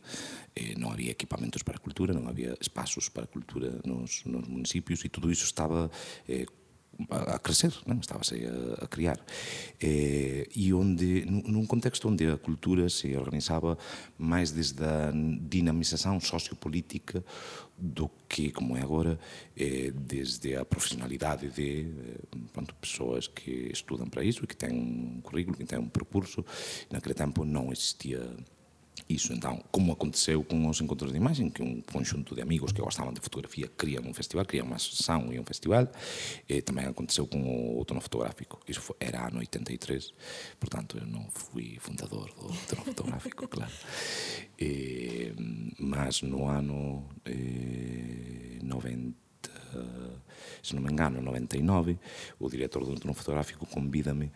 Eh, 0.53 0.77
non 0.77 0.93
había 0.93 1.09
equipamentos 1.09 1.65
para 1.65 1.81
a 1.81 1.85
cultura 1.85 2.13
non 2.13 2.29
había 2.29 2.53
espaços 2.61 3.09
para 3.09 3.25
a 3.25 3.33
cultura 3.33 3.73
nos, 3.89 4.29
nos 4.29 4.45
municipios 4.45 5.01
e 5.01 5.09
todo 5.09 5.33
iso 5.33 5.49
estaba 5.49 5.89
eh, 6.29 6.45
a, 7.11 7.39
crescer, 7.39 7.73
non? 7.87 7.99
estábase 7.99 8.47
a, 8.47 8.85
a 8.85 8.87
criar. 8.87 9.19
Eh, 9.81 10.49
e 10.55 10.73
onde, 10.73 11.25
num 11.27 11.67
contexto 11.67 12.09
onde 12.09 12.27
a 12.27 12.39
cultura 12.39 12.89
se 12.89 13.17
organizaba 13.17 13.79
máis 14.19 14.53
desde 14.53 14.85
a 14.85 15.13
dinamização 15.13 16.21
sociopolítica 16.21 17.25
do 17.77 18.11
que, 18.29 18.51
como 18.53 18.77
é 18.77 18.83
agora, 18.83 19.19
eh, 19.57 19.91
desde 19.95 20.57
a 20.57 20.65
profissionalidade 20.65 21.51
de 21.51 21.87
eh, 21.89 22.39
pronto, 22.53 22.75
pessoas 22.77 23.27
que 23.27 23.71
estudam 23.73 24.09
para 24.09 24.23
isso, 24.23 24.47
que 24.47 24.57
têm 24.57 24.73
um 24.73 25.21
currículo, 25.21 25.57
que 25.57 25.65
têm 25.65 25.79
um 25.79 25.89
percurso. 25.89 26.45
Naquele 26.91 27.15
tempo 27.15 27.45
não 27.45 27.73
existia 27.73 28.21
Iso, 29.13 29.37
entón, 29.37 29.61
como 29.69 29.93
aconteceu 29.93 30.41
con 30.41 30.65
os 30.65 30.81
encontros 30.81 31.13
de 31.13 31.21
imagem, 31.21 31.53
que 31.53 31.61
un 31.61 31.85
conxunto 31.85 32.33
de 32.33 32.41
amigos 32.41 32.73
que 32.73 32.81
gostaban 32.81 33.13
de 33.13 33.21
fotografía 33.21 33.69
crían 33.69 34.09
un 34.09 34.17
festival, 34.17 34.49
crían 34.49 34.73
unha 34.73 34.81
sesión 34.81 35.29
e 35.29 35.37
un 35.37 35.45
festival, 35.45 35.93
e 36.49 36.65
tamén 36.65 36.89
aconteceu 36.89 37.29
con 37.29 37.45
o 37.45 37.77
outono 37.77 38.01
fotográfico. 38.01 38.65
Iso 38.65 38.81
foi, 38.81 38.97
era 39.05 39.29
ano 39.29 39.45
83, 39.45 40.57
portanto, 40.57 40.97
eu 40.97 41.05
non 41.05 41.29
fui 41.29 41.77
fundador 41.77 42.33
do 42.33 42.49
outono 42.49 42.83
fotográfico, 42.89 43.45
claro. 43.53 43.77
E, 44.57 45.37
mas 45.77 46.25
no 46.25 46.49
ano 46.49 47.05
eh, 47.29 48.65
90, 48.65 49.13
se 50.65 50.73
non 50.73 50.89
me 50.89 50.91
engano, 50.95 51.21
99, 51.21 52.01
o 52.41 52.49
director 52.49 52.81
do 52.81 52.97
outono 52.97 53.13
fotográfico 53.13 53.69
convídame 53.69 54.33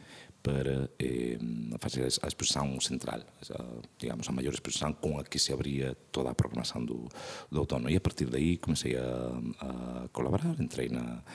para 0.47 0.88
eh, 1.03 1.38
facer 1.82 2.07
a 2.07 2.30
exposición 2.30 2.78
central, 2.78 3.26
a, 3.51 3.66
digamos, 3.99 4.30
a 4.30 4.32
maior 4.32 4.55
exposición 4.55 4.94
con 4.94 5.18
a 5.18 5.26
que 5.26 5.42
se 5.42 5.51
abría 5.51 5.99
toda 6.14 6.30
a 6.30 6.38
programación 6.38 6.86
do, 6.86 7.11
do 7.51 7.59
outono. 7.59 7.90
E 7.90 7.99
a 7.99 8.05
partir 8.05 8.30
de 8.30 8.38
aí 8.38 8.55
comecei 8.62 8.94
a, 8.94 9.34
a 9.59 9.70
colaborar, 10.14 10.55
entrei 10.62 10.86
na, 10.86 11.26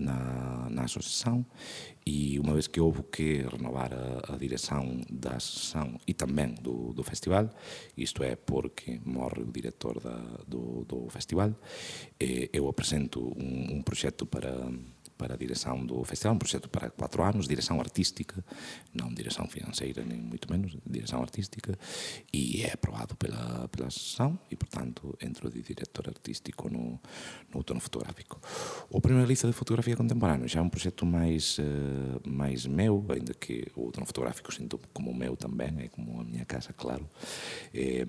na, 0.00 0.64
na 0.72 0.88
asociación 0.88 1.44
e 2.08 2.40
unha 2.40 2.56
vez 2.56 2.72
que 2.72 2.80
houve 2.80 3.04
que 3.12 3.44
renovar 3.44 3.92
a, 3.92 4.32
a 4.32 4.34
dirección 4.40 5.04
da 5.12 5.36
asociación 5.36 6.00
e 6.08 6.16
tamén 6.16 6.56
do, 6.56 6.96
do 6.96 7.04
festival, 7.04 7.52
isto 8.00 8.24
é 8.24 8.32
porque 8.32 8.96
morre 9.04 9.44
o 9.44 9.52
director 9.52 10.00
da, 10.00 10.16
do, 10.48 10.88
do 10.88 11.04
festival, 11.12 11.52
eh, 12.16 12.48
eu 12.48 12.64
apresento 12.64 13.20
un, 13.20 13.76
un 13.76 13.80
proxecto 13.84 14.24
para 14.24 14.56
para 15.16 15.34
a 15.34 15.36
direção 15.36 15.84
do 15.84 16.02
festival, 16.04 16.34
um 16.34 16.38
projeto 16.38 16.68
para 16.68 16.90
quatro 16.90 17.22
anos, 17.22 17.46
direção 17.46 17.80
artística, 17.80 18.44
não 18.92 19.12
direção 19.12 19.46
financeira, 19.48 20.04
nem 20.04 20.20
muito 20.20 20.50
menos, 20.50 20.76
direção 20.86 21.20
artística, 21.20 21.78
e 22.32 22.62
é 22.62 22.72
aprovado 22.72 23.16
pela, 23.16 23.68
pela 23.68 23.88
associação 23.88 24.38
e, 24.50 24.56
portanto, 24.56 25.16
entro 25.20 25.50
de 25.50 25.62
diretor 25.62 26.08
artístico 26.08 26.68
no, 26.68 27.00
no 27.50 27.56
outono 27.58 27.80
fotográfico. 27.80 28.40
O 28.90 29.00
primeira 29.00 29.26
lista 29.26 29.46
de 29.46 29.52
fotografia 29.52 29.96
contemporânea 29.96 30.48
já 30.48 30.60
é 30.60 30.62
um 30.62 30.68
projeto 30.68 31.06
mais, 31.06 31.58
uh, 31.58 32.28
mais 32.28 32.66
meu, 32.66 33.04
ainda 33.08 33.34
que 33.34 33.66
o 33.74 33.82
outono 33.82 34.06
fotográfico 34.06 34.52
sinto 34.52 34.80
como 34.92 35.14
meu 35.14 35.36
também, 35.36 35.72
é 35.78 35.88
como 35.88 36.20
a 36.20 36.24
minha 36.24 36.44
casa, 36.44 36.72
claro. 36.72 37.08
É, 37.72 38.06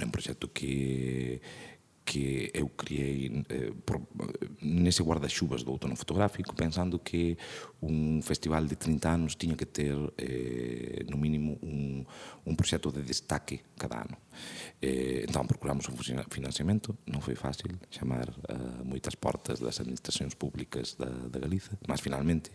é 0.00 0.04
um 0.04 0.10
projeto 0.10 0.48
que 0.48 1.40
que 2.04 2.50
eu 2.52 2.68
criei 2.68 3.44
eh, 3.48 3.72
por, 3.84 3.96
eh, 3.96 4.48
nese 4.60 5.02
guardaxuvas 5.02 5.64
do 5.64 5.72
outono 5.72 5.96
fotográfico 5.96 6.54
pensando 6.54 7.00
que 7.00 7.36
un 7.80 8.20
festival 8.22 8.68
de 8.68 8.76
30 8.76 9.08
anos 9.08 9.36
tiña 9.36 9.56
que 9.56 9.66
ter 9.66 9.96
eh, 10.18 11.04
no 11.08 11.16
mínimo 11.16 11.56
un, 11.62 12.06
un 12.44 12.54
proxecto 12.56 12.92
de 12.92 13.02
destaque 13.02 13.64
cada 13.78 14.04
ano. 14.04 14.20
Eh, 14.80 15.24
entón 15.26 15.48
procuramos 15.48 15.88
un 15.88 15.96
financiamento 16.28 16.92
non 17.08 17.24
foi 17.24 17.34
fácil 17.34 17.72
chamar 17.88 18.28
a 18.52 18.52
eh, 18.52 18.84
moitas 18.84 19.16
portas 19.16 19.62
das 19.64 19.80
administracións 19.80 20.36
públicas 20.36 21.00
da, 21.00 21.08
da 21.08 21.38
Galiza 21.40 21.78
mas 21.88 22.04
finalmente 22.04 22.52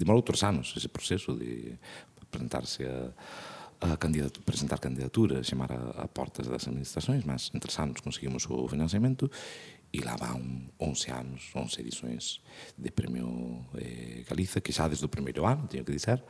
demorou 0.00 0.24
outros 0.24 0.40
anos 0.40 0.72
ese 0.72 0.88
proceso 0.88 1.36
de 1.36 1.76
presentarse 2.30 2.88
a 2.88 3.12
a 3.80 3.96
candidato, 3.96 4.40
presentar 4.42 4.80
candidaturas, 4.80 5.46
chamar 5.46 5.72
a, 5.72 6.02
a 6.02 6.08
portas 6.08 6.48
das 6.48 6.66
administrações, 6.68 7.24
mas 7.24 7.50
en 7.54 7.60
tres 7.60 7.78
anos 7.78 8.00
conseguimos 8.00 8.48
o 8.48 8.68
financiamento 8.68 9.30
e 9.92 10.00
lá 10.00 10.16
van 10.16 10.72
11 10.78 11.10
anos, 11.12 11.50
11 11.54 11.80
edições 11.80 12.40
de 12.76 12.90
Premio 12.90 13.64
eh, 13.76 14.24
Galiza, 14.28 14.60
que 14.60 14.72
xa 14.72 14.88
desde 14.88 15.04
o 15.04 15.08
primeiro 15.08 15.46
ano, 15.46 15.68
teño 15.68 15.84
que 15.84 15.92
dizer, 15.92 16.24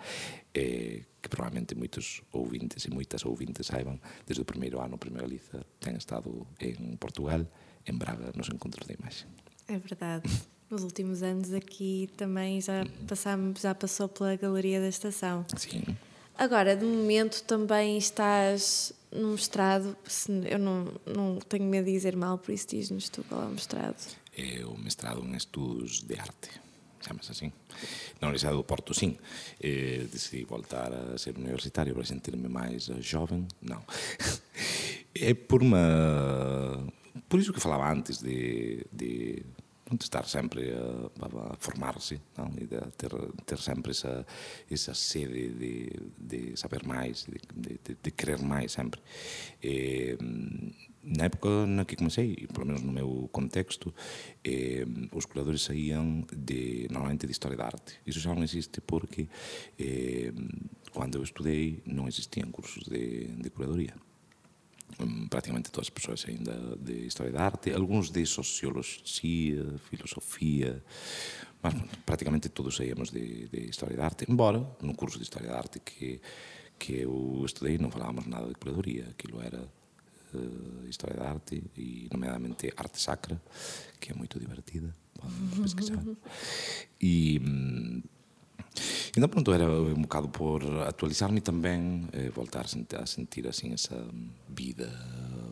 eh, 0.54 1.06
que 1.22 1.28
probablemente 1.28 1.74
moitos 1.74 2.22
ouvintes 2.32 2.84
e 2.84 2.90
moitas 2.90 3.24
ouvintes 3.24 3.66
saiban, 3.66 3.98
desde 4.26 4.42
o 4.42 4.46
primeiro 4.46 4.78
ano 4.78 4.96
o 4.96 4.98
Premio 4.98 5.22
Galiza 5.22 5.64
ten 5.80 5.96
estado 5.96 6.46
en 6.58 6.98
Portugal, 6.98 7.46
en 7.86 7.96
Braga, 7.98 8.30
nos 8.34 8.50
encontros 8.50 8.86
de 8.86 8.94
imaxe. 8.94 9.26
É 9.66 9.78
verdade. 9.78 10.26
Nos 10.66 10.82
últimos 10.82 11.22
anos 11.22 11.54
aqui 11.54 12.10
também 12.16 12.60
já, 12.60 12.84
passamos, 13.06 13.60
já 13.60 13.72
passou 13.72 14.08
pela 14.08 14.34
Galeria 14.34 14.80
da 14.80 14.88
Estação. 14.88 15.46
Sim. 15.56 15.96
Agora, 16.38 16.76
de 16.76 16.84
momento, 16.84 17.42
também 17.44 17.96
estás 17.96 18.92
num 19.10 19.32
mestrado. 19.32 19.96
Eu 20.44 20.58
não, 20.58 20.92
não 21.06 21.38
tenho 21.38 21.64
medo 21.64 21.86
de 21.86 21.92
dizer 21.92 22.16
mal, 22.16 22.38
por 22.38 22.52
isso 22.52 22.68
diz-nos 22.68 23.08
tu 23.08 23.24
qual 23.24 23.42
é 23.42 23.46
o 23.46 23.50
mestrado. 23.50 23.96
É 24.36 24.64
o 24.66 24.76
mestrado 24.76 25.24
em 25.24 25.34
Estudos 25.34 26.02
de 26.02 26.18
Arte, 26.18 26.50
chama-se 27.00 27.32
assim. 27.32 27.52
Na 28.20 28.28
Universidade 28.28 28.56
do 28.56 28.64
Porto, 28.64 28.92
sim. 28.92 29.16
Eh, 29.60 30.06
decidi 30.12 30.44
voltar 30.44 30.92
a 30.92 31.16
ser 31.16 31.36
universitário 31.38 31.94
para 31.94 32.04
sentir-me 32.04 32.48
mais 32.48 32.84
jovem. 33.00 33.46
Não. 33.60 33.82
É 35.18 35.32
por 35.32 35.62
uma. 35.62 36.86
Por 37.26 37.40
isso 37.40 37.50
que 37.50 37.58
falava 37.58 37.90
antes 37.90 38.18
de 38.18 38.84
de 38.92 39.42
estar 40.00 40.26
sempre 40.26 40.72
a, 40.72 41.52
a 41.52 41.56
formar-se 41.58 42.20
e 42.58 42.66
de 42.66 42.80
ter, 42.96 43.10
ter 43.44 43.58
sempre 43.58 43.92
essa, 43.92 44.26
essa 44.70 44.94
sede 44.94 45.50
de, 45.50 45.90
de 46.18 46.56
saber 46.56 46.84
mais, 46.84 47.26
de, 47.54 47.78
de, 47.84 47.96
de 48.02 48.10
querer 48.10 48.40
mais 48.40 48.72
sempre. 48.72 49.00
E, 49.62 50.16
na 51.06 51.26
época 51.26 51.66
na 51.66 51.84
que 51.84 51.94
comecei, 51.94 52.48
pelo 52.52 52.66
menos 52.66 52.82
no 52.82 52.90
meu 52.90 53.28
contexto, 53.30 53.94
eh, 54.44 54.84
os 55.12 55.24
curadores 55.24 55.62
saíam 55.62 56.26
de, 56.32 56.88
normalmente 56.90 57.26
de 57.26 57.32
História 57.32 57.56
da 57.56 57.66
Arte. 57.66 58.00
Isso 58.04 58.18
já 58.18 58.34
não 58.34 58.42
existe 58.42 58.80
porque 58.80 59.28
eh, 59.78 60.32
quando 60.92 61.18
eu 61.18 61.22
estudei 61.22 61.80
não 61.86 62.08
existiam 62.08 62.50
cursos 62.50 62.82
de, 62.84 63.26
de 63.26 63.50
curadoria. 63.50 63.94
Hum, 65.00 65.28
praticamente 65.28 65.70
todas 65.70 65.86
as 65.86 65.90
pessoas 65.90 66.24
ainda 66.28 66.76
de 66.76 67.06
História 67.06 67.32
da 67.32 67.44
Arte, 67.44 67.72
alguns 67.72 68.10
de 68.10 68.24
Sociologia, 68.26 69.64
Filosofia, 69.90 70.82
mas 71.62 71.74
praticamente 72.04 72.48
todos 72.48 72.76
saíamos 72.76 73.10
de, 73.10 73.48
de 73.48 73.68
História 73.68 73.96
da 73.96 74.04
Arte, 74.04 74.26
embora 74.28 74.58
no 74.80 74.94
curso 74.94 75.18
de 75.18 75.24
História 75.24 75.48
da 75.48 75.58
Arte 75.58 75.80
que, 75.80 76.20
que 76.78 77.00
eu 77.00 77.42
estudei 77.44 77.78
não 77.78 77.90
falávamos 77.90 78.26
nada 78.26 78.48
de 78.48 78.54
curadoria, 78.54 79.08
aquilo 79.10 79.40
era 79.42 79.68
uh, 80.34 80.88
História 80.88 81.16
da 81.16 81.30
Arte 81.30 81.62
e, 81.76 82.08
nomeadamente, 82.12 82.72
Arte 82.76 83.00
Sacra, 83.00 83.40
que 84.00 84.12
é 84.12 84.14
muito 84.14 84.38
divertida, 84.38 84.94
podem 85.14 85.62
pesquisar. 85.62 86.02
E... 86.98 87.38
Então, 89.16 89.28
pronto, 89.28 89.52
era 89.52 89.68
um 89.68 90.02
bocado 90.02 90.28
por 90.28 90.62
atualizar-me 90.86 91.38
e 91.38 91.40
também 91.40 92.08
eh, 92.12 92.30
voltar 92.30 92.66
a 92.66 93.06
sentir 93.06 93.46
assim 93.46 93.72
essa 93.72 94.06
vida 94.48 94.90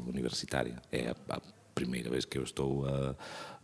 universitária. 0.06 0.80
É 0.92 1.08
a, 1.08 1.36
a 1.36 1.40
primeira 1.74 2.10
vez 2.10 2.24
que 2.24 2.38
eu 2.38 2.42
estou 2.42 2.86
a, 2.86 3.16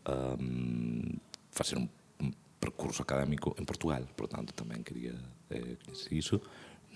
a 0.04 0.36
mm, 0.38 1.18
fazer 1.50 1.76
um, 1.76 1.88
um 2.20 2.32
percurso 2.58 3.02
académico 3.02 3.54
em 3.58 3.64
Portugal, 3.64 4.02
portanto, 4.16 4.52
também 4.54 4.82
queria 4.82 5.14
eh, 5.50 5.76
conhecer 5.84 6.14
isso 6.14 6.40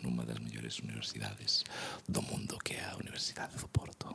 numa 0.03 0.25
das 0.25 0.39
melhores 0.39 0.79
universidades 0.79 1.65
do 2.09 2.21
mundo, 2.23 2.59
que 2.63 2.75
é 2.75 2.85
a 2.85 2.97
Universidade 2.97 3.57
do 3.57 3.69
Porto. 3.69 4.09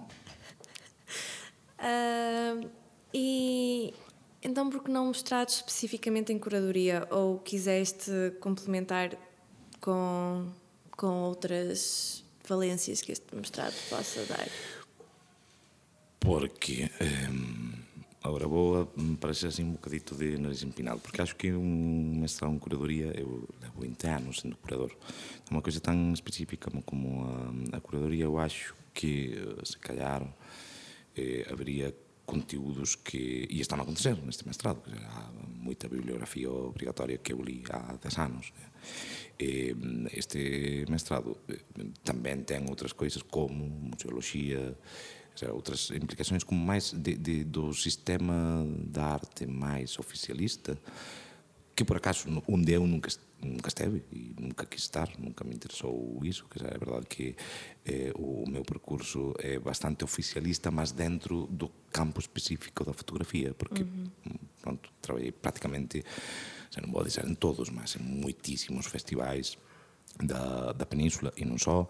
Uh, 1.79 2.69
e 3.13 3.93
então, 4.41 4.69
por 4.69 4.83
que 4.83 4.91
não 4.91 5.07
mostraste 5.07 5.57
especificamente 5.57 6.31
em 6.31 6.39
curadoria 6.39 7.07
ou 7.11 7.39
quiseste 7.39 8.11
complementar 8.39 9.17
com, 9.81 10.47
com 10.91 11.23
outras 11.23 12.23
valências 12.47 13.01
que 13.01 13.11
este 13.11 13.35
mestrado 13.35 13.75
possa 13.89 14.23
dar? 14.25 14.47
Porque. 16.19 16.89
Um, 17.01 17.73
agora 18.23 18.47
vou 18.47 18.91
parecer 19.19 19.47
assim 19.47 19.63
um 19.63 19.71
bocadito 19.71 20.15
de 20.15 20.37
nariz 20.37 20.63
empinado, 20.63 20.99
porque 20.99 21.21
acho 21.21 21.35
que 21.35 21.51
um 21.53 22.19
mestrado 22.19 22.53
em 22.53 22.59
curadoria, 22.59 23.13
eu 23.17 23.47
levo 23.61 23.81
20 23.81 24.07
anos 24.07 24.39
sendo 24.41 24.57
curador, 24.57 24.91
é 25.49 25.51
uma 25.51 25.61
coisa 25.61 25.79
tão 25.79 26.13
específica 26.13 26.69
como 26.85 27.25
a, 27.73 27.77
a 27.77 27.81
curadoria, 27.81 28.25
eu 28.25 28.37
acho 28.37 28.75
que, 28.93 29.37
se 29.63 29.77
calhar, 29.77 30.21
eh, 31.15 31.47
haveria 31.49 31.95
conteúdos 32.29 32.95
que. 32.95 33.47
E 33.49 33.59
estão 33.59 33.79
a 33.79 33.81
acontecer 33.81 34.15
neste 34.23 34.45
mestrado. 34.45 34.81
Há 35.15 35.31
muita 35.67 35.87
bibliografia 35.87 36.49
obrigatória 36.51 37.17
que 37.17 37.33
eu 37.33 37.41
li 37.41 37.63
há 37.69 37.97
10 37.97 38.17
anos. 38.19 38.53
Este 40.11 40.85
mestrado 40.89 41.37
eh, 41.49 41.57
também 42.03 42.43
tem 42.43 42.69
outras 42.69 42.93
coisas 42.93 43.21
como 43.21 43.65
museologia, 43.65 44.77
outras 45.51 45.89
implicações 45.91 46.43
como 46.43 46.59
mais 46.59 46.91
de, 46.91 47.15
de, 47.15 47.43
do 47.45 47.73
sistema 47.73 48.65
da 48.95 49.05
arte 49.05 49.45
mais 49.47 49.97
oficialista, 49.97 50.77
que 51.79 51.85
por 51.85 51.95
acaso 51.95 52.27
onde 52.45 52.73
eu 52.73 52.85
nunca 52.85 53.09
nunca 53.41 53.69
esteve 53.69 54.03
e 54.11 54.35
nunca 54.37 54.65
quis 54.65 54.81
estar, 54.81 55.09
nunca 55.17 55.45
me 55.45 55.55
interessou 55.55 56.19
isso, 56.25 56.45
que 56.49 56.61
é 56.61 56.77
verdade 56.77 57.05
que 57.05 57.37
eh, 57.85 58.11
o 58.15 58.43
meu 58.49 58.65
percurso 58.65 59.33
é 59.39 59.57
bastante 59.57 60.03
oficialista, 60.03 60.69
mas 60.69 60.91
dentro 60.91 61.47
do 61.47 61.71
campo 61.89 62.19
específico 62.19 62.83
da 62.83 62.91
fotografia, 62.91 63.53
porque 63.53 63.83
uhum. 63.83 64.11
pronto, 64.61 64.91
trabalhei 65.01 65.31
praticamente, 65.31 66.03
não 66.85 66.91
vou 66.91 67.01
dizer 67.01 67.25
em 67.25 67.33
todos, 67.33 67.69
mas 67.69 67.95
em 67.95 68.03
muitíssimos 68.03 68.85
festivais, 68.87 69.57
da, 70.21 70.73
da 70.73 70.85
Península 70.85 71.31
e 71.37 71.45
não 71.45 71.57
só, 71.57 71.87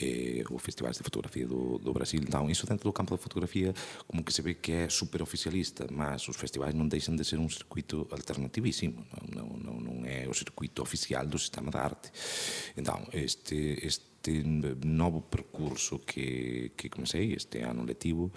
eh, 0.00 0.42
ou 0.50 0.58
festivais 0.58 0.96
de 0.96 1.02
fotografia 1.02 1.46
do, 1.46 1.78
do 1.78 1.92
Brasil. 1.92 2.20
Então, 2.22 2.48
isso 2.50 2.66
dentro 2.66 2.84
do 2.84 2.92
campo 2.92 3.10
da 3.10 3.18
fotografia, 3.18 3.74
como 4.06 4.24
que 4.24 4.32
se 4.32 4.42
vê 4.42 4.54
que 4.54 4.72
é 4.72 4.88
super 4.88 5.22
oficialista, 5.22 5.86
mas 5.90 6.26
os 6.28 6.36
festivais 6.36 6.74
não 6.74 6.88
deixam 6.88 7.14
de 7.14 7.24
ser 7.24 7.38
um 7.38 7.48
circuito 7.48 8.06
alternativíssimo, 8.10 9.04
não, 9.34 9.46
não, 9.46 9.80
não, 9.80 10.06
é 10.06 10.28
o 10.28 10.34
circuito 10.34 10.82
oficial 10.82 11.26
do 11.26 11.38
sistema 11.38 11.70
da 11.70 11.82
arte. 11.82 12.10
Então, 12.76 13.06
este, 13.12 13.78
este 13.82 14.42
novo 14.84 15.22
percurso 15.22 15.98
que, 16.00 16.72
que 16.76 16.88
comecei 16.88 17.32
este 17.32 17.58
ano 17.60 17.84
letivo, 17.84 18.32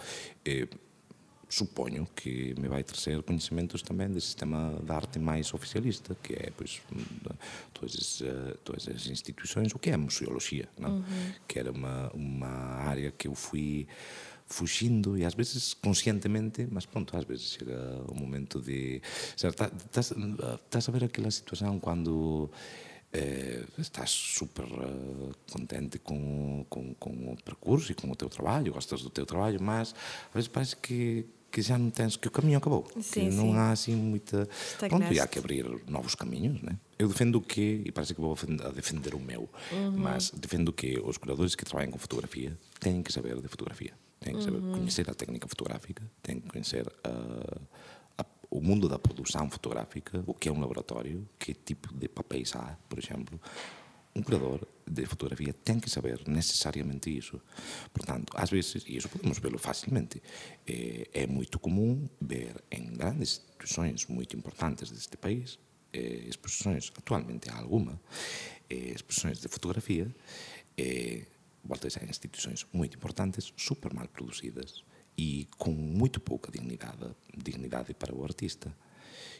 eh, 0.45 0.68
suponho 1.50 2.08
que 2.16 2.56
me 2.60 2.68
vai 2.68 2.84
trazer 2.84 3.22
conhecimentos 3.24 3.82
também 3.82 4.10
do 4.10 4.20
sistema 4.20 4.80
da 4.84 4.96
arte 4.96 5.20
mais 5.20 5.54
oficialista, 5.54 6.16
que 6.22 6.34
é 6.34 6.52
pois, 6.56 6.82
todas, 7.74 7.96
as, 7.96 8.22
eh, 8.22 8.58
todas 8.64 8.88
as 8.88 9.08
instituições, 9.08 9.74
o 9.74 9.80
que 9.80 9.89
é 9.89 9.94
a 9.94 9.98
museologia, 9.98 10.68
não? 10.78 10.98
Uhum. 10.98 11.04
que 11.48 11.60
era 11.60 11.72
uma, 11.72 12.10
uma 12.14 12.48
área 12.48 13.12
que 13.12 13.28
eu 13.28 13.36
fui 13.36 13.88
fugindo 14.46 15.18
e 15.18 15.26
às 15.26 15.34
vezes 15.34 15.74
conscientemente, 15.74 16.68
mas 16.72 16.86
pronto, 16.86 17.16
às 17.18 17.24
vezes 17.24 17.54
chega 17.54 18.04
o 18.08 18.16
momento 18.16 18.62
de... 18.62 19.02
Estás 19.36 20.89
a 20.89 20.91
ver 20.91 21.06
aquela 21.06 21.32
situação 21.32 21.80
quando 21.80 22.50
eh, 23.14 23.64
estás 23.78 24.09
super 24.09 24.66
uh, 24.66 25.32
contente 25.51 25.99
com, 25.99 26.66
com, 26.68 26.93
com 26.95 27.11
o 27.32 27.38
percurso 27.43 27.91
e 27.91 27.95
com 27.95 28.11
o 28.11 28.16
teu 28.16 28.28
trabalho, 28.28 28.74
gostas 28.74 29.01
do 29.01 29.09
teu 29.09 29.26
trabalho, 29.26 29.61
mas 29.61 29.93
às 30.30 30.34
vezes 30.34 30.47
parece 30.47 30.76
que 30.76 31.26
que 31.53 31.61
já 31.61 31.78
não 31.78 31.91
tens, 31.91 32.16
que 32.16 32.28
o 32.28 32.32
caminho 32.32 32.57
acabou. 32.57 32.88
Sim, 32.99 33.30
que 33.30 33.36
não 33.36 33.51
sim. 33.51 33.57
há 33.57 33.72
assim 33.72 33.95
muita. 33.95 34.49
Pronto, 34.89 35.14
e 35.14 35.20
há 35.20 35.28
que 35.28 35.38
abrir 35.38 35.64
novos 35.88 36.16
caminhos, 36.16 36.59
né? 36.64 36.80
Eu 36.97 37.07
defendo 37.07 37.39
que, 37.39 37.84
e 37.86 37.91
parece 37.91 38.16
que 38.16 38.20
vou 38.20 38.36
a 38.36 38.70
defender 38.70 39.14
o 39.14 39.20
meu, 39.20 39.47
uhum. 39.72 39.91
mas 39.95 40.32
defendo 40.32 40.74
que 40.74 40.99
os 40.99 41.18
curadores 41.18 41.53
que 41.53 41.64
trabalham 41.64 41.91
com 41.91 41.99
fotografia 41.99 42.57
têm 42.80 43.03
que 43.03 43.14
saber 43.14 43.39
de 43.39 43.47
fotografia, 43.47 43.93
têm 44.20 44.36
que 44.36 44.43
saber 44.43 44.57
uhum. 44.57 44.72
conhecer 44.72 45.07
a 45.07 45.14
técnica 45.14 45.47
fotográfica, 45.47 46.01
têm 46.24 46.39
que 46.39 46.49
conhecer 46.49 46.88
uh, 46.88 46.91
a, 47.05 47.59
o 48.54 48.62
mundo 48.62 48.88
da 48.88 48.99
produção 48.99 49.49
fotográfica, 49.49 50.24
o 50.28 50.34
que 50.34 50.47
é 50.47 50.51
um 50.51 50.60
laboratório, 50.60 51.28
que 51.39 51.56
tipo 51.56 51.91
de 51.91 52.08
papéis 52.08 52.56
há, 52.56 52.78
por 52.88 52.99
exemplo, 52.99 53.41
um 54.16 54.22
curador 54.22 54.68
de 54.86 55.08
fotografia 55.08 55.51
tem 55.54 55.80
que 55.80 55.89
saber 55.89 56.22
necessariamente 56.28 57.10
isso. 57.10 57.41
Portanto, 57.91 58.32
às 58.36 58.51
vezes, 58.51 58.84
e 58.86 58.95
isso 58.95 59.10
podemos 59.10 59.39
vê-lo 59.39 59.58
facilmente, 59.58 60.22
é, 60.68 61.10
é, 61.14 61.26
muito 61.26 61.58
comum 61.58 62.08
ver 62.22 62.64
em 62.70 62.93
grandes 62.93 63.39
instituições 63.39 64.06
muito 64.06 64.38
importantes 64.38 64.91
deste 64.91 65.18
país, 65.18 65.58
é, 65.91 65.99
exposições, 65.99 66.91
atualmente 66.95 67.49
há 67.49 67.58
alguma, 67.58 67.99
é, 68.70 68.76
exposições 68.76 69.39
de 69.39 69.47
fotografia, 69.47 70.16
volto 71.64 71.86
a 71.86 71.88
dizer, 71.88 72.08
instituições 72.08 72.68
muito 72.72 72.97
importantes, 72.97 73.51
super 73.58 73.91
mal 73.95 74.08
produzidas 74.10 74.84
e 75.18 75.47
com 75.57 75.72
muito 75.72 76.20
pouca 76.20 76.51
dignidade, 76.51 77.09
dignidade 77.36 77.93
para 77.93 78.16
o 78.16 78.24
artista. 78.24 78.76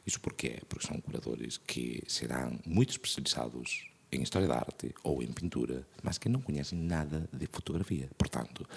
Isso 0.06 0.20
porquê? 0.20 0.62
Porque 0.68 0.88
são 0.88 1.00
curadores 1.00 1.58
que 1.58 2.04
serão 2.08 2.60
muito 2.66 2.92
especializados 2.92 3.88
em 4.12 4.22
História 4.22 4.48
da 4.48 4.56
Arte 4.56 4.94
ou 5.04 5.24
em 5.24 5.32
Pintura, 5.32 5.88
mas 6.02 6.18
que 6.18 6.30
não 6.30 6.42
conhecem 6.42 6.78
nada 6.78 7.28
de 7.32 7.48
fotografia. 7.48 8.10
Portanto, 8.18 8.68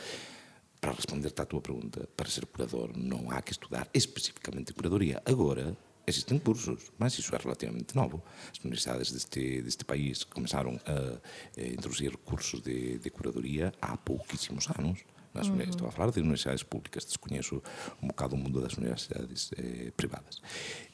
para 0.81 0.93
responder-te 0.93 1.43
à 1.43 1.45
tua 1.45 1.61
pergunta, 1.61 2.09
para 2.17 2.29
ser 2.29 2.47
curador 2.47 2.97
não 2.97 3.31
há 3.31 3.43
que 3.43 3.53
estudar 3.53 3.89
especificamente 3.93 4.73
curadoria. 4.73 5.21
Agora, 5.25 5.77
existem 6.07 6.39
cursos, 6.39 6.93
mas 6.99 7.19
isso 7.19 7.35
é 7.35 7.39
relativamente 7.39 7.95
novo. 7.97 8.23
As 8.53 8.59
universidades 8.61 9.11
deste, 9.11 9.63
deste 9.63 9.85
país 9.85 10.25
começaram 10.25 10.81
a, 10.87 11.61
a 11.61 11.67
introduzir 11.67 12.17
cursos 12.19 12.61
de, 12.61 12.99
de 12.99 13.11
curadoria 13.11 13.73
há 13.81 13.97
pouquíssimos 13.97 14.69
anos. 14.79 15.01
Nas, 15.37 15.49
uhum. 15.49 15.61
Estou 15.61 15.89
a 15.89 15.91
falar 15.91 16.11
de 16.11 16.21
universidades 16.21 16.63
públicas, 16.63 17.05
desconheço 17.05 17.63
um 18.03 18.09
bocado 18.09 18.35
o 18.35 18.39
mundo 18.39 18.61
das 18.61 18.77
universidades 18.77 19.51
eh, 19.57 19.93
privadas. 19.97 20.41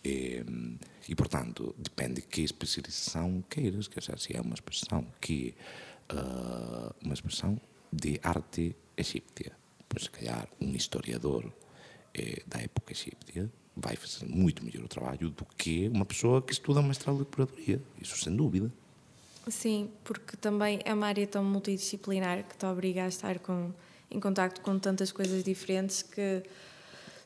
E, 0.04 0.44
e, 1.08 1.14
portanto, 1.14 1.74
depende 1.78 2.22
que 2.22 2.42
especialização 2.42 3.42
queiras, 3.48 3.86
quer 3.86 4.00
dizer, 4.00 4.18
se 4.18 4.36
é 4.36 4.40
uma 4.40 4.54
expressão 4.54 5.06
que 5.20 5.54
uh, 6.12 6.94
uma 7.04 7.14
expressão 7.14 7.60
de 7.92 8.18
arte 8.22 8.74
egípcia, 8.96 9.52
pois 9.88 10.04
se 10.04 10.10
calhar 10.10 10.48
um 10.60 10.74
historiador 10.74 11.52
eh, 12.14 12.42
da 12.46 12.60
época 12.60 12.92
egípcia 12.92 13.50
vai 13.76 13.96
fazer 13.96 14.26
muito 14.26 14.64
melhor 14.64 14.84
o 14.84 14.88
trabalho 14.88 15.30
do 15.30 15.46
que 15.56 15.88
uma 15.88 16.04
pessoa 16.04 16.42
que 16.42 16.52
estuda 16.52 16.82
mestrado 16.82 17.18
de 17.18 17.24
curadoria, 17.24 17.80
isso 18.00 18.18
sem 18.18 18.34
dúvida. 18.34 18.70
Sim, 19.48 19.90
porque 20.04 20.36
também 20.36 20.80
é 20.84 20.94
uma 20.94 21.06
área 21.06 21.26
tão 21.26 21.44
multidisciplinar 21.44 22.44
que 22.44 22.56
te 22.56 22.64
obriga 22.66 23.04
a 23.04 23.08
estar 23.08 23.38
com 23.40 23.72
em 24.12 24.20
contacto 24.20 24.60
com 24.60 24.78
tantas 24.78 25.10
coisas 25.10 25.42
diferentes 25.42 26.02
que 26.02 26.42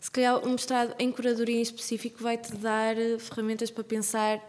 se 0.00 0.10
calhar 0.10 0.38
um 0.46 0.52
mestrado 0.52 0.94
em 0.98 1.10
curadoria 1.10 1.56
em 1.56 1.62
específico 1.62 2.22
vai-te 2.22 2.54
dar 2.56 2.96
eh, 2.96 3.18
ferramentas 3.18 3.70
para 3.70 3.82
pensar 3.82 4.40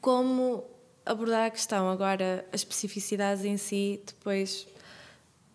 como 0.00 0.64
abordar 1.04 1.46
a 1.46 1.50
questão. 1.50 1.88
Agora, 1.88 2.44
as 2.52 2.60
especificidades 2.60 3.44
em 3.44 3.56
si, 3.56 4.02
depois 4.04 4.66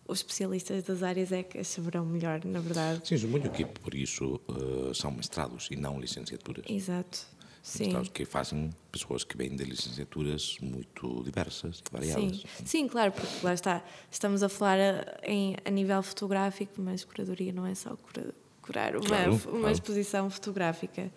os 0.07 0.19
especialistas 0.19 0.83
das 0.83 1.03
áreas 1.03 1.31
é 1.31 1.43
que 1.43 1.63
saberão 1.63 2.05
melhor, 2.05 2.43
na 2.45 2.59
verdade. 2.59 3.07
Sim, 3.07 3.17
suponho 3.17 3.49
que 3.49 3.65
por 3.65 3.93
isso 3.93 4.39
uh, 4.47 4.93
são 4.93 5.11
mestrados 5.11 5.67
e 5.71 5.75
não 5.75 5.99
licenciaturas. 5.99 6.65
Exato. 6.67 7.25
Sim. 7.63 8.03
Que 8.05 8.25
fazem 8.25 8.71
pessoas 8.91 9.23
que 9.23 9.37
vêm 9.37 9.55
de 9.55 9.63
licenciaturas 9.63 10.57
muito 10.61 11.23
diversas 11.23 11.79
e 11.79 11.93
variadas. 11.93 12.37
Sim. 12.57 12.65
Sim, 12.65 12.87
claro, 12.87 13.11
porque 13.11 13.45
lá 13.45 13.53
está, 13.53 13.83
estamos 14.09 14.41
a 14.41 14.49
falar 14.49 14.79
a, 14.79 15.19
em, 15.23 15.55
a 15.63 15.69
nível 15.69 16.01
fotográfico, 16.01 16.81
mas 16.81 17.03
curadoria 17.03 17.53
não 17.53 17.65
é 17.67 17.75
só 17.75 17.95
cura, 17.95 18.33
curar 18.63 18.95
uma, 18.95 19.05
Claro, 19.05 19.33
uma 19.45 19.59
claro. 19.59 19.71
exposição 19.71 20.29
fotográfica. 20.29 21.11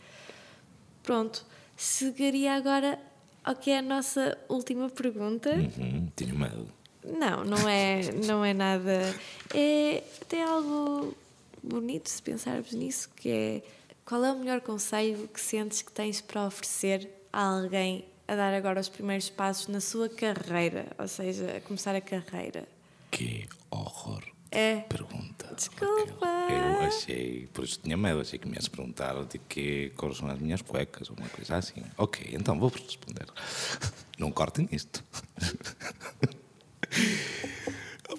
Pronto, 1.03 1.47
chegaria 1.77 2.55
agora 2.55 2.99
ao 3.43 3.55
que 3.57 3.71
é 3.71 3.79
a 3.79 3.83
nossa 3.83 4.37
última 4.49 4.89
pergunta. 4.91 5.51
Uhum, 5.51 6.09
tenho 6.15 6.39
medo. 6.39 6.69
Não, 7.05 7.45
não 7.45 7.69
é, 7.69 8.01
não 8.27 8.45
é 8.45 8.55
nada. 8.55 9.15
É 9.55 10.03
até 10.23 10.43
algo 10.43 11.15
bonito 11.63 12.09
se 12.09 12.23
pensarmos 12.23 12.73
nisso, 12.73 13.11
que 13.17 13.29
é 13.31 13.63
qual 14.05 14.25
é 14.25 14.33
o 14.33 14.39
melhor 14.39 14.61
conselho 14.61 15.29
que 15.29 15.41
sentes 15.41 15.83
que 15.83 15.93
tens 15.93 16.21
para 16.21 16.47
oferecer 16.47 17.09
a 17.33 17.43
alguém 17.43 18.05
a 18.27 18.35
dar 18.35 18.55
agora 18.55 18.81
os 18.81 18.89
primeiros 18.89 19.29
passos 19.31 19.69
na 19.69 19.81
sua 19.81 20.09
carreira, 20.09 20.87
ou 20.99 21.09
seja, 21.09 21.57
a 21.57 21.61
começar 21.61 21.95
a 21.95 22.01
carreira? 22.01 22.67
Que 23.11 23.47
horror. 23.71 24.23
É. 24.51 24.81
Pergunta. 24.83 25.53
Desculpa. 25.55 26.27
Raquel. 26.27 26.57
Eu 26.57 26.81
achei, 26.83 27.49
por 27.53 27.65
isso 27.65 27.81
tinha 27.83 27.97
medo, 27.97 28.21
achei 28.21 28.39
que 28.39 28.49
me 28.49 28.55
ias 28.55 28.69
perguntar 28.69 29.25
de 29.25 29.39
que 29.39 29.91
cores 29.97 30.19
são 30.19 30.29
as 30.29 30.39
minhas 30.39 30.63
cuecas 30.63 31.11
ou 31.11 31.17
uma 31.17 31.29
coisa 31.29 31.57
assim. 31.57 31.83
Ok, 31.99 32.31
então 32.33 32.59
vou 32.59 32.69
responder. 32.69 33.27
Não 34.19 34.31
cortem 34.31 34.69
isto. 34.71 35.03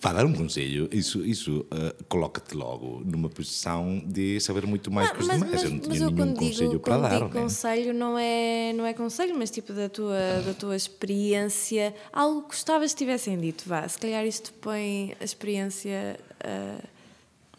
Para 0.06 0.18
dar 0.18 0.26
um 0.28 0.34
conselho, 0.34 0.88
isso, 0.92 1.26
isso 1.26 1.66
eh, 1.72 1.96
coloca-te 2.08 2.56
logo 2.56 3.02
numa 3.04 3.28
posição 3.28 4.04
de 4.06 4.40
saber 4.40 4.68
muito 4.68 4.92
mais 4.92 5.10
que 5.10 5.20
os 5.20 5.28
demais. 5.28 5.64
eu 5.64 5.72
não 5.72 5.80
tinha 5.80 5.94
nenhum 5.96 6.16
quando 6.16 6.36
conselho 6.38 6.70
digo, 6.70 6.80
para 6.80 6.98
dar. 7.00 7.10
digo 7.10 7.26
né? 7.26 7.42
conselho 7.42 7.92
não 7.92 8.16
é, 8.16 8.72
não 8.74 8.86
é 8.86 8.94
conselho, 8.94 9.36
mas 9.36 9.50
tipo 9.50 9.74
da 9.74 9.90
tua, 9.90 10.44
da 10.46 10.54
tua 10.54 10.76
experiência, 10.76 11.92
algo 12.14 12.44
que 12.44 12.50
gostavas 12.50 12.94
que 12.94 13.00
tivessem 13.00 13.36
dito, 13.40 13.64
vá. 13.66 13.88
Se 13.88 13.98
calhar 13.98 14.24
isto 14.28 14.54
põe 14.54 15.16
a 15.20 15.24
experiência 15.24 16.20
ah, 16.40 16.84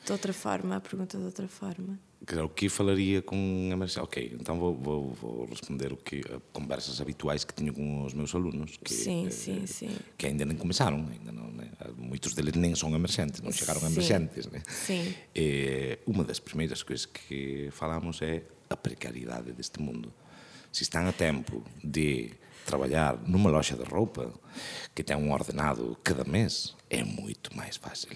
de 0.05 0.13
outra 0.13 0.33
forma, 0.33 0.77
a 0.77 0.81
pergunta 0.81 1.19
de 1.19 1.25
outra 1.25 1.49
forma. 1.49 1.99
O 2.43 2.49
que 2.49 2.69
falaria 2.69 3.21
com 3.21 3.71
a 3.73 3.77
Marcela? 3.77 4.05
Ok, 4.05 4.37
então 4.41 4.59
vou, 4.59 4.75
vou, 4.75 5.13
vou 5.15 5.47
responder 5.47 5.93
o 5.93 5.97
que 5.97 6.23
conversas 6.53 7.01
habituais 7.01 7.45
que 7.45 7.53
tenho 7.53 7.73
com 7.73 8.05
os 8.05 8.15
meus 8.15 8.35
alunos. 8.35 8.79
Que, 8.79 8.93
Sim, 8.93 9.27
eh, 9.27 9.31
sim, 9.31 9.67
sim. 9.67 9.97
Que 10.17 10.27
ainda 10.27 10.45
nem 10.45 10.57
começaram, 10.57 10.97
ainda 10.97 11.31
não, 11.31 11.49
né? 11.53 11.71
muitos 11.97 12.33
deles 12.35 12.55
nem 12.55 12.75
são 12.75 12.95
emergentes, 12.95 13.41
não 13.43 13.53
chegaram 13.53 13.81
a 13.81 13.89
Sim. 13.89 13.93
emergentes. 13.93 14.47
Né? 14.47 14.63
Sim. 14.67 15.15
Eh, 15.35 15.99
uma 16.07 16.25
das 16.25 16.41
primeiras 16.41 16.83
coisas 16.83 17.07
que 17.07 17.69
falamos 17.71 18.21
é 18.23 18.43
a 18.71 18.77
precariedade 18.77 19.53
deste 19.53 19.81
mundo. 19.81 20.13
Se 20.73 20.83
estão 20.83 21.07
a 21.07 21.13
tempo 21.13 21.63
de 21.85 22.33
trabalhar 22.65 23.17
numa 23.27 23.51
loja 23.51 23.77
de 23.77 23.85
roupa 23.85 24.33
que 24.95 25.05
tem 25.05 25.17
um 25.17 25.33
ordenado 25.33 25.97
cada 26.03 26.25
mês, 26.25 26.75
é 26.91 27.05
muito 27.05 27.57
mais 27.57 27.77
fácil. 27.77 28.11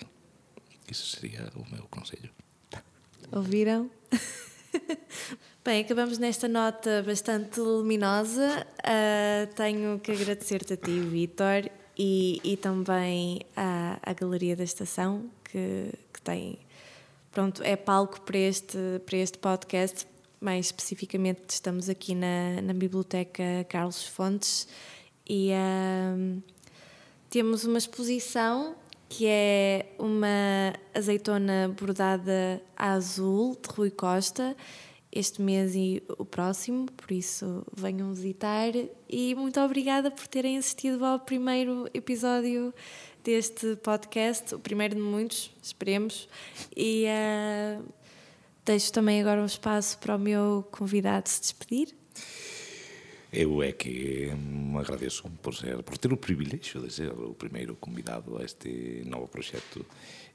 Isso 0.91 1.07
seria 1.17 1.53
o 1.55 1.65
meu 1.73 1.85
conselho. 1.89 2.31
Ouviram? 3.33 3.89
Bem, 5.65 5.83
acabamos 5.83 6.19
nesta 6.19 6.49
nota 6.49 7.01
bastante 7.07 7.61
luminosa. 7.61 8.67
Ah, 8.83 9.47
tenho 9.55 10.01
que 10.01 10.11
agradecer-te 10.11 10.73
a 10.73 10.77
ti, 10.77 10.99
Vítor, 10.99 11.71
e, 11.97 12.41
e 12.43 12.57
também 12.57 13.43
à, 13.55 14.01
à 14.03 14.13
Galeria 14.13 14.57
da 14.57 14.65
Estação, 14.65 15.31
que, 15.45 15.93
que 16.13 16.21
tem. 16.23 16.59
Pronto, 17.31 17.63
é 17.63 17.77
palco 17.77 18.21
para 18.23 18.39
este, 18.39 18.77
para 19.07 19.19
este 19.19 19.39
podcast. 19.39 20.09
Mais 20.41 20.67
especificamente, 20.67 21.51
estamos 21.51 21.89
aqui 21.89 22.17
na, 22.17 22.61
na 22.63 22.73
Biblioteca 22.73 23.65
Carlos 23.69 24.03
Fontes 24.03 24.67
e 25.29 25.53
ah, 25.53 26.17
temos 27.29 27.65
uma 27.65 27.79
exposição 27.79 28.75
que 29.11 29.27
é 29.27 29.93
uma 29.99 30.73
azeitona 30.95 31.75
bordada 31.77 32.63
a 32.77 32.93
azul 32.93 33.59
de 33.61 33.69
Rui 33.69 33.91
Costa 33.91 34.57
este 35.13 35.43
mês 35.43 35.75
e 35.75 36.01
o 36.17 36.25
próximo, 36.25 36.87
por 36.93 37.11
isso 37.11 37.67
venham 37.77 38.15
visitar 38.15 38.71
e 39.09 39.35
muito 39.35 39.59
obrigada 39.61 40.13
por 40.13 40.29
terem 40.29 40.57
assistido 40.57 41.05
ao 41.05 41.19
primeiro 41.19 41.89
episódio 41.93 42.73
deste 43.25 43.75
podcast, 43.77 44.55
o 44.55 44.61
primeiro 44.61 44.95
de 44.95 45.01
muitos, 45.01 45.51
esperemos, 45.61 46.29
e 46.77 47.07
ah, 47.09 47.83
deixo 48.65 48.93
também 48.93 49.21
agora 49.21 49.43
um 49.43 49.47
espaço 49.47 49.99
para 49.99 50.15
o 50.15 50.19
meu 50.19 50.65
convidado 50.71 51.29
se 51.29 51.41
despedir. 51.41 52.00
Eu 53.33 53.63
é 53.63 53.71
que 53.71 54.29
agradeço 54.77 55.31
por, 55.43 55.55
ser, 55.55 55.83
por 55.85 55.97
ter 55.97 56.13
o 56.13 56.17
privilexio 56.17 56.81
de 56.81 56.93
ser 56.93 57.13
o 57.13 57.33
primeiro 57.35 57.77
convidado 57.77 58.37
a 58.39 58.45
este 58.45 59.05
novo 59.07 59.29
proxecto 59.29 59.87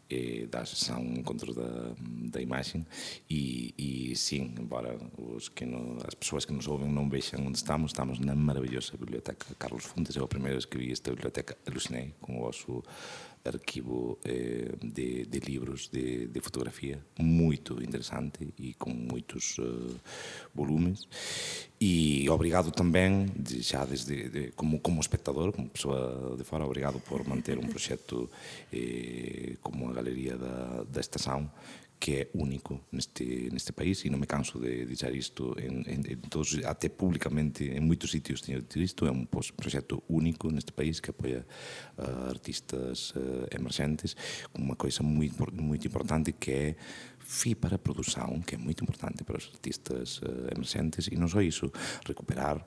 eh, 0.09 0.45
da 0.49 0.63
sessão 0.65 1.01
Encontros 1.01 1.55
da, 1.55 1.93
da 1.99 2.41
Imagen 2.41 2.85
e, 3.29 3.73
e 3.77 4.15
sim, 4.15 4.53
embora 4.57 4.97
os 5.17 5.49
que 5.49 5.65
no, 5.65 5.97
as 6.07 6.13
pessoas 6.13 6.45
que 6.45 6.53
nos 6.53 6.67
ouvem 6.67 6.87
non 6.87 7.09
vexan 7.09 7.41
onde 7.41 7.57
estamos, 7.57 7.91
estamos 7.91 8.19
na 8.19 8.35
maravillosa 8.35 8.95
biblioteca 8.95 9.43
Carlos 9.57 9.83
Fontes, 9.83 10.15
é 10.15 10.21
o 10.21 10.27
primeiro 10.27 10.55
vez 10.55 10.65
que 10.65 10.77
vi 10.77 10.91
esta 10.93 11.11
biblioteca 11.11 11.57
alucinei 11.67 12.13
con 12.21 12.37
o 12.37 12.47
vosso 12.47 12.85
arquivo 13.45 14.17
eh, 14.25 14.73
de, 14.81 15.25
de 15.25 15.39
livros 15.39 15.87
de, 15.89 16.27
de 16.27 16.39
fotografia 16.41 16.99
muito 17.19 17.81
interessante 17.81 18.53
e 18.57 18.73
com 18.73 18.89
muitos 18.89 19.57
eh, 19.59 19.95
volumes. 20.53 21.07
E 21.79 22.27
obrigado 22.29 22.71
também 22.71 23.27
de, 23.35 23.61
já 23.61 23.85
desde 23.85 24.29
de, 24.29 24.51
como 24.51 24.79
como 24.79 24.99
espectador 25.01 25.51
como 25.51 25.69
pessoa 25.69 26.35
de 26.37 26.43
fora 26.43 26.65
obrigado 26.65 26.99
por 27.01 27.27
manter 27.27 27.57
um 27.57 27.67
projeto 27.67 28.29
eh, 28.73 29.57
como 29.61 29.89
a 29.89 29.93
galeria 29.93 30.37
da, 30.37 30.83
da 30.83 30.99
estação 30.99 31.49
que 31.99 32.11
é 32.15 32.23
único 32.35 32.85
neste 32.91 33.49
neste 33.49 33.71
país 33.71 34.03
e 34.05 34.11
non 34.11 34.19
me 34.19 34.27
canso 34.27 34.59
de 34.59 34.83
dizer 34.85 35.15
isto 35.15 35.55
todos, 36.29 36.59
até 36.67 36.91
publicamente 36.91 37.71
en 37.71 37.87
moitos 37.87 38.11
sitios 38.11 38.43
teño 38.43 38.61
dito 38.61 38.77
isto 38.83 39.07
é 39.07 39.11
un 39.11 39.25
pos- 39.25 39.55
proxecto 39.55 40.03
único 40.11 40.51
neste 40.51 40.75
país 40.75 40.99
que 40.99 41.15
apoia 41.15 41.47
uh, 41.97 42.29
artistas 42.29 43.15
uh, 43.15 43.47
emergentes 43.49 44.19
con 44.51 44.67
unha 44.67 44.77
coisa 44.77 45.01
moi, 45.01 45.31
impor- 45.31 45.55
moito 45.55 45.87
importante 45.87 46.35
que 46.35 46.51
é 46.51 46.67
fi 47.17 47.55
para 47.55 47.79
a 47.79 47.81
produção 47.81 48.43
que 48.43 48.53
é 48.53 48.59
moito 48.59 48.83
importante 48.83 49.23
para 49.23 49.39
os 49.39 49.47
artistas 49.49 50.19
uh, 50.21 50.51
emergentes 50.51 51.07
e 51.09 51.15
non 51.15 51.31
só 51.31 51.39
iso, 51.41 51.71
recuperar 52.05 52.59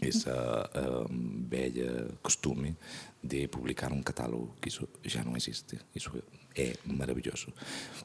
essa 0.00 0.70
um, 1.10 1.44
velha 1.48 2.08
costume 2.22 2.76
de 3.22 3.48
publicar 3.48 3.92
um 3.92 4.02
catálogo, 4.02 4.56
que 4.60 4.68
isso 4.68 4.88
já 5.04 5.22
não 5.24 5.36
existe. 5.36 5.76
Isso 5.94 6.10
é 6.60 6.76
maravilhoso. 6.84 7.48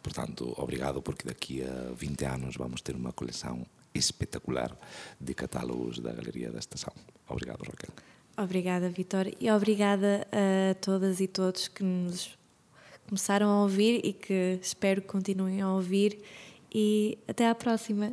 Portanto, 0.01 0.53
obrigado, 0.57 1.01
porque 1.01 1.27
daqui 1.27 1.63
a 1.63 1.93
20 1.93 2.25
anos 2.25 2.55
vamos 2.55 2.81
ter 2.81 2.95
uma 2.95 3.11
coleção 3.11 3.65
espetacular 3.93 4.77
de 5.19 5.33
catálogos 5.33 5.99
da 5.99 6.11
Galeria 6.11 6.51
da 6.51 6.59
Estação. 6.59 6.93
Obrigado, 7.27 7.63
Raquel. 7.63 7.93
Obrigada, 8.37 8.89
Vitória, 8.89 9.33
e 9.39 9.49
obrigada 9.49 10.27
a 10.31 10.75
todas 10.75 11.21
e 11.21 11.27
todos 11.27 11.69
que 11.69 11.83
nos 11.83 12.37
começaram 13.07 13.47
a 13.47 13.61
ouvir 13.63 14.01
e 14.03 14.11
que 14.11 14.59
espero 14.61 15.01
que 15.01 15.07
continuem 15.07 15.61
a 15.61 15.71
ouvir. 15.73 16.19
E 16.73 17.17
até 17.27 17.47
à 17.47 17.55
próxima. 17.55 18.11